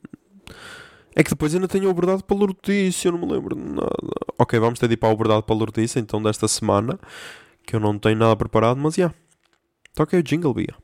É 1.15 1.23
que 1.23 1.29
depois 1.29 1.53
ainda 1.53 1.67
tenho 1.67 1.89
o 1.89 1.93
Verdade 1.93 2.23
para 2.23 2.35
Lordice, 2.35 3.05
eu 3.05 3.11
não 3.11 3.19
me 3.19 3.31
lembro 3.31 3.55
de 3.55 3.61
nada. 3.61 3.89
Ok, 4.37 4.59
vamos 4.59 4.79
ter 4.79 4.87
de 4.87 4.95
ir 4.95 4.97
para 4.97 5.13
o 5.13 5.17
Verdade 5.17 5.43
para 5.43 5.55
Lordice, 5.55 5.99
então, 5.99 6.21
desta 6.21 6.47
semana. 6.47 6.99
Que 7.65 7.75
eu 7.75 7.79
não 7.79 7.97
tenho 7.99 8.17
nada 8.17 8.35
preparado, 8.35 8.77
mas 8.77 8.95
já. 8.95 9.13
Toca 9.93 10.17
aí 10.17 10.21
o 10.21 10.23
jingle, 10.23 10.53
Bia. 10.53 10.75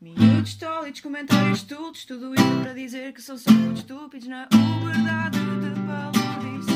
Minutos 0.00 0.54
tólidos, 0.54 1.02
comentários 1.02 1.58
estúpidos, 1.58 2.06
tudo 2.06 2.34
isso 2.34 2.62
para 2.62 2.72
dizer 2.72 3.12
que 3.12 3.20
são 3.20 3.36
só 3.36 3.50
muito 3.50 3.80
estúpidos 3.80 4.26
na 4.26 4.48
verdade 4.82 5.38
de 5.38 5.70
Palodice. 5.86 6.70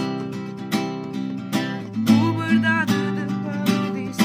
O 2.10 2.38
verdade 2.38 2.92
de 2.92 3.26
Palodice. 3.42 4.22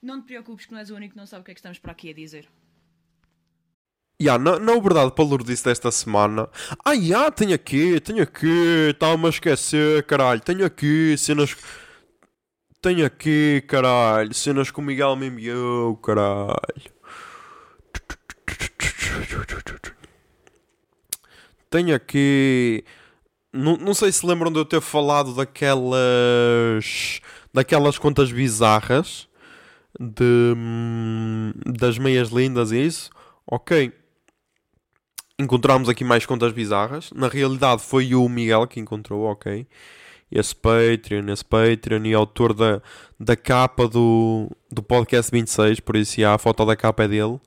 Não 0.00 0.20
te 0.20 0.26
preocupes 0.26 0.66
que 0.66 0.72
não 0.72 0.78
és 0.78 0.90
o 0.90 0.94
único 0.94 1.14
que 1.14 1.18
não 1.18 1.26
sabe 1.26 1.42
o 1.42 1.44
que 1.44 1.50
é 1.50 1.54
que 1.54 1.58
estamos 1.58 1.80
para 1.80 1.90
aqui 1.90 2.10
a 2.10 2.14
dizer. 2.14 2.48
Ya, 4.18 4.38
na, 4.38 4.58
na 4.58 4.72
verdade, 4.80 5.12
para 5.12 5.24
Lourdes 5.24 5.62
desta 5.62 5.90
semana. 5.90 6.48
Ah, 6.82 6.94
ya, 6.94 7.30
tenho 7.30 7.54
aqui, 7.54 8.00
tenho 8.00 8.22
aqui. 8.22 8.88
Estava-me 8.90 9.26
a 9.26 9.28
esquecer, 9.28 10.02
caralho. 10.04 10.40
Tenho 10.40 10.64
aqui 10.64 11.14
cenas. 11.18 11.54
Tenho 12.80 13.04
aqui, 13.04 13.62
caralho. 13.68 14.32
Cenas 14.32 14.70
que 14.70 14.78
o 14.78 14.82
Miguel 14.82 15.16
me 15.16 15.26
enviou, 15.26 15.96
caralho. 15.98 16.56
Tenho 21.68 21.94
aqui. 21.94 22.84
Não, 23.52 23.76
não 23.76 23.92
sei 23.92 24.10
se 24.12 24.24
lembram 24.26 24.50
de 24.50 24.58
eu 24.58 24.64
ter 24.64 24.80
falado 24.80 25.34
daquelas. 25.34 27.20
daquelas 27.52 27.98
contas 27.98 28.32
bizarras. 28.32 29.28
De, 30.00 30.54
hum, 30.56 31.52
das 31.66 31.98
meias 31.98 32.30
lindas 32.30 32.72
e 32.72 32.78
isso. 32.86 33.10
Ok. 33.46 33.92
Encontramos 35.38 35.88
aqui 35.88 36.02
mais 36.02 36.24
contas 36.24 36.52
bizarras. 36.52 37.10
Na 37.14 37.28
realidade 37.28 37.82
foi 37.82 38.14
o 38.14 38.26
Miguel 38.26 38.66
que 38.66 38.80
encontrou, 38.80 39.24
ok. 39.24 39.66
Esse 40.32 40.56
Patreon, 40.56 41.30
esse 41.30 41.44
Patreon 41.44 42.04
e 42.06 42.14
autor 42.14 42.54
da, 42.54 42.80
da 43.20 43.36
capa 43.36 43.86
do, 43.86 44.50
do 44.72 44.82
podcast 44.82 45.30
26, 45.30 45.80
por 45.80 45.94
isso 45.94 46.24
a 46.24 46.38
foto 46.38 46.64
da 46.64 46.74
capa 46.74 47.04
é 47.04 47.08
dele. 47.08 47.38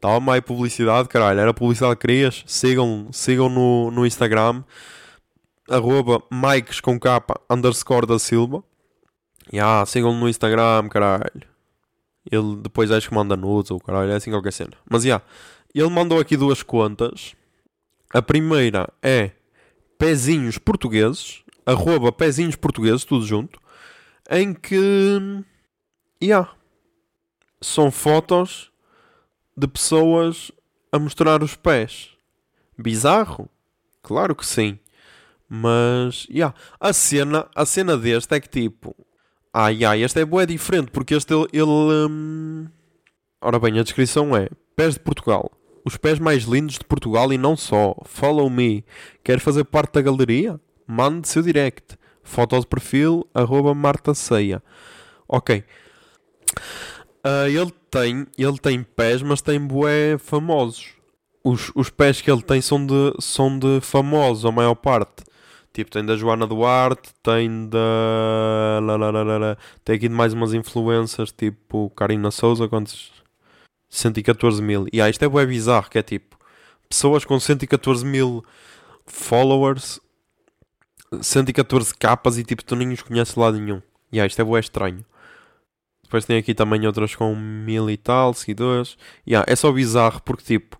Toma 0.00 0.34
aí 0.34 0.40
publicidade, 0.40 1.08
caralho. 1.08 1.40
Era 1.40 1.52
publicidade 1.52 1.96
que 1.96 2.06
querias? 2.06 2.44
Sigam, 2.46 3.08
sigam 3.12 3.48
no, 3.48 3.90
no 3.90 4.06
Instagram. 4.06 4.62
Arroba 5.68 6.22
Mikes 6.30 6.80
com 6.80 6.98
capa 7.00 7.40
underscore 7.50 8.06
da 8.06 8.18
Silva. 8.18 8.62
Já, 9.52 9.84
sigam 9.86 10.14
no 10.14 10.28
Instagram, 10.28 10.88
caralho. 10.88 11.42
Ele 12.30 12.56
depois 12.62 12.90
acho 12.92 13.08
que 13.08 13.14
manda 13.14 13.36
nudes 13.36 13.70
ou 13.70 13.80
caralho, 13.80 14.12
é 14.12 14.14
assim 14.14 14.30
qualquer 14.30 14.52
cena. 14.52 14.72
Mas 14.88 15.02
já, 15.02 15.20
ele 15.74 15.90
mandou 15.90 16.18
aqui 16.18 16.36
duas 16.36 16.62
contas. 16.62 17.34
A 18.12 18.22
primeira 18.22 18.92
é 19.02 19.32
Pezinhos 19.98 20.58
Portugueses, 20.58 21.42
arroba 21.66 22.10
Pezinhos 22.10 22.56
Portugueses, 22.56 23.04
tudo 23.04 23.26
junto, 23.26 23.60
em 24.30 24.54
que, 24.54 25.44
já, 26.22 26.48
são 27.60 27.90
fotos 27.90 28.70
de 29.56 29.66
pessoas 29.66 30.52
a 30.92 30.98
mostrar 30.98 31.42
os 31.42 31.54
pés. 31.54 32.10
Bizarro? 32.78 33.48
Claro 34.02 34.34
que 34.34 34.46
sim. 34.46 34.78
Mas, 35.48 36.26
yeah. 36.30 36.54
a 36.78 36.92
cena, 36.92 37.48
a 37.54 37.64
cena 37.64 37.96
deste 37.96 38.34
é 38.34 38.40
que 38.40 38.48
tipo, 38.48 38.94
ai 39.52 39.82
ai, 39.84 40.02
este 40.02 40.20
é 40.20 40.24
bué 40.24 40.44
diferente 40.44 40.90
porque 40.90 41.14
este 41.14 41.32
ele, 41.32 41.48
ele 41.52 42.08
hum, 42.08 42.68
ora 43.40 43.58
bem, 43.58 43.78
a 43.78 43.82
descrição 43.82 44.36
é 44.36 44.48
pés 44.76 44.94
de 44.94 45.00
Portugal. 45.00 45.50
Os 45.84 45.96
pés 45.96 46.18
mais 46.18 46.44
lindos 46.44 46.74
de 46.74 46.84
Portugal 46.84 47.32
e 47.32 47.38
não 47.38 47.56
só. 47.56 47.94
Follow 48.04 48.50
me. 48.50 48.84
Quer 49.24 49.40
fazer 49.40 49.64
parte 49.64 49.94
da 49.94 50.02
galeria? 50.02 50.60
Mande 50.86 51.28
seu 51.28 51.42
direct. 51.42 51.96
Foto 52.22 52.60
de 52.60 52.66
perfil, 52.66 53.26
arroba 53.32 53.74
Marta 53.74 54.12
Ceia. 54.12 54.62
Ok. 55.26 55.64
Ah, 57.24 57.48
ele 57.48 57.72
tem, 57.90 58.26
ele 58.36 58.58
tem 58.58 58.82
pés, 58.82 59.22
mas 59.22 59.40
tem 59.40 59.60
bué 59.60 60.18
famosos. 60.18 60.94
Os, 61.42 61.72
os 61.74 61.90
pés 61.90 62.20
que 62.20 62.30
ele 62.30 62.42
tem 62.42 62.60
são 62.60 62.84
de, 62.84 63.14
são 63.20 63.58
de 63.58 63.80
famosos, 63.80 64.44
a 64.44 64.52
maior 64.52 64.74
parte. 64.74 65.24
Tipo, 65.72 65.90
tem 65.90 66.04
da 66.04 66.16
Joana 66.16 66.46
Duarte, 66.46 67.10
tem 67.22 67.68
da. 67.68 68.80
lá, 68.82 68.96
lá, 68.96 69.10
lá. 69.10 69.56
Tem 69.84 69.96
aqui 69.96 70.08
de 70.08 70.14
mais 70.14 70.32
umas 70.32 70.52
influências, 70.52 71.30
tipo 71.30 71.90
Karina 71.90 72.30
Souza, 72.30 72.68
quantos? 72.68 73.12
114 73.88 74.62
mil. 74.62 74.86
E 74.92 75.00
ah, 75.00 75.08
isto 75.08 75.24
é 75.24 75.28
bué 75.28 75.46
bizarro, 75.46 75.88
que 75.90 75.98
é 75.98 76.02
tipo, 76.02 76.38
pessoas 76.88 77.24
com 77.24 77.38
114 77.38 78.04
mil 78.04 78.44
followers, 79.06 80.00
114 81.20 81.94
capas 81.94 82.38
e 82.38 82.44
tipo, 82.44 82.62
tu 82.64 82.76
nem 82.76 82.92
os 82.92 83.02
conheces 83.02 83.34
lado 83.34 83.58
nenhum. 83.58 83.82
E 84.12 84.20
ah, 84.20 84.26
isto 84.26 84.40
é 84.40 84.44
bué 84.44 84.60
estranho. 84.60 85.04
Depois 86.02 86.24
tem 86.24 86.38
aqui 86.38 86.54
também 86.54 86.86
outras 86.86 87.14
com 87.14 87.34
mil 87.34 87.90
e 87.90 87.96
tal 87.96 88.32
seguidores. 88.32 88.96
E 89.26 89.36
ah, 89.36 89.44
é 89.46 89.54
só 89.54 89.70
bizarro 89.70 90.22
porque 90.22 90.42
tipo, 90.42 90.78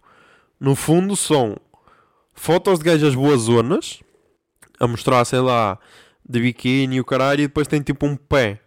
no 0.59 0.75
fundo 0.75 1.15
são 1.17 1.57
fotos 2.35 2.79
de 2.79 2.85
gajas 2.85 3.15
boas 3.15 3.43
zonas 3.43 4.01
a 4.81 4.87
mostrar, 4.87 5.25
sei 5.25 5.41
lá, 5.41 5.79
de 6.27 6.41
biquíni 6.41 6.97
e 6.97 7.01
o 7.01 7.05
caralho, 7.05 7.43
e 7.43 7.47
depois 7.47 7.67
tem 7.67 7.83
tipo 7.83 8.07
um 8.07 8.17
pé. 8.17 8.61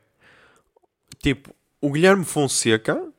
Tipo, 1.21 1.53
o 1.79 1.91
Guilherme 1.91 2.25
Fonseca, 2.25 3.10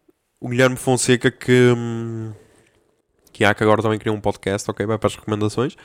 o 0.43 0.49
Guilherme 0.49 0.77
Fonseca 0.77 1.31
que. 1.31 1.73
hum, 1.77 2.33
que 3.33 3.45
há 3.45 3.55
que 3.55 3.63
agora 3.63 3.81
também 3.83 3.99
criou 3.99 4.17
um 4.17 4.21
podcast, 4.21 4.71
ok? 4.71 4.85
Vai 4.85 4.99
para 4.99 5.07
as 5.09 5.17
recomendações. 5.17 5.77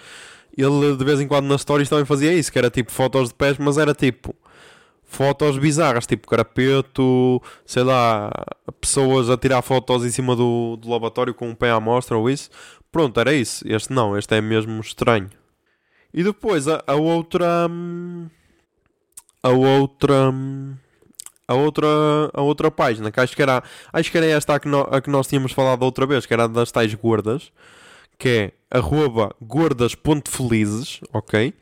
Ele 0.58 0.96
de 0.98 1.06
vez 1.06 1.22
em 1.22 1.28
quando 1.28 1.46
nas 1.48 1.62
stories 1.62 1.88
também 1.90 2.06
fazia 2.06 2.34
isso, 2.34 2.52
que 2.52 2.58
era 2.60 2.70
tipo 2.70 2.92
fotos 2.92 3.30
de 3.30 3.36
pés, 3.36 3.58
mas 3.58 3.78
era 3.78 3.94
tipo 3.94 4.36
fotos 5.04 5.58
bizarras, 5.58 6.06
tipo 6.06 6.28
carapeto, 6.28 7.42
sei 7.66 7.84
lá, 7.84 8.32
pessoas 8.82 9.30
a 9.30 9.38
tirar 9.38 9.62
fotos 9.62 10.04
em 10.06 10.10
cima 10.10 10.36
do, 10.36 10.76
do 10.78 10.90
lavatório 10.90 11.34
com 11.34 11.50
um 11.50 11.56
pé 11.56 11.70
à 11.72 11.80
mostra 11.80 12.18
ou 12.18 12.30
isso. 12.30 12.50
Pronto, 12.92 13.20
era 13.20 13.34
isso. 13.34 13.64
Este 13.68 13.94
não, 13.94 14.18
este 14.18 14.36
é 14.36 14.42
mesmo 14.42 14.82
estranho. 14.82 15.30
E 16.14 16.24
depois 16.24 16.68
a, 16.68 16.84
a 16.88 16.96
outra. 16.96 17.68
hum, 17.70 18.28
A 19.44 19.50
outra. 19.50 20.34
A 21.48 21.54
outra, 21.54 21.88
a 22.34 22.42
outra 22.42 22.70
página, 22.70 23.10
que 23.12 23.20
acho 23.20 23.36
que 23.36 23.42
era, 23.42 23.64
acho 23.94 24.12
que 24.12 24.18
era 24.18 24.26
esta 24.28 24.56
a 24.56 24.60
que, 24.60 24.68
no- 24.68 24.88
a 24.92 25.00
que 25.02 25.10
nós 25.10 25.28
tínhamos 25.28 25.52
falado 25.54 25.82
outra 25.84 26.06
vez, 26.06 26.26
que 26.26 26.34
era 26.34 26.48
das 26.48 26.72
tais 26.72 26.94
gordas, 26.94 27.52
que 28.18 28.28
é 28.30 28.52
arroba 28.78 29.34
gordas.felizes, 29.42 31.00
ok? 31.14 31.54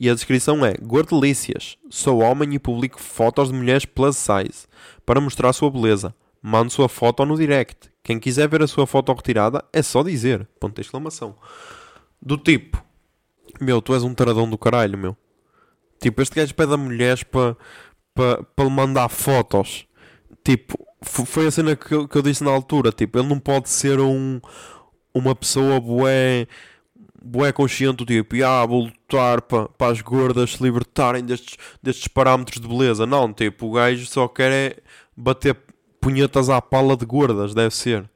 E 0.00 0.08
a 0.08 0.14
descrição 0.14 0.64
é 0.64 0.74
Gordelícias. 0.80 1.76
Sou 1.90 2.20
homem 2.20 2.54
e 2.54 2.58
publico 2.58 3.00
fotos 3.00 3.48
de 3.50 3.54
mulheres 3.54 3.84
plus 3.84 4.16
size 4.16 4.66
para 5.04 5.20
mostrar 5.20 5.48
a 5.48 5.52
sua 5.52 5.70
beleza. 5.70 6.14
Mando 6.40 6.70
sua 6.70 6.88
foto 6.88 7.24
no 7.26 7.36
direct. 7.36 7.90
Quem 8.04 8.20
quiser 8.20 8.48
ver 8.48 8.62
a 8.62 8.68
sua 8.68 8.86
foto 8.86 9.12
retirada 9.12 9.64
é 9.72 9.82
só 9.82 10.04
dizer. 10.04 10.46
Ponto 10.60 10.76
de 10.76 10.82
exclamação. 10.82 11.34
Do 12.22 12.36
tipo, 12.38 12.80
meu, 13.60 13.82
tu 13.82 13.92
és 13.92 14.04
um 14.04 14.14
taradão 14.14 14.48
do 14.48 14.56
caralho, 14.56 14.96
meu. 14.96 15.16
Tipo, 16.00 16.22
este 16.22 16.36
gajo 16.36 16.54
pede 16.54 16.72
a 16.72 16.76
mulheres 16.76 17.24
para 17.24 17.56
pa, 18.18 18.42
pa 18.56 18.64
lhe 18.64 18.70
mandar 18.70 19.08
fotos. 19.08 19.86
Tipo, 20.44 20.76
foi 21.02 21.46
a 21.46 21.50
cena 21.50 21.76
que, 21.76 21.94
eu- 21.94 22.08
que 22.08 22.16
eu 22.18 22.22
disse 22.22 22.42
na 22.42 22.50
altura. 22.50 22.90
Tipo, 22.92 23.18
ele 23.20 23.28
não 23.28 23.38
pode 23.38 23.68
ser 23.68 24.00
um, 24.00 24.40
uma 25.14 25.34
pessoa 25.36 25.80
bué, 25.80 26.46
bué 27.22 27.52
consciente, 27.52 28.04
tipo, 28.04 28.34
ah, 28.44 28.66
vou 28.66 28.86
lutar 28.86 29.42
para 29.42 29.68
pa 29.68 29.88
as 29.92 30.00
gordas 30.00 30.52
se 30.54 30.62
libertarem 30.62 31.24
destes, 31.24 31.56
destes 31.82 32.08
parâmetros 32.08 32.60
de 32.60 32.66
beleza. 32.68 33.06
Não, 33.06 33.32
tipo, 33.32 33.66
o 33.68 33.72
gajo 33.72 34.04
só 34.06 34.26
quer 34.28 34.52
é 34.52 34.76
bater 35.16 35.56
punhetas 36.00 36.48
à 36.50 36.60
pala 36.60 36.96
de 36.96 37.06
gordas, 37.06 37.54
deve 37.54 37.74
ser. 37.74 38.08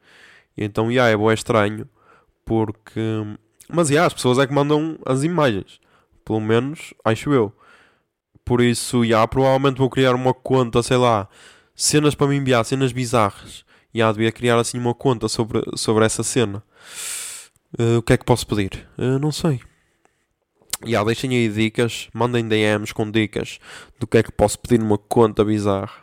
E 0.57 0.65
então, 0.65 0.91
yeah, 0.91 1.11
é 1.13 1.17
bué 1.17 1.35
estranho. 1.35 1.89
Porque... 2.45 3.01
Mas, 3.69 3.89
yeah, 3.91 4.07
as 4.07 4.15
pessoas 4.15 4.39
é 4.39 4.47
que 4.47 4.53
mandam 4.53 4.99
as 5.07 5.23
imagens. 5.23 5.81
Pelo 6.25 6.41
menos, 6.41 6.93
acho 7.05 7.33
eu. 7.33 7.53
Por 8.45 8.61
isso, 8.61 9.05
yeah, 9.05 9.26
provavelmente 9.26 9.78
vou 9.78 9.88
criar 9.88 10.14
uma 10.14 10.34
conta, 10.34 10.82
sei 10.82 10.97
lá, 10.97 11.28
cenas 11.74 12.14
para 12.14 12.26
me 12.26 12.36
enviar, 12.36 12.64
cenas 12.64 12.93
bizarras. 12.93 13.64
Yeah, 13.95 14.12
devia 14.12 14.32
criar 14.32 14.59
assim 14.59 14.78
uma 14.78 14.95
conta 14.95 15.28
sobre, 15.28 15.62
sobre 15.76 16.05
essa 16.05 16.22
cena. 16.22 16.62
Eh, 17.78 17.97
o 17.97 18.03
que 18.03 18.14
é 18.14 18.16
que 18.16 18.24
posso 18.24 18.47
pedir? 18.47 18.88
Eh, 18.99 19.18
não 19.18 19.30
sei. 19.30 19.61
Yeah, 20.84 21.07
deixem 21.07 21.30
aí 21.30 21.49
dicas, 21.49 22.09
mandem 22.12 22.49
DMs 22.49 22.93
com 22.93 23.09
dicas 23.11 23.61
do 24.01 24.07
que 24.07 24.18
é 24.18 24.22
que 24.22 24.32
posso 24.32 24.59
pedir 24.59 24.80
numa 24.80 24.99
conta 24.99 25.45
bizarra. 25.45 26.03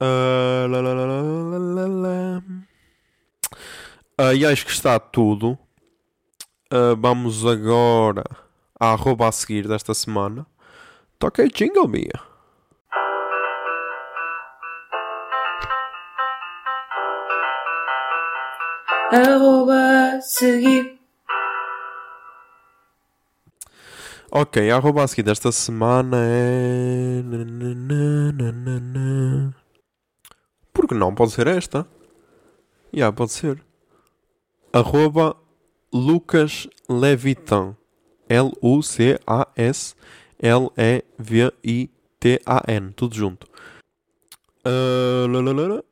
Ah, 0.00 0.66
lá, 0.68 0.80
lá, 0.80 1.86
lá. 1.86 2.42
Ah, 4.18 4.34
e 4.34 4.46
acho 4.46 4.64
que 4.64 4.72
está 4.72 4.98
tudo. 4.98 5.58
Ah, 6.70 6.96
vamos 6.98 7.44
agora 7.46 8.24
à 8.80 8.92
arroba 8.92 9.28
a 9.28 9.32
seguir 9.32 9.68
desta 9.68 9.94
semana. 9.94 10.46
Toca 11.22 11.42
aí 11.42 11.48
jingle, 11.50 11.86
Bia. 11.86 12.18
Arroba 19.12 20.20
seguir. 20.20 20.98
Ok, 24.32 24.68
a 24.68 24.74
arroba 24.74 25.04
a 25.04 25.06
seguir 25.06 25.22
desta 25.22 25.52
semana 25.52 26.16
é. 26.18 27.22
nananana. 28.32 29.54
Por 30.74 30.88
que 30.88 30.94
não? 30.94 31.14
Pode 31.14 31.30
ser 31.30 31.46
esta? 31.46 31.86
Já, 32.92 33.12
pode 33.12 33.30
ser. 33.30 33.62
Arroba 34.72 35.36
Lucas 35.92 36.66
Levitan. 36.88 37.76
L-U-C-A-S-L-E-V-I-T-A-N. 40.42 42.92
Tudo 42.94 43.14
junto. 43.14 43.46
Lá. 44.64 45.82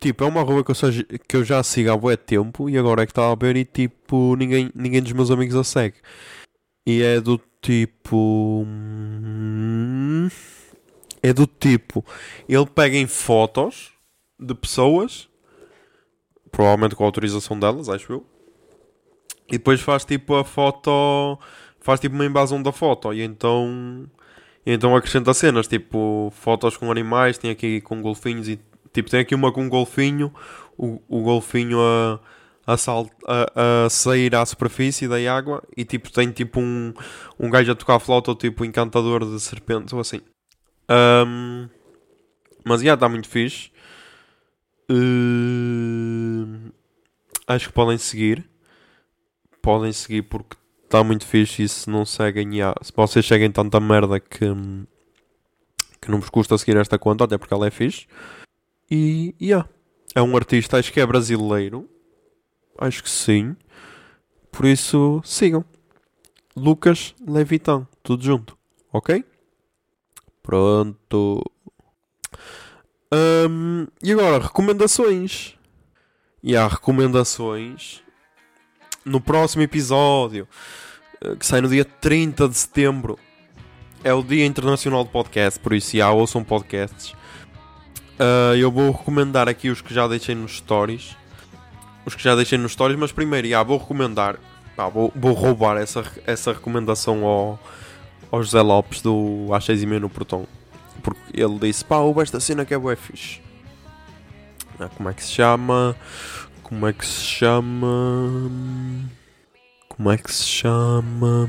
Tipo, 0.00 0.24
é 0.24 0.26
uma 0.26 0.40
arroba 0.40 0.64
que 0.64 0.70
eu, 0.70 0.74
só- 0.74 0.86
que 1.28 1.36
eu 1.36 1.44
já 1.44 1.62
sigo 1.62 1.90
há 1.90 1.96
bué 1.96 2.16
tempo 2.16 2.68
e 2.70 2.78
agora 2.78 3.02
é 3.02 3.06
que 3.06 3.12
estava 3.12 3.32
a 3.32 3.36
ver 3.36 3.56
e 3.56 3.64
tipo, 3.64 4.34
ninguém, 4.36 4.70
ninguém 4.74 5.02
dos 5.02 5.12
meus 5.12 5.30
amigos 5.30 5.54
a 5.54 5.62
segue. 5.64 5.96
E 6.86 7.02
é 7.02 7.20
do 7.20 7.38
tipo. 7.60 8.64
É 11.22 11.32
do 11.32 11.46
tipo. 11.46 12.04
Ele 12.48 12.66
pega 12.66 12.96
em 12.96 13.06
fotos 13.06 13.92
de 14.38 14.54
pessoas, 14.54 15.28
provavelmente 16.50 16.94
com 16.94 17.04
a 17.04 17.06
autorização 17.06 17.58
delas, 17.58 17.88
acho 17.88 18.12
eu, 18.12 18.26
e 19.48 19.52
depois 19.58 19.80
faz 19.80 20.04
tipo 20.04 20.34
a 20.36 20.44
foto. 20.44 21.38
Faz 21.86 22.00
tipo 22.00 22.16
uma 22.16 22.26
invasão 22.26 22.60
da 22.60 22.72
foto. 22.72 23.14
E 23.14 23.22
então. 23.22 24.10
E 24.66 24.72
então 24.72 24.96
acrescenta 24.96 25.32
cenas, 25.32 25.68
tipo 25.68 26.32
fotos 26.36 26.76
com 26.76 26.90
animais, 26.90 27.38
tem 27.38 27.48
aqui 27.48 27.80
com 27.80 28.02
golfinhos 28.02 28.48
e. 28.48 28.58
Tipo, 28.92 29.08
tem 29.08 29.20
aqui 29.20 29.34
uma 29.36 29.52
com 29.52 29.62
um 29.62 29.68
golfinho, 29.68 30.34
o, 30.76 31.00
o 31.08 31.22
golfinho 31.22 31.78
a 31.80 32.18
a, 32.66 32.74
a, 32.74 33.84
a 33.86 33.90
sair 33.90 34.34
à 34.34 34.44
superfície 34.44 35.06
da 35.06 35.16
água 35.32 35.62
e 35.76 35.84
tipo 35.84 36.10
tem 36.10 36.32
tipo 36.32 36.58
um, 36.58 36.92
um 37.38 37.48
gajo 37.48 37.70
a 37.70 37.74
tocar 37.76 38.00
flauta 38.00 38.32
ou 38.32 38.36
tipo 38.36 38.64
encantador 38.64 39.24
de 39.24 39.38
serpentes 39.38 39.92
ou 39.92 40.00
assim. 40.00 40.20
Ahm, 40.88 41.68
mas 42.64 42.82
já 42.82 42.94
está 42.94 43.08
muito 43.08 43.28
fixe. 43.28 43.70
Ahm, 44.90 46.72
acho 47.46 47.68
que 47.68 47.72
podem 47.72 47.98
seguir. 47.98 48.44
Podem 49.62 49.92
seguir 49.92 50.22
porque 50.22 50.56
está 50.86 51.02
muito 51.04 51.26
fixe 51.26 51.64
e 51.64 51.68
se 51.68 51.90
não 51.90 52.04
seguem, 52.04 52.56
já, 52.56 52.74
se 52.80 52.92
vocês 52.94 53.26
seguem 53.26 53.50
tanta 53.50 53.78
merda 53.80 54.18
que, 54.18 54.46
que 56.00 56.10
não 56.10 56.20
vos 56.20 56.30
custa 56.30 56.56
seguir 56.56 56.76
esta 56.76 56.98
conta, 56.98 57.24
até 57.24 57.36
porque 57.36 57.52
ela 57.52 57.66
é 57.66 57.70
fixe. 57.70 58.06
E 58.90 59.34
yeah. 59.40 59.68
é 60.14 60.22
um 60.22 60.36
artista, 60.36 60.78
acho 60.78 60.92
que 60.92 61.00
é 61.00 61.06
brasileiro. 61.06 61.88
Acho 62.78 63.02
que 63.02 63.10
sim. 63.10 63.56
Por 64.52 64.66
isso, 64.66 65.20
sigam. 65.24 65.64
Lucas 66.54 67.14
Levitan. 67.26 67.86
Tudo 68.02 68.22
junto. 68.22 68.56
Ok? 68.92 69.24
Pronto. 70.42 71.42
Hum, 73.12 73.86
e 74.02 74.12
agora, 74.12 74.38
recomendações. 74.38 75.54
E 76.42 76.56
há 76.56 76.68
recomendações. 76.68 78.05
No 79.06 79.20
próximo 79.20 79.62
episódio, 79.62 80.46
eh, 81.22 81.36
que 81.36 81.46
sai 81.46 81.60
no 81.60 81.68
dia 81.68 81.84
30 81.84 82.48
de 82.48 82.56
setembro, 82.56 83.18
é 84.02 84.12
o 84.12 84.22
Dia 84.22 84.44
Internacional 84.44 85.04
do 85.04 85.10
Podcast, 85.10 85.58
por 85.60 85.72
isso 85.72 85.96
já 85.96 86.10
ouçam 86.10 86.44
podcasts. 86.44 87.12
Uh, 88.18 88.56
eu 88.56 88.70
vou 88.70 88.90
recomendar 88.92 89.48
aqui 89.48 89.68
os 89.68 89.80
que 89.80 89.92
já 89.92 90.08
deixei 90.08 90.34
nos 90.34 90.56
stories. 90.56 91.16
Os 92.04 92.14
que 92.14 92.22
já 92.22 92.34
deixei 92.34 92.56
nos 92.56 92.72
stories, 92.72 92.98
mas 92.98 93.12
primeiro 93.12 93.48
já 93.48 93.62
vou 93.62 93.78
recomendar. 93.78 94.38
pá, 94.74 94.88
vou, 94.88 95.12
vou 95.14 95.32
roubar 95.32 95.76
essa, 95.76 96.04
essa 96.26 96.52
recomendação 96.52 97.24
ao, 97.24 97.58
ao 98.30 98.42
José 98.42 98.62
Lopes 98.62 99.02
do 99.02 99.48
Às 99.52 99.64
6 99.64 99.82
e 99.82 99.86
meia 99.86 100.00
no 100.00 100.08
Portão. 100.08 100.46
Porque 101.02 101.20
ele 101.34 101.58
disse: 101.58 101.84
pá, 101.84 101.98
houve 101.98 102.22
esta 102.22 102.40
cena 102.40 102.64
que 102.64 102.72
é 102.72 102.78
bué 102.78 102.96
fixe. 102.96 103.40
Ah, 104.78 104.88
como 104.94 105.08
é 105.08 105.14
que 105.14 105.24
se 105.24 105.32
chama? 105.32 105.96
Como 106.66 106.84
é 106.88 106.92
que 106.92 107.06
se 107.06 107.22
chama? 107.22 108.50
Como 109.88 110.10
é 110.10 110.18
que 110.18 110.32
se 110.32 110.44
chama? 110.44 111.48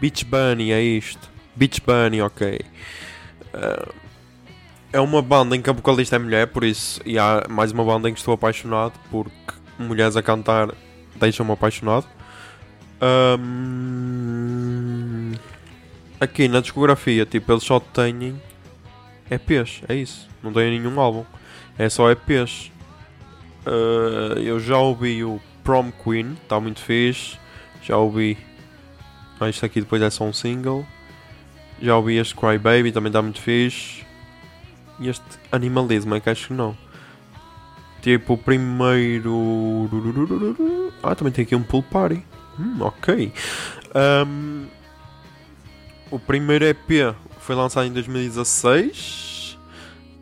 Beach 0.00 0.24
Bunny, 0.24 0.70
é 0.70 0.80
isto. 0.80 1.28
Beach 1.56 1.82
Bunny, 1.84 2.22
ok. 2.22 2.60
Ah, 3.52 3.88
é 4.92 5.00
uma 5.00 5.20
banda 5.20 5.56
em 5.56 5.60
que 5.60 5.68
a 5.68 5.72
vocalista 5.72 6.14
é 6.14 6.18
mulher, 6.20 6.46
por 6.46 6.62
isso. 6.62 7.00
E 7.04 7.18
há 7.18 7.44
mais 7.50 7.72
uma 7.72 7.82
banda 7.84 8.08
em 8.08 8.12
que 8.12 8.20
estou 8.20 8.34
apaixonado, 8.34 8.92
porque 9.10 9.32
mulheres 9.80 10.16
a 10.16 10.22
cantar 10.22 10.72
deixam-me 11.16 11.50
apaixonado. 11.50 12.06
Ahm, 13.00 14.12
aqui 16.20 16.46
na 16.46 16.60
discografia, 16.60 17.26
tipo, 17.26 17.50
eles 17.50 17.64
só 17.64 17.80
têm 17.80 18.40
EPs, 19.28 19.82
é 19.88 19.96
isso. 19.96 20.28
Não 20.40 20.52
têm 20.52 20.78
nenhum 20.78 21.00
álbum. 21.00 21.24
É 21.76 21.88
só 21.88 22.08
EPs. 22.12 22.75
Ah, 23.66 24.38
eu 24.38 24.60
já 24.60 24.78
ouvi 24.78 25.24
o 25.24 25.40
Prom 25.64 25.90
Queen, 25.90 26.36
está 26.42 26.60
muito 26.60 26.80
fixe. 26.80 27.38
Já 27.82 27.96
ouvi. 27.96 28.38
Ah, 29.40 29.48
isto 29.48 29.66
aqui 29.66 29.80
depois 29.80 30.00
é 30.00 30.08
só 30.08 30.24
um 30.24 30.32
single. 30.32 30.86
Já 31.82 31.96
ouvi 31.96 32.16
este 32.16 32.34
Cry 32.34 32.58
Baby, 32.58 32.92
também 32.92 33.10
está 33.10 33.20
muito 33.20 33.40
fixe. 33.40 34.06
E 34.98 35.08
este 35.08 35.24
Animalismo 35.52 36.14
é 36.14 36.20
que 36.20 36.30
acho 36.30 36.48
que 36.48 36.54
não. 36.54 36.76
Tipo, 38.00 38.34
o 38.34 38.38
primeiro. 38.38 39.90
Ah, 41.02 41.14
também 41.14 41.32
tem 41.32 41.42
aqui 41.44 41.56
um 41.56 41.62
Pool 41.62 41.82
Party. 41.82 42.24
Hum, 42.58 42.76
ok. 42.80 43.32
Ahm, 43.94 44.66
o 46.10 46.18
primeiro 46.18 46.64
EP 46.64 47.14
foi 47.40 47.56
lançado 47.56 47.86
em 47.86 47.92
2016, 47.92 49.35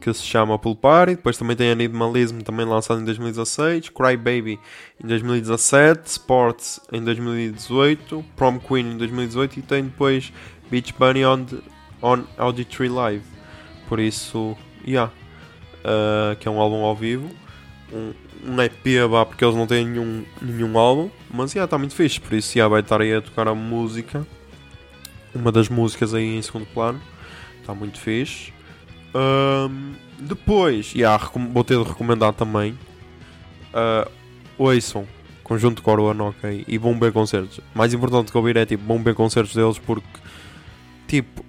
que 0.05 0.13
se 0.13 0.23
chama 0.23 0.59
Pool 0.59 0.77
Party. 0.77 1.15
Depois 1.15 1.39
também 1.39 1.57
tem 1.57 1.71
Animalismo, 1.71 2.43
também 2.43 2.67
lançado 2.67 3.01
em 3.01 3.05
2016. 3.05 3.89
Cry 3.89 4.19
Baby 4.19 4.61
em 5.03 5.07
2017. 5.07 6.07
Sports 6.07 6.79
em 6.93 7.03
2018. 7.03 8.23
Prom 8.37 8.59
Queen 8.59 8.93
em 8.93 8.99
2018. 8.99 9.61
E 9.61 9.63
tem 9.63 9.85
depois 9.85 10.31
Beach 10.71 10.93
Bunny 10.99 11.25
on, 11.25 11.47
on 12.03 12.25
Auditory 12.37 12.91
Live. 12.91 13.25
Por 13.89 13.99
isso, 13.99 14.55
yeah. 14.87 15.11
Uh, 15.81 16.37
que 16.37 16.47
é 16.47 16.51
um 16.51 16.61
álbum 16.61 16.85
ao 16.85 16.95
vivo. 16.95 17.31
Um, 17.91 18.13
um 18.47 18.61
EP, 18.61 19.09
vá, 19.09 19.25
porque 19.25 19.43
eles 19.43 19.57
não 19.57 19.67
têm 19.67 19.87
nenhum, 19.87 20.23
nenhum 20.43 20.79
álbum. 20.79 21.09
Mas 21.33 21.57
está 21.57 21.79
muito 21.79 21.95
fixe. 21.95 22.21
Por 22.21 22.35
isso, 22.35 22.59
yeah, 22.59 22.71
vai 22.71 22.83
estar 22.83 23.01
aí 23.01 23.15
a 23.15 23.23
tocar 23.23 23.49
a 23.49 23.55
música. 23.55 24.27
Uma 25.35 25.51
das 25.51 25.71
músicas 25.71 26.13
aí 26.13 26.37
em 26.37 26.43
segundo 26.43 26.67
plano. 26.67 27.01
Está 27.63 27.75
muito 27.75 27.99
fixe. 27.99 28.54
Ahm, 29.15 29.95
depois, 30.19 30.93
yeah, 30.95 31.23
recom- 31.23 31.51
vou 31.53 31.63
ter 31.65 31.79
de 31.79 31.85
recomendar 31.89 32.33
também. 32.33 32.79
Uh, 33.73 34.11
ouçam. 34.59 35.07
Conjunto 35.43 35.83
Corona, 35.83 36.25
ok. 36.25 36.65
E 36.67 36.79
vão 36.79 36.99
ver 36.99 37.13
concertos. 37.13 37.61
Mais 37.75 37.93
importante 37.93 38.33
que 38.33 38.39
ouvir 38.39 38.57
é 38.57 38.65
tipo, 38.65 38.83
vão 38.85 39.03
ver 39.03 39.15
concertos 39.15 39.55
deles 39.55 39.79
porque, 39.79 40.07
tipo, 41.07 41.45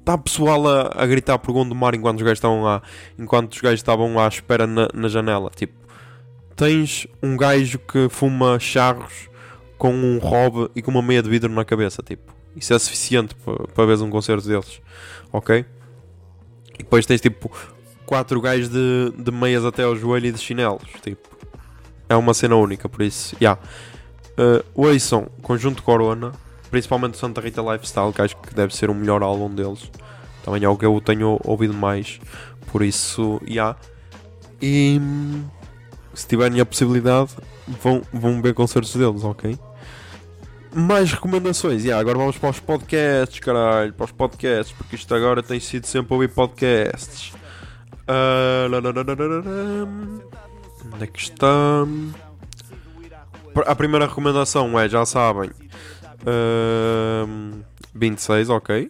está 0.00 0.16
pessoal 0.16 0.66
a, 0.66 1.02
a 1.02 1.06
gritar 1.06 1.38
por 1.38 1.52
Gondomar 1.52 1.94
enquanto 1.94 2.16
os 2.16 2.22
gajos 2.22 2.38
estavam 2.38 2.62
lá, 2.62 2.80
enquanto 3.18 3.52
os 3.52 3.60
gajos 3.60 3.80
estavam 3.80 4.18
à 4.18 4.26
espera 4.26 4.66
na, 4.66 4.88
na 4.94 5.06
janela. 5.08 5.50
Tipo, 5.54 5.74
tens 6.56 7.06
um 7.22 7.36
gajo 7.36 7.78
que 7.78 8.08
fuma 8.08 8.58
charros 8.58 9.28
com 9.76 9.92
um 9.92 10.16
robe 10.18 10.70
e 10.74 10.80
com 10.80 10.90
uma 10.90 11.02
meia 11.02 11.22
de 11.22 11.28
vidro 11.28 11.52
na 11.52 11.66
cabeça. 11.66 12.02
Tipo, 12.02 12.32
isso 12.56 12.72
é 12.72 12.78
suficiente 12.78 13.34
para 13.44 13.66
pa 13.68 13.84
veres 13.84 14.00
um 14.00 14.08
concerto 14.08 14.48
deles, 14.48 14.80
ok? 15.30 15.66
E 16.78 16.82
depois 16.82 17.04
tens 17.04 17.20
tipo 17.20 17.50
quatro 18.06 18.40
gajos 18.40 18.68
de, 18.68 19.12
de 19.16 19.30
meias 19.30 19.64
até 19.64 19.82
ao 19.82 19.96
joelho 19.96 20.26
e 20.26 20.32
de 20.32 20.38
chinelos. 20.38 20.88
Tipo, 21.02 21.28
é 22.08 22.16
uma 22.16 22.32
cena 22.32 22.56
única, 22.56 22.88
por 22.88 23.02
isso, 23.02 23.36
já. 23.40 23.58
Yeah. 23.58 23.62
Uh, 24.38 24.64
ouçam 24.74 25.26
Conjunto 25.42 25.82
Corona, 25.82 26.32
principalmente 26.70 27.14
o 27.14 27.16
Santa 27.18 27.40
Rita 27.40 27.60
Lifestyle, 27.60 28.12
que 28.12 28.22
acho 28.22 28.36
que 28.36 28.54
deve 28.54 28.74
ser 28.74 28.88
o 28.88 28.94
melhor 28.94 29.22
álbum 29.22 29.52
deles. 29.52 29.90
Também 30.44 30.62
é 30.64 30.68
o 30.68 30.76
que 30.76 30.86
eu 30.86 31.00
tenho 31.00 31.38
ouvido 31.44 31.74
mais, 31.74 32.20
por 32.68 32.82
isso, 32.82 33.40
já. 33.46 33.52
Yeah. 33.52 33.78
E 34.60 34.98
hum, 35.00 35.44
se 36.14 36.26
tiverem 36.26 36.60
a 36.60 36.66
possibilidade, 36.66 37.30
vão, 37.66 38.02
vão 38.12 38.40
ver 38.40 38.54
concertos 38.54 38.94
deles, 38.94 39.22
ok? 39.22 39.58
Mais 40.78 41.10
recomendações, 41.10 41.82
yeah, 41.82 42.00
agora 42.00 42.16
vamos 42.16 42.38
para 42.38 42.50
os 42.50 42.60
podcasts, 42.60 43.40
caralho, 43.40 43.92
para 43.92 44.04
os 44.04 44.12
podcasts, 44.12 44.72
porque 44.78 44.94
isto 44.94 45.12
agora 45.12 45.42
tem 45.42 45.58
sido 45.58 45.88
sempre 45.88 46.14
ouvir 46.14 46.28
podcasts. 46.28 47.32
Ah, 48.06 48.68
larararararam. 48.70 50.22
Onde 50.94 51.02
é 51.02 51.06
que 51.08 51.18
está? 51.18 51.84
A 53.66 53.74
primeira 53.74 54.06
recomendação 54.06 54.78
é, 54.78 54.88
já 54.88 55.04
sabem, 55.04 55.50
ahm, 56.24 57.60
26, 57.92 58.48
ok. 58.48 58.88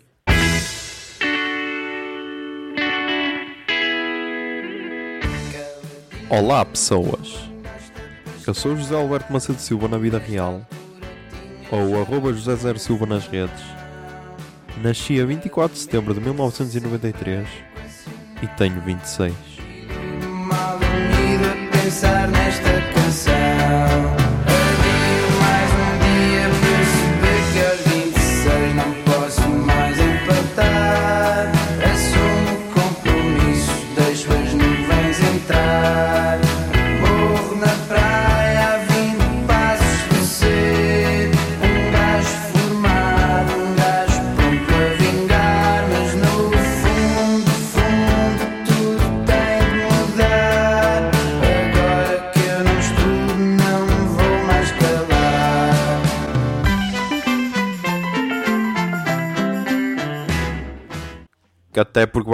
Olá 6.28 6.62
pessoas, 6.66 7.48
eu 8.46 8.52
sou 8.52 8.76
José 8.76 8.94
Alberto 8.94 9.32
Macedo 9.32 9.58
Silva 9.58 9.88
na 9.88 9.96
vida 9.96 10.18
real, 10.18 10.60
ou 11.70 12.00
arroba 12.00 12.32
José 12.32 12.56
Zero 12.56 12.78
Silva 12.78 13.06
nas 13.06 13.26
redes. 13.26 13.62
Nasci 14.82 15.20
a 15.20 15.26
24 15.26 15.74
de 15.74 15.80
setembro 15.80 16.14
de 16.14 16.20
1993 16.20 17.48
e 18.42 18.46
tenho 18.48 18.80
26. 18.80 19.34
mal 20.46 20.78
dormido 20.78 21.44
a 21.46 21.82
pensar 21.82 22.28
nesta 22.28 22.70
canção. 22.94 24.27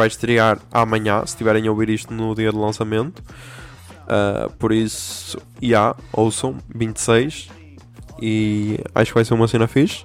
Vai 0.05 0.09
estrear 0.09 0.59
amanhã, 0.71 1.21
se 1.21 1.33
estiverem 1.33 1.67
a 1.67 1.71
ouvir 1.71 1.89
isto 1.89 2.13
no 2.13 2.35
dia 2.35 2.53
de 2.53 2.59
lançamento. 2.59 3.23
Uh, 4.03 4.51
por 4.59 4.71
isso, 4.71 5.39
já, 5.63 5.67
yeah, 5.67 5.97
ouçam, 6.13 6.59
26. 6.75 7.49
E 8.21 8.79
acho 8.95 9.11
que 9.11 9.15
vai 9.15 9.25
ser 9.25 9.33
uma 9.33 9.49
cena 9.49 9.67
fixe. 9.67 10.05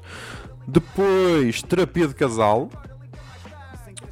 Depois, 0.66 1.62
Terapia 1.64 2.08
de 2.08 2.16
Casal. 2.16 2.70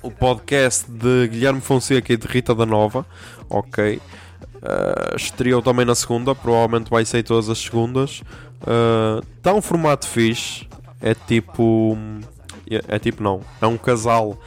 O 0.04 0.12
podcast 0.12 0.92
de 0.92 1.30
Guilherme 1.30 1.62
Fonseca 1.62 2.12
e 2.12 2.18
de 2.18 2.28
Rita 2.28 2.54
da 2.54 2.66
Nova. 2.66 3.06
Ok. 3.50 3.96
Uh, 3.96 5.16
estreou 5.16 5.62
também 5.62 5.86
na 5.86 5.96
segunda, 5.96 6.36
provavelmente 6.36 6.90
vai 6.90 7.06
sair 7.06 7.24
todas 7.24 7.50
as 7.50 7.60
segundas. 7.60 8.24
Está 9.38 9.54
um 9.54 9.62
formato 9.62 10.06
fixe. 10.06 10.68
É 11.02 11.14
tipo. 11.14 11.98
É, 12.70 12.96
é 12.96 13.00
tipo, 13.00 13.24
não. 13.24 13.40
É 13.62 13.68
um 13.68 13.78
casal 13.78 14.38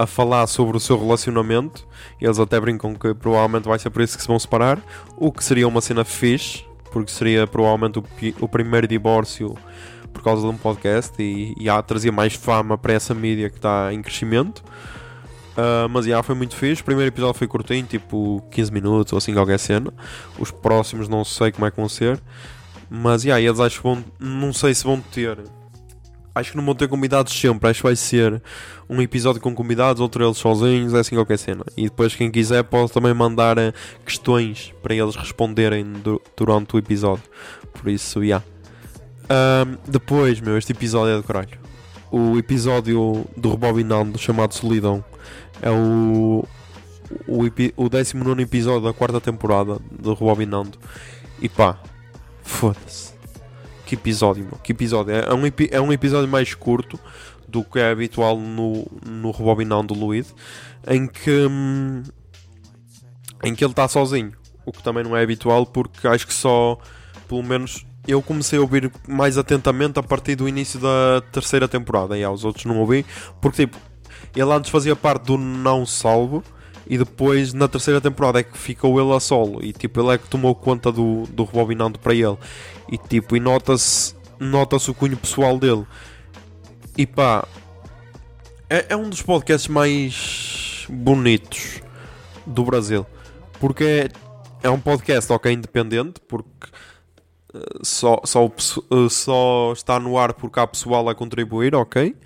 a 0.00 0.06
falar 0.06 0.46
sobre 0.46 0.78
o 0.78 0.80
seu 0.80 0.98
relacionamento. 0.98 1.86
Eles 2.18 2.38
até 2.38 2.58
brincam 2.58 2.94
que 2.94 3.12
provavelmente 3.12 3.68
vai 3.68 3.78
ser 3.78 3.90
por 3.90 4.00
isso 4.00 4.16
que 4.16 4.22
se 4.22 4.28
vão 4.28 4.38
separar. 4.38 4.80
O 5.14 5.30
que 5.30 5.44
seria 5.44 5.68
uma 5.68 5.82
cena 5.82 6.06
fixe, 6.06 6.64
porque 6.90 7.10
seria 7.10 7.46
provavelmente 7.46 7.98
o, 7.98 8.04
o 8.40 8.48
primeiro 8.48 8.88
divórcio 8.88 9.54
por 10.10 10.22
causa 10.22 10.40
de 10.40 10.48
um 10.48 10.56
podcast 10.56 11.22
e, 11.22 11.54
e 11.58 11.68
ah, 11.68 11.82
trazia 11.82 12.10
mais 12.10 12.32
fama 12.32 12.78
para 12.78 12.94
essa 12.94 13.14
mídia 13.14 13.50
que 13.50 13.56
está 13.56 13.92
em 13.92 14.00
crescimento. 14.00 14.64
Ah, 15.54 15.86
mas 15.90 16.06
já 16.06 16.22
foi 16.22 16.34
muito 16.34 16.56
fixe. 16.56 16.80
O 16.80 16.84
primeiro 16.86 17.08
episódio 17.08 17.34
foi 17.34 17.46
curtinho, 17.46 17.84
tipo 17.84 18.42
15 18.50 18.72
minutos 18.72 19.12
ou 19.12 19.18
assim, 19.18 19.34
qualquer 19.34 19.58
cena. 19.58 19.92
Os 20.38 20.50
próximos 20.50 21.10
não 21.10 21.26
sei 21.26 21.52
como 21.52 21.66
é 21.66 21.70
que 21.70 21.76
vão 21.76 21.90
ser. 21.90 22.18
Mas, 22.88 23.22
yeah, 23.22 23.38
eles 23.38 23.60
acho 23.60 23.76
que 23.76 23.82
vão. 23.82 24.02
Não 24.18 24.54
sei 24.54 24.74
se 24.74 24.82
vão 24.82 24.98
ter. 24.98 25.38
Acho 26.34 26.52
que 26.52 26.56
não 26.56 26.64
vão 26.64 26.74
ter 26.74 26.88
convidados 26.88 27.32
sempre. 27.38 27.68
Acho 27.68 27.80
que 27.80 27.86
vai 27.86 27.96
ser 27.96 28.40
um 28.88 29.00
episódio 29.02 29.40
com 29.40 29.54
convidados, 29.54 30.00
outro 30.00 30.24
eles 30.24 30.36
sozinhos, 30.38 30.94
é 30.94 31.00
assim 31.00 31.14
qualquer 31.16 31.38
cena. 31.38 31.64
E 31.76 31.84
depois, 31.84 32.14
quem 32.14 32.30
quiser, 32.30 32.62
pode 32.64 32.92
também 32.92 33.12
mandar 33.12 33.58
eh, 33.58 33.72
questões 34.06 34.72
para 34.82 34.94
eles 34.94 35.16
responderem 35.16 35.84
du- 35.84 36.20
durante 36.36 36.76
o 36.76 36.78
episódio. 36.78 37.24
Por 37.72 37.90
isso, 37.90 38.22
yeah. 38.22 38.44
Ahm, 39.28 39.76
depois, 39.86 40.40
meu, 40.40 40.56
este 40.56 40.72
episódio 40.72 41.14
é 41.14 41.16
do 41.16 41.22
caralho. 41.24 41.58
O 42.12 42.36
episódio 42.38 43.24
do 43.36 43.50
Rebobinando 43.50 44.18
chamado 44.18 44.54
Solidão 44.54 45.04
é 45.62 45.70
o, 45.70 46.44
o, 47.28 47.44
o 47.76 47.88
19 47.88 48.42
episódio 48.42 48.82
da 48.82 48.92
quarta 48.92 49.20
temporada 49.20 49.78
do 49.90 50.14
Rebobinando. 50.14 50.78
E 51.40 51.48
pá, 51.48 51.78
foda-se. 52.42 53.09
Que 53.90 53.96
episódio, 53.96 54.44
meu. 54.44 54.56
Que 54.62 54.70
episódio. 54.70 55.12
É 55.12 55.34
um, 55.34 55.42
é 55.68 55.80
um 55.80 55.92
episódio 55.92 56.28
mais 56.28 56.54
curto 56.54 56.96
do 57.48 57.64
que 57.64 57.80
é 57.80 57.90
habitual 57.90 58.38
no, 58.38 58.86
no 59.04 59.32
Rebobinando 59.32 59.92
do 59.92 59.98
Luíde, 59.98 60.28
em 60.86 61.08
que, 61.08 61.48
hum, 61.50 62.04
em 63.42 63.52
que 63.52 63.64
ele 63.64 63.72
está 63.72 63.88
sozinho. 63.88 64.30
O 64.64 64.70
que 64.70 64.80
também 64.80 65.02
não 65.02 65.16
é 65.16 65.24
habitual, 65.24 65.66
porque 65.66 66.06
acho 66.06 66.24
que 66.24 66.32
só, 66.32 66.78
pelo 67.26 67.42
menos, 67.42 67.84
eu 68.06 68.22
comecei 68.22 68.60
a 68.60 68.62
ouvir 68.62 68.92
mais 69.08 69.36
atentamente 69.36 69.98
a 69.98 70.04
partir 70.04 70.36
do 70.36 70.48
início 70.48 70.78
da 70.78 71.20
terceira 71.32 71.66
temporada. 71.66 72.16
E 72.16 72.22
aos 72.22 72.44
outros 72.44 72.66
não 72.66 72.78
ouvi, 72.78 73.04
porque 73.40 73.66
tipo, 73.66 73.76
ele 74.36 74.52
antes 74.52 74.70
fazia 74.70 74.94
parte 74.94 75.24
do 75.24 75.36
Não 75.36 75.84
Salvo. 75.84 76.44
E 76.86 76.98
depois 76.98 77.52
na 77.54 77.68
terceira 77.68 78.00
temporada 78.00 78.40
é 78.40 78.42
que 78.42 78.58
ficou 78.58 79.00
ele 79.00 79.12
a 79.14 79.20
solo. 79.20 79.64
E 79.64 79.72
tipo, 79.72 80.00
ele 80.00 80.10
é 80.10 80.18
que 80.18 80.28
tomou 80.28 80.54
conta 80.56 80.90
do, 80.90 81.22
do 81.30 81.44
rebobinando 81.44 82.00
para 82.00 82.12
ele. 82.12 82.36
E 82.90 82.98
tipo, 82.98 83.36
e 83.36 83.40
nota-se 83.40 84.14
nota-se 84.40 84.90
o 84.90 84.94
cunho 84.94 85.16
pessoal 85.16 85.58
dele. 85.58 85.86
E 86.96 87.06
pá, 87.06 87.46
é, 88.68 88.86
é 88.88 88.96
um 88.96 89.08
dos 89.08 89.22
podcasts 89.22 89.68
mais 89.68 90.86
bonitos 90.88 91.82
do 92.46 92.64
Brasil. 92.64 93.06
Porque 93.60 93.84
é, 93.84 94.08
é 94.62 94.70
um 94.70 94.80
podcast, 94.80 95.30
ok, 95.32 95.52
independente, 95.52 96.20
porque 96.26 96.68
eh, 97.54 97.78
só, 97.82 98.20
só, 98.24 98.46
eh, 98.46 99.08
só 99.10 99.72
está 99.72 100.00
no 100.00 100.16
ar 100.16 100.32
porque 100.32 100.58
há 100.58 100.66
pessoal 100.66 101.08
a 101.08 101.14
contribuir, 101.14 101.74
ok? 101.74 102.16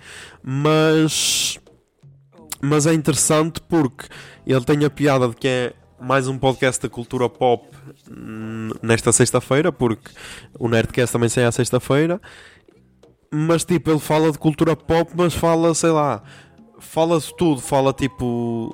Mas, 0.41 1.59
mas 2.61 2.87
é 2.87 2.93
interessante 2.93 3.59
porque 3.61 4.07
ele 4.47 4.63
tem 4.63 4.85
a 4.85 4.89
piada 4.89 5.27
de 5.27 5.35
que 5.35 5.47
é 5.47 5.73
mais 5.99 6.27
um 6.27 6.37
podcast 6.37 6.81
da 6.81 6.89
cultura 6.89 7.27
pop 7.27 7.74
nesta 8.81 9.11
sexta-feira, 9.11 9.71
porque 9.71 10.11
o 10.59 10.67
Nerdcast 10.67 11.13
também 11.13 11.29
sai 11.29 11.45
à 11.45 11.51
sexta-feira. 11.51 12.21
Mas 13.31 13.65
tipo, 13.65 13.89
ele 13.89 13.99
fala 13.99 14.31
de 14.31 14.37
cultura 14.37 14.75
pop, 14.75 15.11
mas 15.15 15.33
fala, 15.33 15.73
sei 15.73 15.89
lá, 15.89 16.23
fala 16.79 17.19
de 17.19 17.35
tudo, 17.35 17.59
fala 17.59 17.91
tipo 17.91 18.71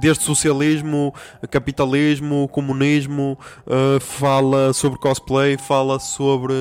desde 0.00 0.24
socialismo, 0.24 1.14
capitalismo, 1.50 2.48
comunismo, 2.48 3.38
uh, 3.66 4.00
fala 4.00 4.72
sobre 4.72 4.98
cosplay, 4.98 5.56
fala 5.56 5.98
sobre 5.98 6.54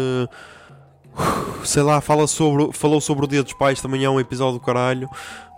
sei 1.64 1.84
lá, 1.84 2.00
fala 2.00 2.28
sobre 2.28 2.72
falou 2.74 3.02
sobre 3.02 3.26
o 3.26 3.28
dia 3.28 3.44
dos 3.44 3.54
pais, 3.54 3.82
também 3.82 4.04
é 4.04 4.10
um 4.10 4.20
episódio 4.20 4.60
do 4.60 4.66
caralho. 4.66 5.10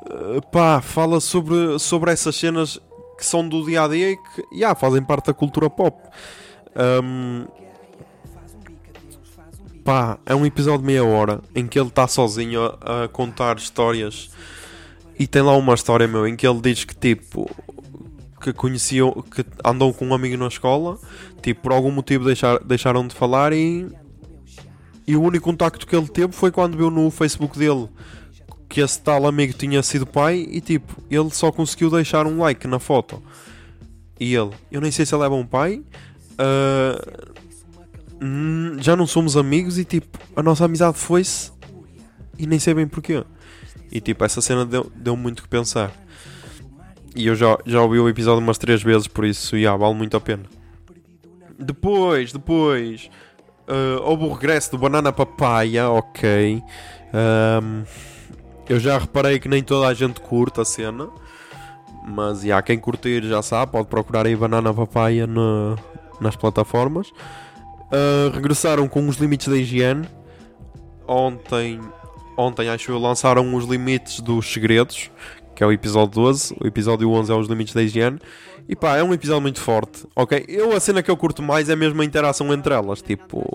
Uh, 0.05 0.41
pá, 0.51 0.81
fala 0.81 1.19
sobre, 1.19 1.77
sobre 1.79 2.11
essas 2.11 2.35
cenas 2.35 2.79
que 3.23 3.29
são 3.29 3.47
do 3.47 3.65
dia 3.65 3.83
a 3.83 3.87
dia 3.87 4.11
e 4.11 4.17
que 4.17 4.43
yeah, 4.53 4.77
fazem 4.77 5.01
parte 5.01 5.27
da 5.27 5.33
cultura 5.33 5.69
pop. 5.69 5.97
Um, 6.75 7.45
pá, 9.81 10.19
é 10.25 10.35
um 10.35 10.45
episódio 10.45 10.79
de 10.79 10.85
meia 10.85 11.05
hora 11.05 11.39
em 11.55 11.65
que 11.65 11.79
ele 11.79 11.87
está 11.87 12.05
sozinho 12.05 12.61
a, 12.81 13.05
a 13.05 13.07
contar 13.07 13.55
histórias 13.55 14.29
e 15.17 15.25
tem 15.25 15.41
lá 15.41 15.55
uma 15.55 15.73
história 15.73 16.05
meu 16.05 16.27
em 16.27 16.35
que 16.35 16.45
ele 16.45 16.59
diz 16.59 16.83
que 16.83 16.95
tipo 16.95 17.49
que 18.41 18.51
conheciam 18.51 19.13
que 19.13 19.45
andam 19.63 19.93
com 19.93 20.07
um 20.07 20.13
amigo 20.13 20.35
na 20.35 20.47
escola 20.47 20.97
tipo 21.41 21.61
por 21.61 21.71
algum 21.71 21.91
motivo 21.91 22.25
deixar, 22.25 22.59
deixaram 22.59 23.07
de 23.07 23.15
falar 23.15 23.53
e 23.53 23.87
e 25.07 25.15
o 25.15 25.21
único 25.21 25.45
contacto 25.45 25.85
que 25.85 25.95
ele 25.95 26.07
teve 26.07 26.33
foi 26.33 26.51
quando 26.51 26.77
viu 26.77 26.89
no 26.89 27.09
Facebook 27.11 27.57
dele 27.57 27.87
que 28.73 28.81
esse 28.81 28.99
tal 28.99 29.27
amigo 29.27 29.53
tinha 29.53 29.83
sido 29.83 30.05
pai 30.05 30.47
e 30.49 30.59
tipo 30.59 30.97
ele 31.11 31.29
só 31.29 31.51
conseguiu 31.51 31.91
deixar 31.91 32.25
um 32.25 32.39
like 32.39 32.67
na 32.67 32.79
foto 32.79 33.21
e 34.19 34.33
ele 34.33 34.49
eu 34.71 34.81
nem 34.81 34.89
sei 34.89 35.05
se 35.05 35.13
ele 35.13 35.23
é 35.23 35.29
bom 35.29 35.45
pai 35.45 35.83
ah, 36.39 36.99
hum, 38.19 38.77
já 38.79 38.95
não 38.95 39.05
somos 39.05 39.37
amigos 39.37 39.77
e 39.77 39.85
tipo 39.85 40.17
a 40.35 40.41
nossa 40.41 40.65
amizade 40.65 40.97
foi-se 40.97 41.51
e 42.39 42.47
nem 42.47 42.57
sei 42.57 42.73
bem 42.73 42.87
porquê 42.87 43.23
e 43.93 44.01
tipo, 44.01 44.25
essa 44.25 44.41
cena 44.41 44.65
deu, 44.65 44.91
deu 44.95 45.15
muito 45.15 45.43
que 45.43 45.47
pensar. 45.47 45.91
E 47.15 47.27
eu 47.27 47.35
já, 47.35 47.59
já 47.63 47.79
ouvi 47.79 47.99
o 47.99 48.09
episódio 48.09 48.41
umas 48.41 48.57
três 48.57 48.81
vezes, 48.81 49.07
por 49.07 49.23
isso, 49.23 49.55
yeah, 49.55 49.77
vale 49.77 49.93
muito 49.93 50.17
a 50.17 50.19
pena. 50.19 50.45
Depois, 51.59 52.33
depois, 52.33 53.07
uh, 53.67 54.01
houve 54.01 54.23
o 54.23 54.33
regresso 54.33 54.71
do 54.71 54.79
Banana 54.79 55.13
Papaya, 55.13 55.91
ok. 55.91 56.59
Um, 57.13 57.83
eu 58.69 58.79
já 58.79 58.97
reparei 58.97 59.39
que 59.39 59.47
nem 59.49 59.63
toda 59.63 59.87
a 59.87 59.93
gente 59.93 60.19
curta 60.21 60.61
a 60.61 60.65
cena. 60.65 61.09
Mas, 62.05 62.43
yeah, 62.43 62.61
quem 62.61 62.77
curtir 62.77 63.23
já 63.23 63.41
sabe, 63.41 63.71
pode 63.71 63.87
procurar 63.87 64.25
aí 64.25 64.35
Banana 64.35 64.73
Papaya 64.73 65.25
na- 65.25 65.77
nas 66.19 66.35
plataformas. 66.35 67.09
Uh, 67.09 68.29
regressaram 68.33 68.87
com 68.89 69.07
os 69.07 69.17
limites 69.17 69.47
da 69.47 69.55
higiene. 69.55 70.07
Ontem 71.07 71.79
ontem 72.35 72.67
acho 72.67 72.91
eu 72.91 72.97
lançaram 72.99 73.53
os 73.55 73.65
limites 73.65 74.19
dos 74.19 74.51
segredos, 74.51 75.11
que 75.55 75.63
é 75.63 75.67
o 75.67 75.71
episódio 75.71 76.15
12, 76.15 76.55
o 76.59 76.65
episódio 76.65 77.09
11 77.11 77.31
é 77.31 77.35
os 77.35 77.47
limites 77.47 77.73
da 77.73 77.83
higiene. 77.83 78.19
E 78.67 78.75
pá, 78.75 78.97
é 78.97 79.03
um 79.03 79.13
episódio 79.13 79.41
muito 79.41 79.59
forte, 79.61 80.05
ok? 80.15 80.45
Eu 80.47 80.75
a 80.75 80.79
cena 80.79 81.03
que 81.03 81.11
eu 81.11 81.17
curto 81.17 81.43
mais 81.43 81.69
é 81.69 81.75
mesmo 81.75 82.01
a 82.01 82.05
interação 82.05 82.51
entre 82.53 82.73
elas, 82.73 83.01
tipo. 83.01 83.45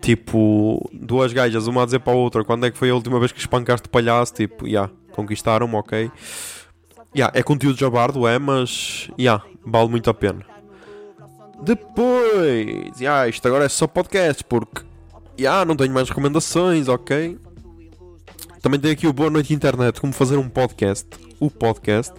Tipo, 0.00 0.88
duas 0.92 1.32
gajas, 1.32 1.66
uma 1.66 1.82
a 1.82 1.84
dizer 1.84 2.00
para 2.00 2.12
a 2.12 2.16
outra 2.16 2.42
quando 2.42 2.66
é 2.66 2.70
que 2.70 2.78
foi 2.78 2.90
a 2.90 2.94
última 2.94 3.18
vez 3.18 3.32
que 3.32 3.38
espancaste 3.38 3.88
palhaço, 3.88 4.34
tipo, 4.34 4.64
já, 4.64 4.70
yeah, 4.70 4.92
conquistaram-me, 5.12 5.74
ok? 5.74 6.10
Yeah, 7.14 7.38
é 7.38 7.42
conteúdo 7.42 7.78
jabardo, 7.78 8.26
é, 8.26 8.38
mas, 8.38 9.10
yeah, 9.18 9.44
vale 9.64 9.88
muito 9.90 10.08
a 10.08 10.14
pena. 10.14 10.44
Depois, 11.62 12.98
yeah, 12.98 13.28
isto 13.28 13.46
agora 13.46 13.64
é 13.64 13.68
só 13.68 13.86
podcast, 13.86 14.42
porque, 14.44 14.82
yeah, 15.38 15.64
não 15.64 15.76
tenho 15.76 15.92
mais 15.92 16.08
recomendações, 16.08 16.88
ok? 16.88 17.38
Também 18.62 18.78
tem 18.78 18.90
aqui 18.92 19.06
o 19.06 19.12
Boa 19.12 19.30
Noite 19.30 19.52
Internet, 19.52 20.00
como 20.00 20.12
fazer 20.12 20.36
um 20.36 20.48
podcast, 20.48 21.06
o 21.38 21.50
podcast, 21.50 22.12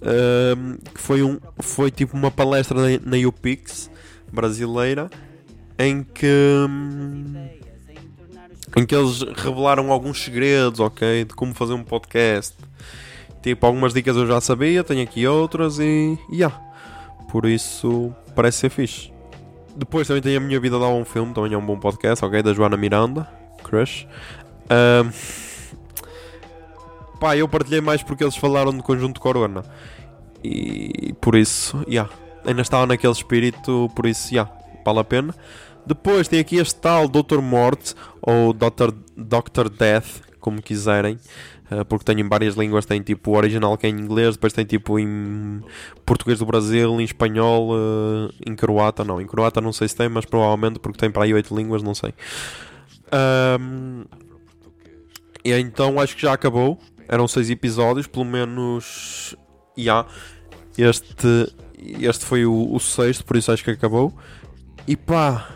ahm, 0.00 0.76
que 0.94 1.00
foi, 1.00 1.22
um, 1.22 1.38
foi 1.58 1.90
tipo 1.90 2.16
uma 2.16 2.30
palestra 2.30 2.80
na, 2.80 3.04
na 3.04 3.28
UPix 3.28 3.90
brasileira, 4.32 5.10
em 5.80 6.02
que, 6.02 6.26
hum, 6.68 7.48
em 8.76 8.84
que 8.84 8.94
eles 8.94 9.22
revelaram 9.22 9.90
alguns 9.90 10.22
segredos, 10.22 10.78
ok, 10.78 11.24
de 11.24 11.34
como 11.34 11.54
fazer 11.54 11.72
um 11.72 11.82
podcast. 11.82 12.54
Tipo, 13.42 13.64
algumas 13.64 13.94
dicas 13.94 14.14
eu 14.14 14.26
já 14.26 14.38
sabia, 14.42 14.84
tenho 14.84 15.02
aqui 15.02 15.26
outras 15.26 15.78
e, 15.78 16.18
yeah, 16.30 16.54
por 17.32 17.46
isso 17.46 18.14
parece 18.36 18.58
ser 18.58 18.68
fixe. 18.68 19.10
Depois 19.74 20.06
também 20.06 20.22
tem 20.22 20.36
A 20.36 20.40
Minha 20.40 20.60
Vida 20.60 20.78
Dá 20.78 20.86
um 20.88 21.04
Filme, 21.06 21.32
também 21.32 21.54
é 21.54 21.56
um 21.56 21.64
bom 21.64 21.78
podcast, 21.78 22.22
ok, 22.22 22.42
da 22.42 22.52
Joana 22.52 22.76
Miranda, 22.76 23.26
Crush. 23.64 24.06
Ahm, 24.68 25.10
pá, 27.18 27.38
eu 27.38 27.48
partilhei 27.48 27.80
mais 27.80 28.02
porque 28.02 28.22
eles 28.22 28.36
falaram 28.36 28.76
do 28.76 28.82
conjunto 28.82 29.18
Corona. 29.18 29.64
E 30.44 31.14
por 31.22 31.34
isso, 31.34 31.82
yeah, 31.88 32.10
ainda 32.44 32.60
estava 32.60 32.84
naquele 32.84 33.14
espírito, 33.14 33.90
por 33.96 34.04
isso, 34.04 34.34
yeah, 34.34 34.52
vale 34.84 34.98
a 34.98 35.04
pena. 35.04 35.34
Depois 35.86 36.28
tem 36.28 36.38
aqui 36.40 36.56
este 36.56 36.76
tal 36.80 37.08
Dr. 37.08 37.40
Morte, 37.40 37.94
ou 38.22 38.52
Dr. 38.52 38.92
Dr. 39.16 39.68
Death, 39.68 40.22
como 40.40 40.60
quiserem. 40.62 41.18
eh, 41.70 41.84
porque 41.84 42.04
tem 42.04 42.18
em 42.20 42.28
várias 42.28 42.54
línguas, 42.56 42.84
tem 42.84 43.00
tipo 43.00 43.30
o 43.30 43.36
original 43.36 43.76
que 43.78 43.86
é 43.86 43.90
em 43.90 43.98
inglês, 43.98 44.34
depois 44.34 44.52
tem 44.52 44.64
tipo 44.64 44.98
em 44.98 45.62
português 46.04 46.38
do 46.40 46.46
Brasil, 46.46 47.00
em 47.00 47.04
espanhol, 47.04 47.70
eh, 47.74 48.34
em 48.50 48.54
croata, 48.56 49.04
não, 49.04 49.20
em 49.20 49.26
croata 49.26 49.60
não 49.60 49.72
sei 49.72 49.86
se 49.88 49.94
tem, 49.96 50.08
mas 50.08 50.24
provavelmente 50.24 50.78
porque 50.80 50.98
tem 50.98 51.10
para 51.10 51.24
aí 51.24 51.32
oito 51.34 51.54
línguas, 51.56 51.82
não 51.82 51.94
sei. 51.94 52.12
Ahm, 53.12 54.04
e 55.44 55.52
então 55.52 55.98
acho 56.00 56.14
que 56.16 56.22
já 56.22 56.32
acabou. 56.32 56.78
Eram 57.08 57.26
seis 57.26 57.50
episódios, 57.50 58.06
pelo 58.06 58.24
menos. 58.24 59.34
Já. 59.76 60.06
Este, 60.78 61.52
este 62.00 62.24
foi 62.24 62.44
o, 62.46 62.72
o 62.74 62.78
sexto, 62.78 63.24
por 63.24 63.36
isso 63.36 63.50
acho 63.50 63.64
que 63.64 63.70
acabou. 63.70 64.12
E 64.86 64.96
pá, 64.96 65.48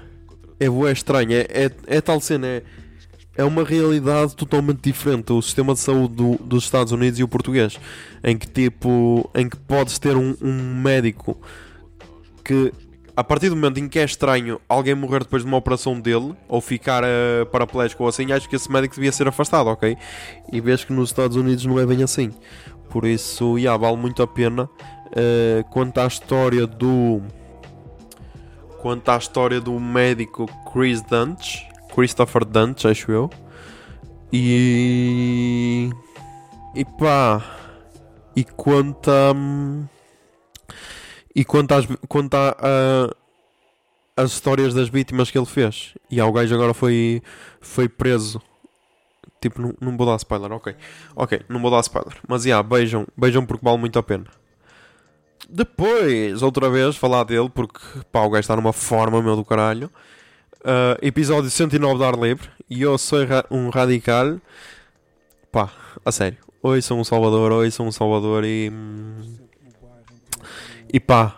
é 0.64 0.70
bué 0.70 0.92
estranho. 0.92 1.32
É, 1.32 1.46
é, 1.50 1.70
é 1.86 2.00
tal 2.00 2.20
cena, 2.20 2.46
é, 2.46 2.62
é 3.36 3.44
uma 3.44 3.64
realidade 3.64 4.34
totalmente 4.36 4.80
diferente. 4.82 5.32
O 5.32 5.42
sistema 5.42 5.74
de 5.74 5.80
saúde 5.80 6.14
do- 6.14 6.36
dos 6.36 6.64
Estados 6.64 6.92
Unidos 6.92 7.18
e 7.18 7.22
o 7.22 7.28
português. 7.28 7.78
Em 8.22 8.36
que 8.36 8.46
tipo, 8.46 9.28
em 9.34 9.48
que 9.48 9.56
podes 9.56 9.98
ter 9.98 10.16
um, 10.16 10.36
um 10.40 10.80
médico 10.80 11.36
que 12.44 12.72
a 13.16 13.22
partir 13.22 13.48
do 13.48 13.54
momento 13.54 13.78
em 13.78 13.88
que 13.88 13.98
é 13.98 14.04
estranho 14.04 14.60
alguém 14.68 14.94
morrer 14.94 15.20
depois 15.20 15.42
de 15.42 15.48
uma 15.48 15.56
operação 15.56 16.00
dele, 16.00 16.34
ou 16.48 16.60
ficar 16.60 17.04
uh, 17.04 17.46
paraplégico 17.46 18.02
ou 18.02 18.08
assim, 18.08 18.32
acho 18.32 18.48
que 18.48 18.56
esse 18.56 18.70
médico 18.70 18.96
devia 18.96 19.12
ser 19.12 19.28
afastado, 19.28 19.68
ok? 19.68 19.96
E 20.52 20.60
vês 20.60 20.84
que 20.84 20.92
nos 20.92 21.10
Estados 21.10 21.36
Unidos 21.36 21.64
não 21.64 21.78
é 21.78 21.86
bem 21.86 22.02
assim. 22.02 22.32
Por 22.90 23.04
isso, 23.06 23.56
yeah, 23.56 23.80
vale 23.80 23.96
muito 23.96 24.20
a 24.22 24.26
pena. 24.26 24.64
Uh, 24.64 25.62
quanto 25.70 25.98
à 25.98 26.06
história 26.06 26.66
do. 26.66 27.22
Quanto 28.84 29.08
à 29.08 29.16
história 29.16 29.62
do 29.62 29.80
médico 29.80 30.44
Chris 30.70 31.00
Dunch, 31.00 31.66
Christopher 31.94 32.44
Dunch, 32.44 32.86
acho 32.86 33.10
eu. 33.10 33.30
E. 34.30 35.88
E 36.74 36.84
pá. 36.84 37.42
E 38.36 38.44
quanto 38.44 39.10
a. 39.10 39.32
E 41.34 41.46
quanto, 41.46 41.72
às, 41.72 41.86
quanto 42.06 42.34
a, 42.34 42.54
a, 42.60 44.22
as 44.22 44.32
histórias 44.32 44.74
das 44.74 44.90
vítimas 44.90 45.30
que 45.30 45.38
ele 45.38 45.46
fez. 45.46 45.94
E 46.10 46.20
há 46.20 46.26
o 46.26 46.32
gajo 46.32 46.54
agora 46.54 46.74
foi, 46.74 47.22
foi 47.62 47.88
preso. 47.88 48.38
Tipo, 49.40 49.62
não, 49.62 49.74
não 49.80 49.96
vou 49.96 50.06
dar 50.06 50.16
spoiler, 50.16 50.52
ok. 50.52 50.76
Ok, 51.16 51.40
não 51.48 51.62
vou 51.62 51.70
dar 51.70 51.80
spoiler. 51.80 52.18
Mas, 52.28 52.44
yeah, 52.44 52.62
beijam, 52.62 53.06
beijam 53.16 53.46
porque 53.46 53.64
vale 53.64 53.78
muito 53.78 53.98
a 53.98 54.02
pena. 54.02 54.26
Depois, 55.54 56.42
outra 56.42 56.68
vez, 56.68 56.96
falar 56.96 57.22
dele, 57.22 57.48
porque 57.48 57.78
pá, 58.10 58.22
o 58.22 58.30
gajo 58.30 58.40
está 58.40 58.56
numa 58.56 58.72
forma, 58.72 59.22
meu 59.22 59.36
do 59.36 59.44
caralho. 59.44 59.88
Uh, 60.56 60.98
episódio 61.00 61.48
109 61.48 61.96
de 61.96 62.04
Ar 62.04 62.18
Livre. 62.18 62.48
E 62.68 62.82
eu 62.82 62.98
sou 62.98 63.20
um 63.52 63.68
radical. 63.68 64.40
Pá, 65.52 65.70
a 66.04 66.10
sério. 66.10 66.38
Oi, 66.60 66.82
sou 66.82 66.98
um 66.98 67.04
Salvador, 67.04 67.52
oi, 67.52 67.70
sou 67.70 67.86
um 67.86 67.92
Salvador 67.92 68.42
e. 68.44 68.72
E 70.92 70.98
pá. 70.98 71.36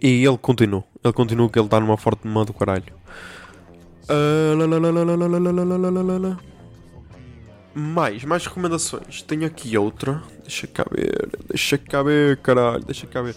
E 0.00 0.24
ele 0.24 0.38
continua. 0.38 0.82
Ele 1.04 1.12
continua 1.12 1.50
que 1.50 1.58
ele 1.58 1.66
está 1.66 1.78
numa 1.78 1.98
forte 1.98 2.26
mão 2.26 2.46
do 2.46 2.54
caralho. 2.54 2.84
Uh, 4.08 4.54
Mais, 7.74 8.24
mais 8.24 8.46
recomendações. 8.46 9.22
Tenho 9.22 9.46
aqui 9.46 9.76
outra. 9.76 10.22
Deixa 10.42 10.66
cá 10.66 10.84
ver. 10.90 11.28
Deixa 11.48 11.76
cá 11.76 12.02
ver, 12.02 12.36
caralho. 12.38 12.84
Deixa 12.84 13.06
cá 13.06 13.20
ver. 13.20 13.34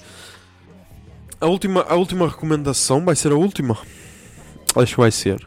A 1.42 1.48
última, 1.48 1.82
a 1.82 1.96
última 1.96 2.28
recomendação 2.28 3.04
vai 3.04 3.16
ser 3.16 3.32
a 3.32 3.36
última. 3.36 3.78
Acho 4.76 4.96
que 4.96 5.02
vai 5.02 5.12
ser. 5.12 5.46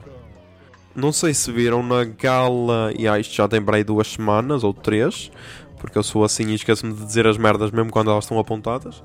Não 0.94 1.12
sei 1.12 1.32
se 1.32 1.52
viram 1.52 1.82
na 1.82 2.04
gala. 2.04 2.92
E 2.98 3.06
ah, 3.06 3.18
isto 3.18 3.34
já 3.34 3.46
tem 3.46 3.62
para 3.62 3.76
aí 3.76 3.84
duas 3.84 4.08
semanas 4.08 4.64
ou 4.64 4.74
três. 4.74 5.30
Porque 5.78 5.96
eu 5.96 6.02
sou 6.02 6.24
assim 6.24 6.48
e 6.48 6.54
esqueço-me 6.54 6.92
de 6.92 7.04
dizer 7.04 7.26
as 7.26 7.38
merdas 7.38 7.70
mesmo 7.70 7.90
quando 7.90 8.10
elas 8.10 8.24
estão 8.24 8.38
apontadas. 8.38 9.02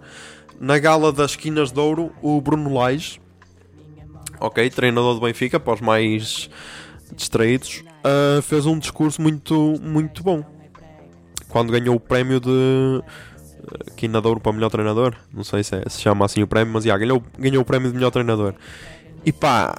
Na 0.60 0.80
gala 0.80 1.12
das 1.12 1.32
esquinas 1.32 1.72
de 1.72 1.80
ouro, 1.80 2.12
o 2.22 2.40
Bruno 2.42 2.74
Lage, 2.74 3.22
ok, 4.40 4.70
treinador 4.70 5.16
do 5.16 5.22
Benfica, 5.22 5.60
para 5.60 5.74
os 5.74 5.82
mais 5.82 6.50
distraídos, 7.14 7.84
uh, 8.04 8.42
fez 8.42 8.66
um 8.66 8.78
discurso 8.80 9.22
muito, 9.22 9.76
muito 9.82 10.24
bom. 10.24 10.44
Quando 11.50 11.72
ganhou 11.72 11.96
o 11.96 12.00
prémio 12.00 12.40
de 12.40 12.50
uh, 12.50 13.04
Quina 13.96 14.22
de 14.22 14.28
Ouro 14.28 14.40
para 14.40 14.52
melhor 14.52 14.70
treinador, 14.70 15.16
não 15.34 15.44
sei 15.44 15.64
se, 15.64 15.76
é, 15.76 15.84
se 15.90 16.02
chama 16.02 16.26
assim 16.26 16.42
o 16.42 16.48
prémio, 16.48 16.74
mas 16.74 16.86
yeah, 16.86 17.00
ganhou, 17.00 17.24
ganhou 17.38 17.62
o 17.62 17.66
prémio 17.66 17.90
de 17.90 17.96
melhor 17.96 18.12
treinador. 18.12 18.54
E 19.26 19.32
pá, 19.32 19.76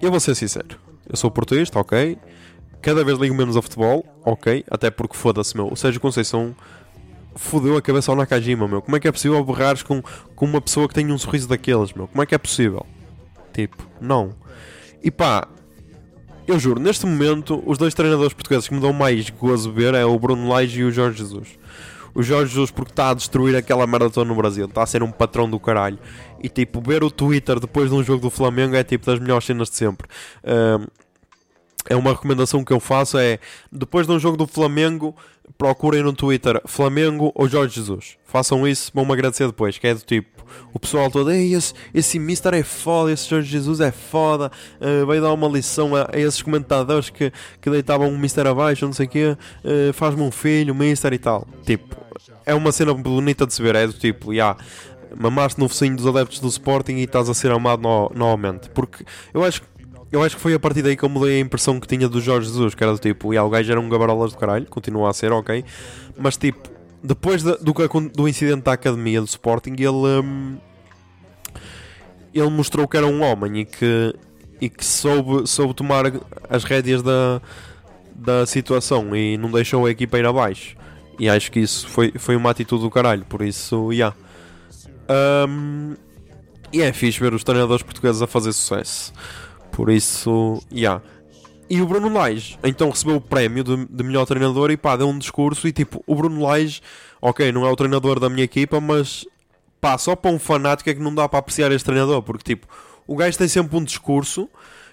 eu 0.00 0.10
vou 0.10 0.20
ser 0.20 0.34
sincero, 0.34 0.78
eu 1.08 1.16
sou 1.16 1.30
português, 1.30 1.70
ok, 1.74 2.18
cada 2.82 3.04
vez 3.04 3.18
ligo 3.18 3.34
menos 3.34 3.56
a 3.56 3.62
futebol, 3.62 4.04
ok, 4.24 4.64
até 4.70 4.90
porque 4.90 5.16
foda-se, 5.16 5.56
meu, 5.56 5.68
o 5.72 5.76
Sérgio 5.76 6.00
Conceição 6.00 6.54
fodeu 7.36 7.76
a 7.76 7.82
cabeça 7.82 8.10
ao 8.10 8.16
Nakajima, 8.16 8.66
meu. 8.66 8.82
Como 8.82 8.96
é 8.96 9.00
que 9.00 9.06
é 9.06 9.12
possível 9.12 9.42
borrares 9.44 9.82
com, 9.82 10.02
com 10.34 10.44
uma 10.44 10.60
pessoa 10.60 10.88
que 10.88 10.94
tem 10.94 11.12
um 11.12 11.18
sorriso 11.18 11.46
daqueles, 11.48 11.92
meu? 11.92 12.08
Como 12.08 12.22
é 12.22 12.26
que 12.26 12.34
é 12.34 12.38
possível? 12.38 12.84
Tipo, 13.52 13.86
não. 14.00 14.34
E 15.02 15.10
pá, 15.10 15.46
eu 16.46 16.58
juro, 16.58 16.80
neste 16.80 17.04
momento, 17.06 17.62
os 17.66 17.76
dois 17.76 17.94
treinadores 17.94 18.32
portugueses 18.32 18.68
que 18.68 18.74
me 18.74 18.80
dão 18.80 18.92
mais 18.92 19.28
gozo 19.30 19.72
ver 19.72 19.94
é 19.94 20.04
o 20.04 20.18
Bruno 20.18 20.48
Lage 20.48 20.80
e 20.80 20.84
o 20.84 20.90
Jorge 20.90 21.18
Jesus. 21.18 21.58
O 22.14 22.22
Jorge 22.22 22.50
Jesus 22.50 22.70
porque 22.70 22.92
está 22.92 23.10
a 23.10 23.14
destruir 23.14 23.56
aquela 23.56 23.86
merda 23.86 24.08
toda 24.08 24.26
no 24.26 24.34
Brasil, 24.34 24.64
está 24.64 24.82
a 24.82 24.86
ser 24.86 25.02
um 25.02 25.10
patrão 25.10 25.50
do 25.50 25.60
caralho. 25.60 25.98
E 26.42 26.48
tipo, 26.48 26.80
ver 26.80 27.04
o 27.04 27.10
Twitter 27.10 27.60
depois 27.60 27.90
de 27.90 27.96
um 27.96 28.02
jogo 28.02 28.22
do 28.22 28.30
Flamengo 28.30 28.74
é 28.74 28.82
tipo 28.82 29.04
das 29.04 29.18
melhores 29.18 29.44
cenas 29.44 29.68
de 29.68 29.76
sempre. 29.76 30.08
Um, 30.44 30.86
é 31.88 31.96
uma 31.96 32.10
recomendação 32.10 32.64
que 32.64 32.72
eu 32.72 32.80
faço 32.80 33.18
é 33.18 33.38
depois 33.70 34.06
de 34.06 34.12
um 34.12 34.18
jogo 34.18 34.36
do 34.36 34.46
Flamengo 34.46 35.14
procurem 35.56 36.02
no 36.02 36.12
Twitter 36.12 36.60
Flamengo 36.66 37.32
ou 37.34 37.48
Jorge 37.48 37.76
Jesus. 37.76 38.16
Façam 38.24 38.66
isso, 38.66 38.90
vão-me 38.94 39.12
agradecer 39.12 39.46
depois 39.46 39.78
que 39.78 39.86
é 39.86 39.94
do 39.94 40.00
tipo, 40.00 40.44
o 40.72 40.78
pessoal 40.78 41.10
todo 41.10 41.30
Ei, 41.30 41.54
esse, 41.54 41.72
esse 41.94 42.18
Mister 42.18 42.54
é 42.54 42.62
foda, 42.62 43.12
esse 43.12 43.28
Jorge 43.28 43.48
Jesus 43.48 43.80
é 43.80 43.90
foda 43.90 44.50
uh, 44.80 45.06
vai 45.06 45.20
dar 45.20 45.32
uma 45.32 45.48
lição 45.48 45.94
a, 45.94 46.08
a, 46.12 46.18
esses 46.18 46.42
comentadores 46.42 47.10
que, 47.10 47.32
que 47.60 47.70
deitavam 47.70 48.08
um 48.08 48.18
Mister 48.18 48.46
abaixo 48.46 48.84
não 48.84 48.92
sei 48.92 49.06
o 49.06 49.08
quê, 49.08 49.36
uh, 49.64 49.92
faz-me 49.92 50.22
um 50.22 50.30
filho 50.30 50.74
Mister 50.74 51.12
e 51.12 51.18
tal, 51.18 51.46
tipo 51.64 51.96
é 52.44 52.54
uma 52.54 52.70
cena 52.70 52.94
bonita 52.94 53.44
de 53.44 53.52
se 53.52 53.60
ver, 53.60 53.74
é 53.74 53.86
do 53.86 53.92
tipo, 53.92 54.32
yeah, 54.32 54.56
mamaste 55.18 55.58
no 55.58 55.68
focinho 55.68 55.96
dos 55.96 56.06
adeptos 56.06 56.38
do 56.38 56.48
Sporting 56.48 56.94
e 56.94 57.02
estás 57.02 57.28
a 57.28 57.34
ser 57.34 57.50
amado 57.50 57.82
no, 57.82 58.10
novamente. 58.14 58.70
Porque 58.70 59.04
eu 59.34 59.42
acho 59.44 59.62
que 59.62 59.68
eu 60.10 60.22
acho 60.22 60.36
que 60.36 60.42
foi 60.42 60.54
a 60.54 60.58
partir 60.58 60.82
daí 60.82 60.96
que 60.96 61.02
eu 61.02 61.08
mudei 61.08 61.36
a 61.36 61.40
impressão 61.40 61.80
que 61.80 61.86
tinha 61.86 62.08
do 62.08 62.20
Jorge 62.20 62.48
Jesus, 62.48 62.74
que 62.74 62.82
era 62.82 62.92
do 62.92 62.98
tipo, 62.98 63.32
yeah, 63.32 63.46
o 63.46 63.50
gajo 63.50 63.70
era 63.70 63.80
um 63.80 63.88
gabarolas 63.88 64.32
do 64.32 64.38
caralho, 64.38 64.66
continua 64.66 65.10
a 65.10 65.12
ser, 65.12 65.32
ok, 65.32 65.64
mas 66.16 66.36
tipo, 66.36 66.70
depois 67.02 67.42
de, 67.42 67.56
do, 67.58 67.72
do 68.14 68.28
incidente 68.28 68.62
da 68.62 68.72
academia 68.72 69.20
do 69.20 69.26
Sporting, 69.26 69.74
ele, 69.78 69.90
um, 69.90 70.58
ele 72.34 72.50
mostrou 72.50 72.86
que 72.86 72.96
era 72.96 73.06
um 73.06 73.22
homem 73.22 73.60
e 73.60 73.64
que, 73.64 74.14
e 74.60 74.68
que 74.68 74.84
soube, 74.84 75.46
soube 75.46 75.74
tomar 75.74 76.04
as 76.48 76.64
rédeas 76.64 77.02
da, 77.02 77.40
da 78.14 78.46
situação 78.46 79.14
e 79.14 79.36
não 79.36 79.50
deixou 79.50 79.86
a 79.86 79.90
equipa 79.90 80.18
ir 80.18 80.26
abaixo. 80.26 80.76
E 81.18 81.28
acho 81.28 81.50
que 81.50 81.60
isso 81.60 81.88
foi, 81.88 82.12
foi 82.16 82.36
uma 82.36 82.50
atitude 82.50 82.82
do 82.82 82.90
caralho, 82.90 83.24
por 83.24 83.42
isso, 83.42 83.92
yeah. 83.92 84.14
Um, 85.48 85.94
e 86.72 86.82
é 86.82 86.92
fixe 86.92 87.18
ver 87.20 87.32
os 87.32 87.44
treinadores 87.44 87.82
portugueses 87.82 88.20
a 88.20 88.26
fazer 88.26 88.52
sucesso. 88.52 89.12
Por 89.76 89.90
isso. 89.90 90.62
Yeah. 90.72 91.02
E 91.68 91.82
o 91.82 91.86
Bruno 91.86 92.10
Lage, 92.10 92.58
então 92.64 92.88
recebeu 92.88 93.16
o 93.16 93.20
prémio 93.20 93.62
de, 93.62 93.84
de, 93.84 94.02
melhor 94.02 94.24
treinador 94.24 94.70
e 94.70 94.76
pá, 94.76 94.96
deu 94.96 95.06
um 95.06 95.18
discurso 95.18 95.68
e 95.68 95.72
tipo, 95.72 96.02
o 96.06 96.14
Bruno 96.14 96.40
Lage, 96.40 96.80
ok, 97.20 97.52
não 97.52 97.66
é 97.66 97.70
o 97.70 97.76
treinador 97.76 98.18
da 98.18 98.30
minha 98.30 98.44
equipa, 98.44 98.80
mas 98.80 99.26
pá, 99.80 99.98
só 99.98 100.16
para 100.16 100.30
um 100.30 100.38
fanático 100.38 100.88
é 100.88 100.94
que 100.94 101.00
não 101.00 101.14
dá 101.14 101.28
para 101.28 101.40
apreciar 101.40 101.70
este 101.72 101.84
treinador, 101.84 102.22
porque 102.22 102.54
tipo, 102.54 102.66
o 103.06 103.16
gajo 103.16 103.36
tem 103.36 103.48
sempre 103.48 103.76
um 103.76 103.84
discurso. 103.84 104.48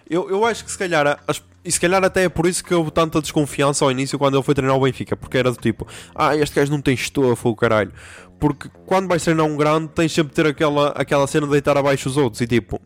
Eu, 0.09 0.29
eu 0.29 0.43
acho 0.45 0.65
que 0.65 0.71
se 0.71 0.77
calhar, 0.77 1.17
as, 1.27 1.41
e 1.63 1.71
se 1.71 1.79
calhar 1.79 2.03
até 2.03 2.25
é 2.25 2.29
por 2.29 2.45
isso 2.45 2.61
que 2.61 2.73
houve 2.73 2.91
tanta 2.91 3.21
desconfiança 3.21 3.86
ao 3.86 3.91
início 3.91 4.19
quando 4.19 4.36
ele 4.36 4.43
foi 4.43 4.53
treinar 4.53 4.75
o 4.75 4.81
Benfica, 4.81 5.15
porque 5.15 5.38
era 5.38 5.51
do 5.51 5.57
tipo, 5.57 5.88
ah, 6.13 6.36
este 6.36 6.55
gajo 6.55 6.71
não 6.71 6.81
tem 6.81 6.95
estofa, 6.95 7.47
o 7.47 7.55
caralho. 7.55 7.93
Porque 8.38 8.67
quando 8.86 9.07
vais 9.07 9.23
treinar 9.23 9.45
um 9.45 9.55
grande, 9.55 9.89
tens 9.89 10.11
sempre 10.11 10.31
de 10.31 10.36
ter 10.36 10.47
aquela, 10.47 10.89
aquela 10.89 11.25
cena 11.27 11.45
de 11.45 11.53
deitar 11.53 11.77
abaixo 11.77 12.09
os 12.09 12.17
outros 12.17 12.41
e 12.41 12.47
tipo, 12.47 12.81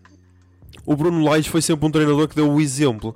o 0.87 0.95
Bruno 0.95 1.21
Lage 1.21 1.49
foi 1.49 1.61
sempre 1.61 1.85
um 1.85 1.91
treinador 1.91 2.29
que 2.29 2.35
deu 2.35 2.49
o 2.49 2.61
exemplo. 2.61 3.13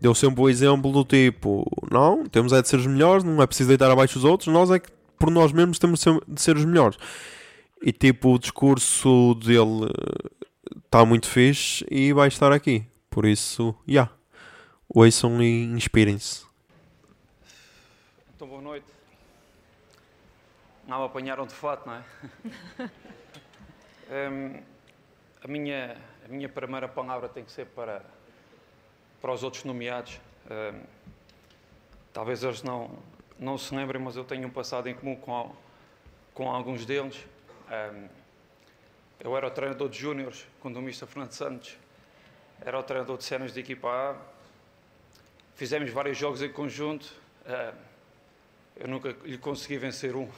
Deu 0.00 0.14
sempre 0.14 0.40
o 0.40 0.48
exemplo 0.48 0.90
do 0.90 1.04
tipo: 1.04 1.70
não, 1.90 2.24
temos 2.24 2.50
é 2.50 2.62
de 2.62 2.68
ser 2.68 2.76
os 2.76 2.86
melhores, 2.86 3.22
não 3.22 3.42
é 3.42 3.46
preciso 3.46 3.68
deitar 3.68 3.90
abaixo 3.90 4.18
os 4.18 4.24
outros, 4.24 4.52
nós 4.52 4.70
é 4.70 4.78
que 4.78 4.90
por 5.18 5.30
nós 5.30 5.52
mesmos 5.52 5.78
temos 5.78 6.00
de 6.26 6.40
ser 6.40 6.56
os 6.56 6.64
melhores. 6.64 6.96
E 7.82 7.92
tipo, 7.92 8.34
o 8.34 8.38
discurso 8.38 9.34
dele 9.34 9.92
está 10.82 11.04
muito 11.04 11.28
fixe 11.28 11.84
e 11.90 12.10
vai 12.14 12.28
estar 12.28 12.52
aqui. 12.52 12.86
Por 13.10 13.26
isso, 13.26 13.74
já. 13.86 13.92
Yeah. 13.92 14.12
Ouçam 14.88 15.42
e 15.42 15.64
inspirem-se. 15.64 16.44
Então, 18.34 18.48
boa 18.48 18.62
noite. 18.62 18.86
Não 20.88 21.00
me 21.00 21.04
apanharam 21.04 21.46
de 21.46 21.54
fato, 21.54 21.86
não 21.86 21.94
é? 21.94 22.02
um, 24.30 24.62
a 25.44 25.48
minha 25.48 25.96
minha 26.30 26.48
primeira 26.48 26.88
palavra 26.88 27.28
tem 27.28 27.44
que 27.44 27.50
ser 27.50 27.66
para, 27.66 28.02
para 29.20 29.32
os 29.32 29.42
outros 29.42 29.64
nomeados. 29.64 30.20
Uh, 30.46 30.80
talvez 32.12 32.44
eles 32.44 32.62
não, 32.62 32.90
não 33.38 33.58
se 33.58 33.74
lembrem, 33.74 34.00
mas 34.00 34.16
eu 34.16 34.24
tenho 34.24 34.46
um 34.46 34.50
passado 34.50 34.88
em 34.88 34.94
comum 34.94 35.16
com, 35.16 35.54
com 36.32 36.50
alguns 36.50 36.86
deles. 36.86 37.16
Uh, 37.66 38.08
eu 39.18 39.36
era 39.36 39.48
o 39.48 39.50
treinador 39.50 39.88
de 39.88 39.98
júniores 39.98 40.46
quando 40.60 40.76
o 40.76 40.80
Mr. 40.80 41.06
Fernando 41.06 41.32
Santos 41.32 41.76
era 42.60 42.78
o 42.78 42.82
treinador 42.82 43.18
de 43.18 43.24
cenas 43.24 43.52
de 43.52 43.60
equipa 43.60 43.88
A. 43.88 44.16
Fizemos 45.56 45.90
vários 45.90 46.16
jogos 46.16 46.42
em 46.42 46.52
conjunto. 46.52 47.12
Uh, 47.44 47.76
eu 48.76 48.88
nunca 48.88 49.14
lhe 49.24 49.36
consegui 49.36 49.78
vencer 49.78 50.14
um. 50.14 50.28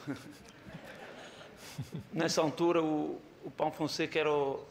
Nessa 2.11 2.41
altura, 2.41 2.81
o, 2.81 3.21
o 3.43 3.51
Pão 3.51 3.71
Fonseca 3.71 4.19
era 4.19 4.31
o, 4.31 4.65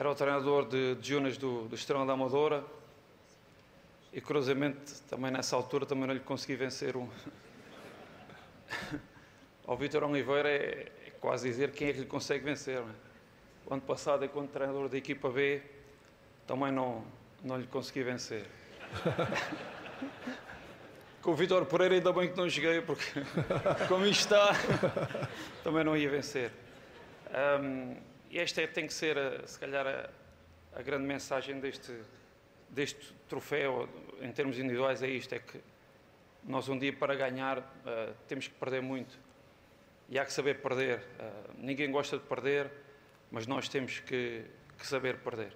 era 0.00 0.10
o 0.10 0.14
treinador 0.14 0.66
de, 0.66 0.94
de 0.94 1.08
Junas 1.10 1.36
do, 1.36 1.68
do 1.68 1.74
Estrela 1.74 2.06
da 2.06 2.14
Amadora 2.14 2.64
e 4.14 4.18
curiosamente 4.18 5.02
também 5.02 5.30
nessa 5.30 5.54
altura 5.54 5.84
também 5.84 6.06
não 6.06 6.14
lhe 6.14 6.20
consegui 6.20 6.56
vencer 6.56 6.96
um. 6.96 7.06
Ao 9.66 9.76
Vitor 9.76 10.02
Oliveira 10.04 10.48
é, 10.48 10.90
é, 11.06 11.10
quase 11.20 11.50
dizer 11.50 11.72
quem 11.72 11.88
é 11.88 11.92
que 11.92 12.00
lhe 12.00 12.06
consegue 12.06 12.42
vencer. 12.42 12.78
É? 12.78 12.84
o 13.66 13.74
ano 13.74 13.82
passado, 13.82 14.24
enquanto 14.24 14.48
treinador 14.48 14.88
da 14.88 14.96
equipa 14.96 15.28
B, 15.28 15.60
também 16.46 16.72
não, 16.72 17.04
não 17.44 17.58
lhe 17.58 17.66
consegui 17.66 18.02
vencer. 18.02 18.46
Com 21.20 21.32
o 21.32 21.34
Vitor 21.34 21.66
Pereira 21.66 21.96
ainda 21.96 22.10
bem 22.10 22.30
que 22.30 22.38
não 22.38 22.48
joguei, 22.48 22.80
porque 22.80 23.04
como 23.86 24.06
está, 24.06 24.52
também 25.62 25.84
não 25.84 25.94
ia 25.94 26.08
vencer. 26.08 26.50
Um, 27.60 28.08
e 28.30 28.38
esta 28.38 28.62
é, 28.62 28.66
tem 28.66 28.86
que 28.86 28.92
ser, 28.94 29.18
a- 29.18 29.46
se 29.46 29.58
calhar, 29.58 29.86
a, 29.86 30.08
a 30.78 30.82
grande 30.82 31.04
mensagem 31.04 31.58
deste, 31.60 31.92
deste 32.68 33.12
troféu, 33.28 33.88
em 34.20 34.30
termos 34.32 34.58
individuais, 34.58 35.02
é 35.02 35.08
isto, 35.08 35.34
é 35.34 35.38
que 35.38 35.60
nós 36.44 36.68
um 36.68 36.78
dia 36.78 36.92
para 36.92 37.14
ganhar 37.14 37.58
uh, 37.58 38.14
temos 38.28 38.48
que 38.48 38.54
perder 38.54 38.80
muito. 38.80 39.18
E 40.08 40.18
há 40.18 40.24
que 40.24 40.32
saber 40.32 40.60
perder. 40.60 40.98
Uh, 40.98 41.52
ninguém 41.58 41.90
gosta 41.90 42.16
de 42.18 42.24
perder, 42.24 42.70
mas 43.30 43.46
nós 43.46 43.68
temos 43.68 43.98
que, 44.00 44.44
que 44.78 44.86
saber 44.86 45.18
perder. 45.18 45.52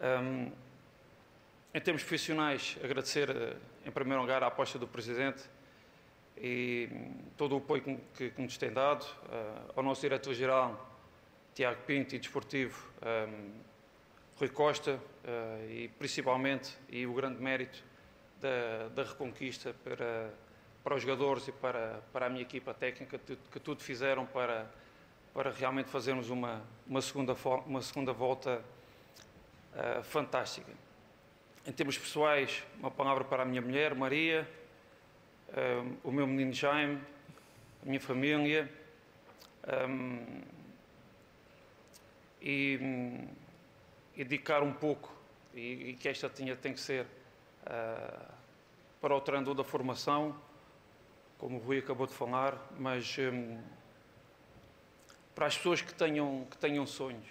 Um, 0.00 0.50
em 1.74 1.80
termos 1.80 2.02
profissionais, 2.02 2.78
agradecer 2.82 3.28
eh, 3.28 3.54
em 3.84 3.90
primeiro 3.90 4.22
lugar 4.22 4.42
a 4.42 4.46
aposta 4.46 4.78
do 4.78 4.88
Presidente 4.88 5.42
e 6.38 6.88
todo 7.36 7.54
o 7.54 7.58
apoio 7.58 7.82
que, 8.14 8.30
que- 8.30 8.40
nos 8.42 8.56
tem 8.56 8.72
dado, 8.72 9.04
eh, 9.30 9.72
ao 9.76 9.82
nosso 9.82 10.00
Diretor-Geral, 10.00 10.95
Tiago 11.56 11.80
Pinto 11.86 12.14
e 12.14 12.18
Desportivo, 12.18 12.86
hum, 13.02 13.50
Rui 14.38 14.50
Costa 14.50 15.00
eh, 15.24 15.66
e 15.70 15.88
principalmente, 15.88 16.76
e 16.86 17.06
o 17.06 17.14
grande 17.14 17.42
mérito 17.42 17.82
da, 18.38 18.88
da 18.94 19.02
reconquista 19.02 19.74
para, 19.82 20.34
para 20.84 20.94
os 20.94 21.00
jogadores 21.00 21.48
e 21.48 21.52
para, 21.52 22.02
para 22.12 22.26
a 22.26 22.28
minha 22.28 22.42
equipa 22.42 22.74
técnica, 22.74 23.18
que, 23.18 23.58
tudo 23.58 23.82
fizeram 23.82 24.26
para, 24.26 24.70
para 25.32 25.50
realmente 25.50 25.88
fazermos 25.88 26.28
uma, 26.28 26.62
uma, 26.86 27.00
segunda, 27.00 27.34
uma 27.64 27.80
segunda 27.80 28.12
volta 28.12 28.62
eh, 29.74 30.02
fantástica. 30.02 30.70
Em 31.66 31.72
termos 31.72 31.96
pessoais, 31.96 32.62
uma 32.78 32.90
palavra 32.90 33.24
para 33.24 33.44
a 33.44 33.46
minha 33.46 33.62
mulher, 33.62 33.94
Maria, 33.94 34.46
um, 35.56 36.10
o 36.10 36.12
meu 36.12 36.26
menino 36.26 36.52
Jaime, 36.52 37.00
a 37.82 37.86
minha 37.86 38.00
família. 38.00 38.70
um, 39.88 40.54
e, 42.46 44.24
dedicar 44.24 44.62
um 44.62 44.72
pouco, 44.72 45.12
e, 45.52 45.90
e 45.90 45.94
que 45.94 46.08
esta 46.08 46.28
tinha, 46.28 46.54
tem 46.54 46.72
que 46.72 46.80
ser 46.80 47.06
ah, 47.66 48.30
para 49.00 49.14
o 49.14 49.20
treinador 49.20 49.54
da 49.54 49.64
formação, 49.64 50.36
como 51.38 51.56
o 51.56 51.60
Rui 51.60 51.78
acabou 51.78 52.06
de 52.06 52.14
falar, 52.14 52.56
mas 52.78 53.16
hum, 53.18 53.60
para 55.34 55.46
as 55.46 55.56
pessoas 55.56 55.82
que 55.82 55.92
tenham, 55.92 56.46
que 56.48 56.56
tenham 56.56 56.86
sonhos, 56.86 57.26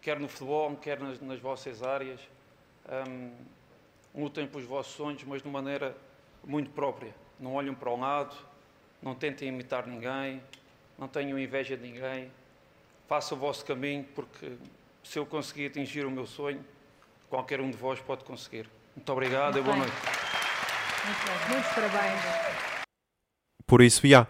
quer 0.00 0.18
no 0.18 0.28
futebol, 0.28 0.74
quer 0.76 0.98
nas, 0.98 1.20
nas 1.20 1.38
vossas 1.38 1.82
áreas, 1.82 2.20
hum, 3.06 3.32
lutem 4.14 4.46
pelos 4.46 4.66
vossos 4.66 4.94
sonhos, 4.94 5.22
mas 5.24 5.42
de 5.42 5.48
maneira 5.48 5.94
muito 6.42 6.70
própria. 6.70 7.14
Não 7.38 7.54
olhem 7.54 7.74
para 7.74 7.90
o 7.90 8.00
lado, 8.00 8.34
não 9.02 9.14
tentem 9.14 9.48
imitar 9.48 9.86
ninguém, 9.86 10.42
não 10.98 11.06
tenham 11.06 11.38
inveja 11.38 11.76
de 11.76 11.82
ninguém. 11.82 12.30
Façam 13.08 13.36
o 13.36 13.40
vosso 13.40 13.64
caminho, 13.64 14.04
porque 14.14 14.52
se 15.02 15.18
eu 15.18 15.26
conseguir 15.26 15.66
atingir 15.66 16.06
o 16.06 16.10
meu 16.10 16.26
sonho, 16.26 16.64
qualquer 17.28 17.60
um 17.60 17.70
de 17.70 17.76
vós 17.76 18.00
pode 18.00 18.24
conseguir. 18.24 18.68
Muito 18.96 19.12
obrigado 19.12 19.58
e 19.58 19.62
boa 19.62 19.74
bem. 19.76 19.82
noite. 19.86 19.96
Muitos 21.50 21.70
parabéns. 21.72 22.20
Por 23.66 23.82
isso, 23.82 24.06
já. 24.06 24.26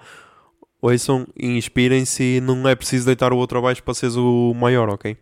Ouçam 0.82 1.26
inspirem-se 1.38 2.22
e 2.36 2.40
não 2.40 2.68
é 2.68 2.74
preciso 2.74 3.06
deitar 3.06 3.32
o 3.32 3.36
outro 3.36 3.58
abaixo 3.58 3.82
para 3.82 3.94
seres 3.94 4.16
o 4.16 4.52
maior, 4.54 4.88
ok? 4.90 5.16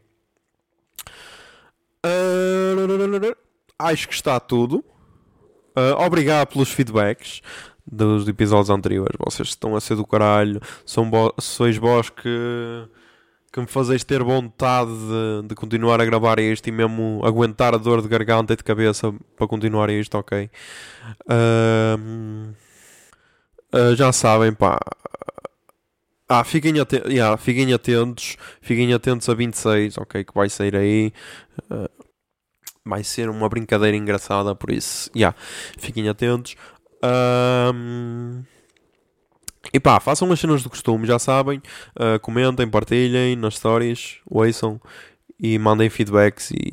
Ah, 3.78 3.88
acho 3.90 4.08
que 4.08 4.14
está 4.14 4.40
tudo. 4.40 4.84
Ah, 5.76 6.04
obrigado 6.04 6.48
pelos 6.48 6.70
feedbacks 6.72 7.42
dos 7.86 8.26
episódios 8.28 8.70
anteriores. 8.70 9.16
Vocês 9.18 9.48
estão 9.48 9.76
a 9.76 9.80
ser 9.80 9.94
do 9.96 10.06
caralho. 10.06 10.60
São 10.84 11.10
vo- 11.10 11.34
sois 11.38 11.76
vós 11.76 12.10
que, 12.10 12.88
que 13.52 13.60
me 13.60 13.66
fazeis 13.66 14.02
ter 14.02 14.22
vontade 14.22 14.90
de, 14.90 15.48
de 15.48 15.54
continuar 15.54 16.00
a 16.00 16.04
gravar 16.04 16.38
isto 16.38 16.68
e 16.68 16.72
mesmo 16.72 17.20
aguentar 17.24 17.74
a 17.74 17.78
dor 17.78 18.00
de 18.00 18.08
garganta 18.08 18.54
e 18.54 18.56
de 18.56 18.64
cabeça 18.64 19.12
para 19.36 19.46
continuar 19.46 19.90
isto, 19.90 20.16
ok? 20.16 20.50
Ahm, 21.28 22.54
ah, 23.72 23.94
já 23.94 24.10
sabem, 24.12 24.52
pá. 24.54 24.78
Ah, 26.28 26.44
fiquem, 26.44 26.80
aten 26.80 27.02
yeah, 27.06 27.36
fiquem 27.36 27.72
atentos. 27.74 28.36
Fiquem 28.62 28.94
atentos 28.94 29.28
a 29.28 29.34
26, 29.34 29.98
ok? 29.98 30.24
Que 30.24 30.34
vai 30.34 30.48
sair 30.48 30.74
aí. 30.74 31.12
Ah, 31.70 31.90
vai 32.84 33.04
ser 33.04 33.28
uma 33.28 33.48
brincadeira 33.48 33.96
engraçada, 33.96 34.54
por 34.54 34.70
isso, 34.70 35.10
yeah, 35.14 35.36
fiquem 35.78 36.08
atentos. 36.08 36.56
Ahm, 37.02 38.44
e 39.72 39.78
pá, 39.78 40.00
façam 40.00 40.30
as 40.32 40.40
cenas 40.40 40.62
do 40.62 40.70
costume, 40.70 41.06
já 41.06 41.18
sabem. 41.18 41.62
Ah, 41.94 42.18
comentem, 42.18 42.68
partilhem 42.68 43.36
nas 43.36 43.56
stories, 43.56 44.20
ouçam 44.26 44.80
e 45.38 45.58
mandem 45.58 45.90
feedbacks 45.90 46.50
e. 46.50 46.70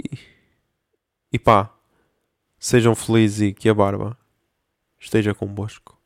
E 1.32 1.38
pá, 1.38 1.72
sejam 2.58 2.96
felizes 2.96 3.50
e 3.50 3.54
que 3.54 3.70
a 3.70 3.74
barba 3.74 4.18
esteja 5.00 5.34
convosco. 5.34 5.98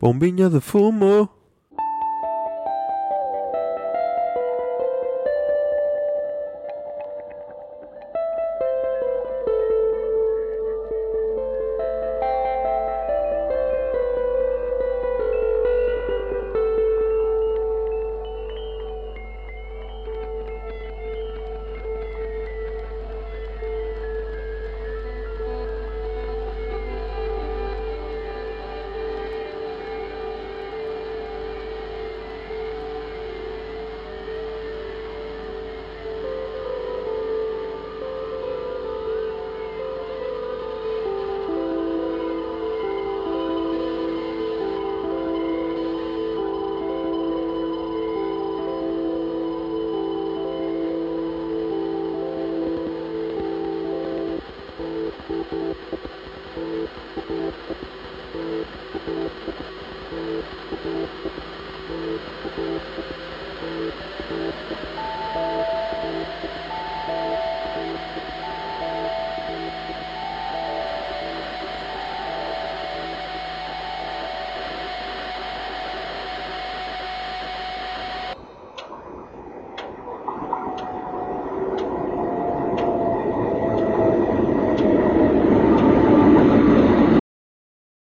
Bombinha 0.00 0.50
de 0.50 0.60
fumo. 0.60 1.28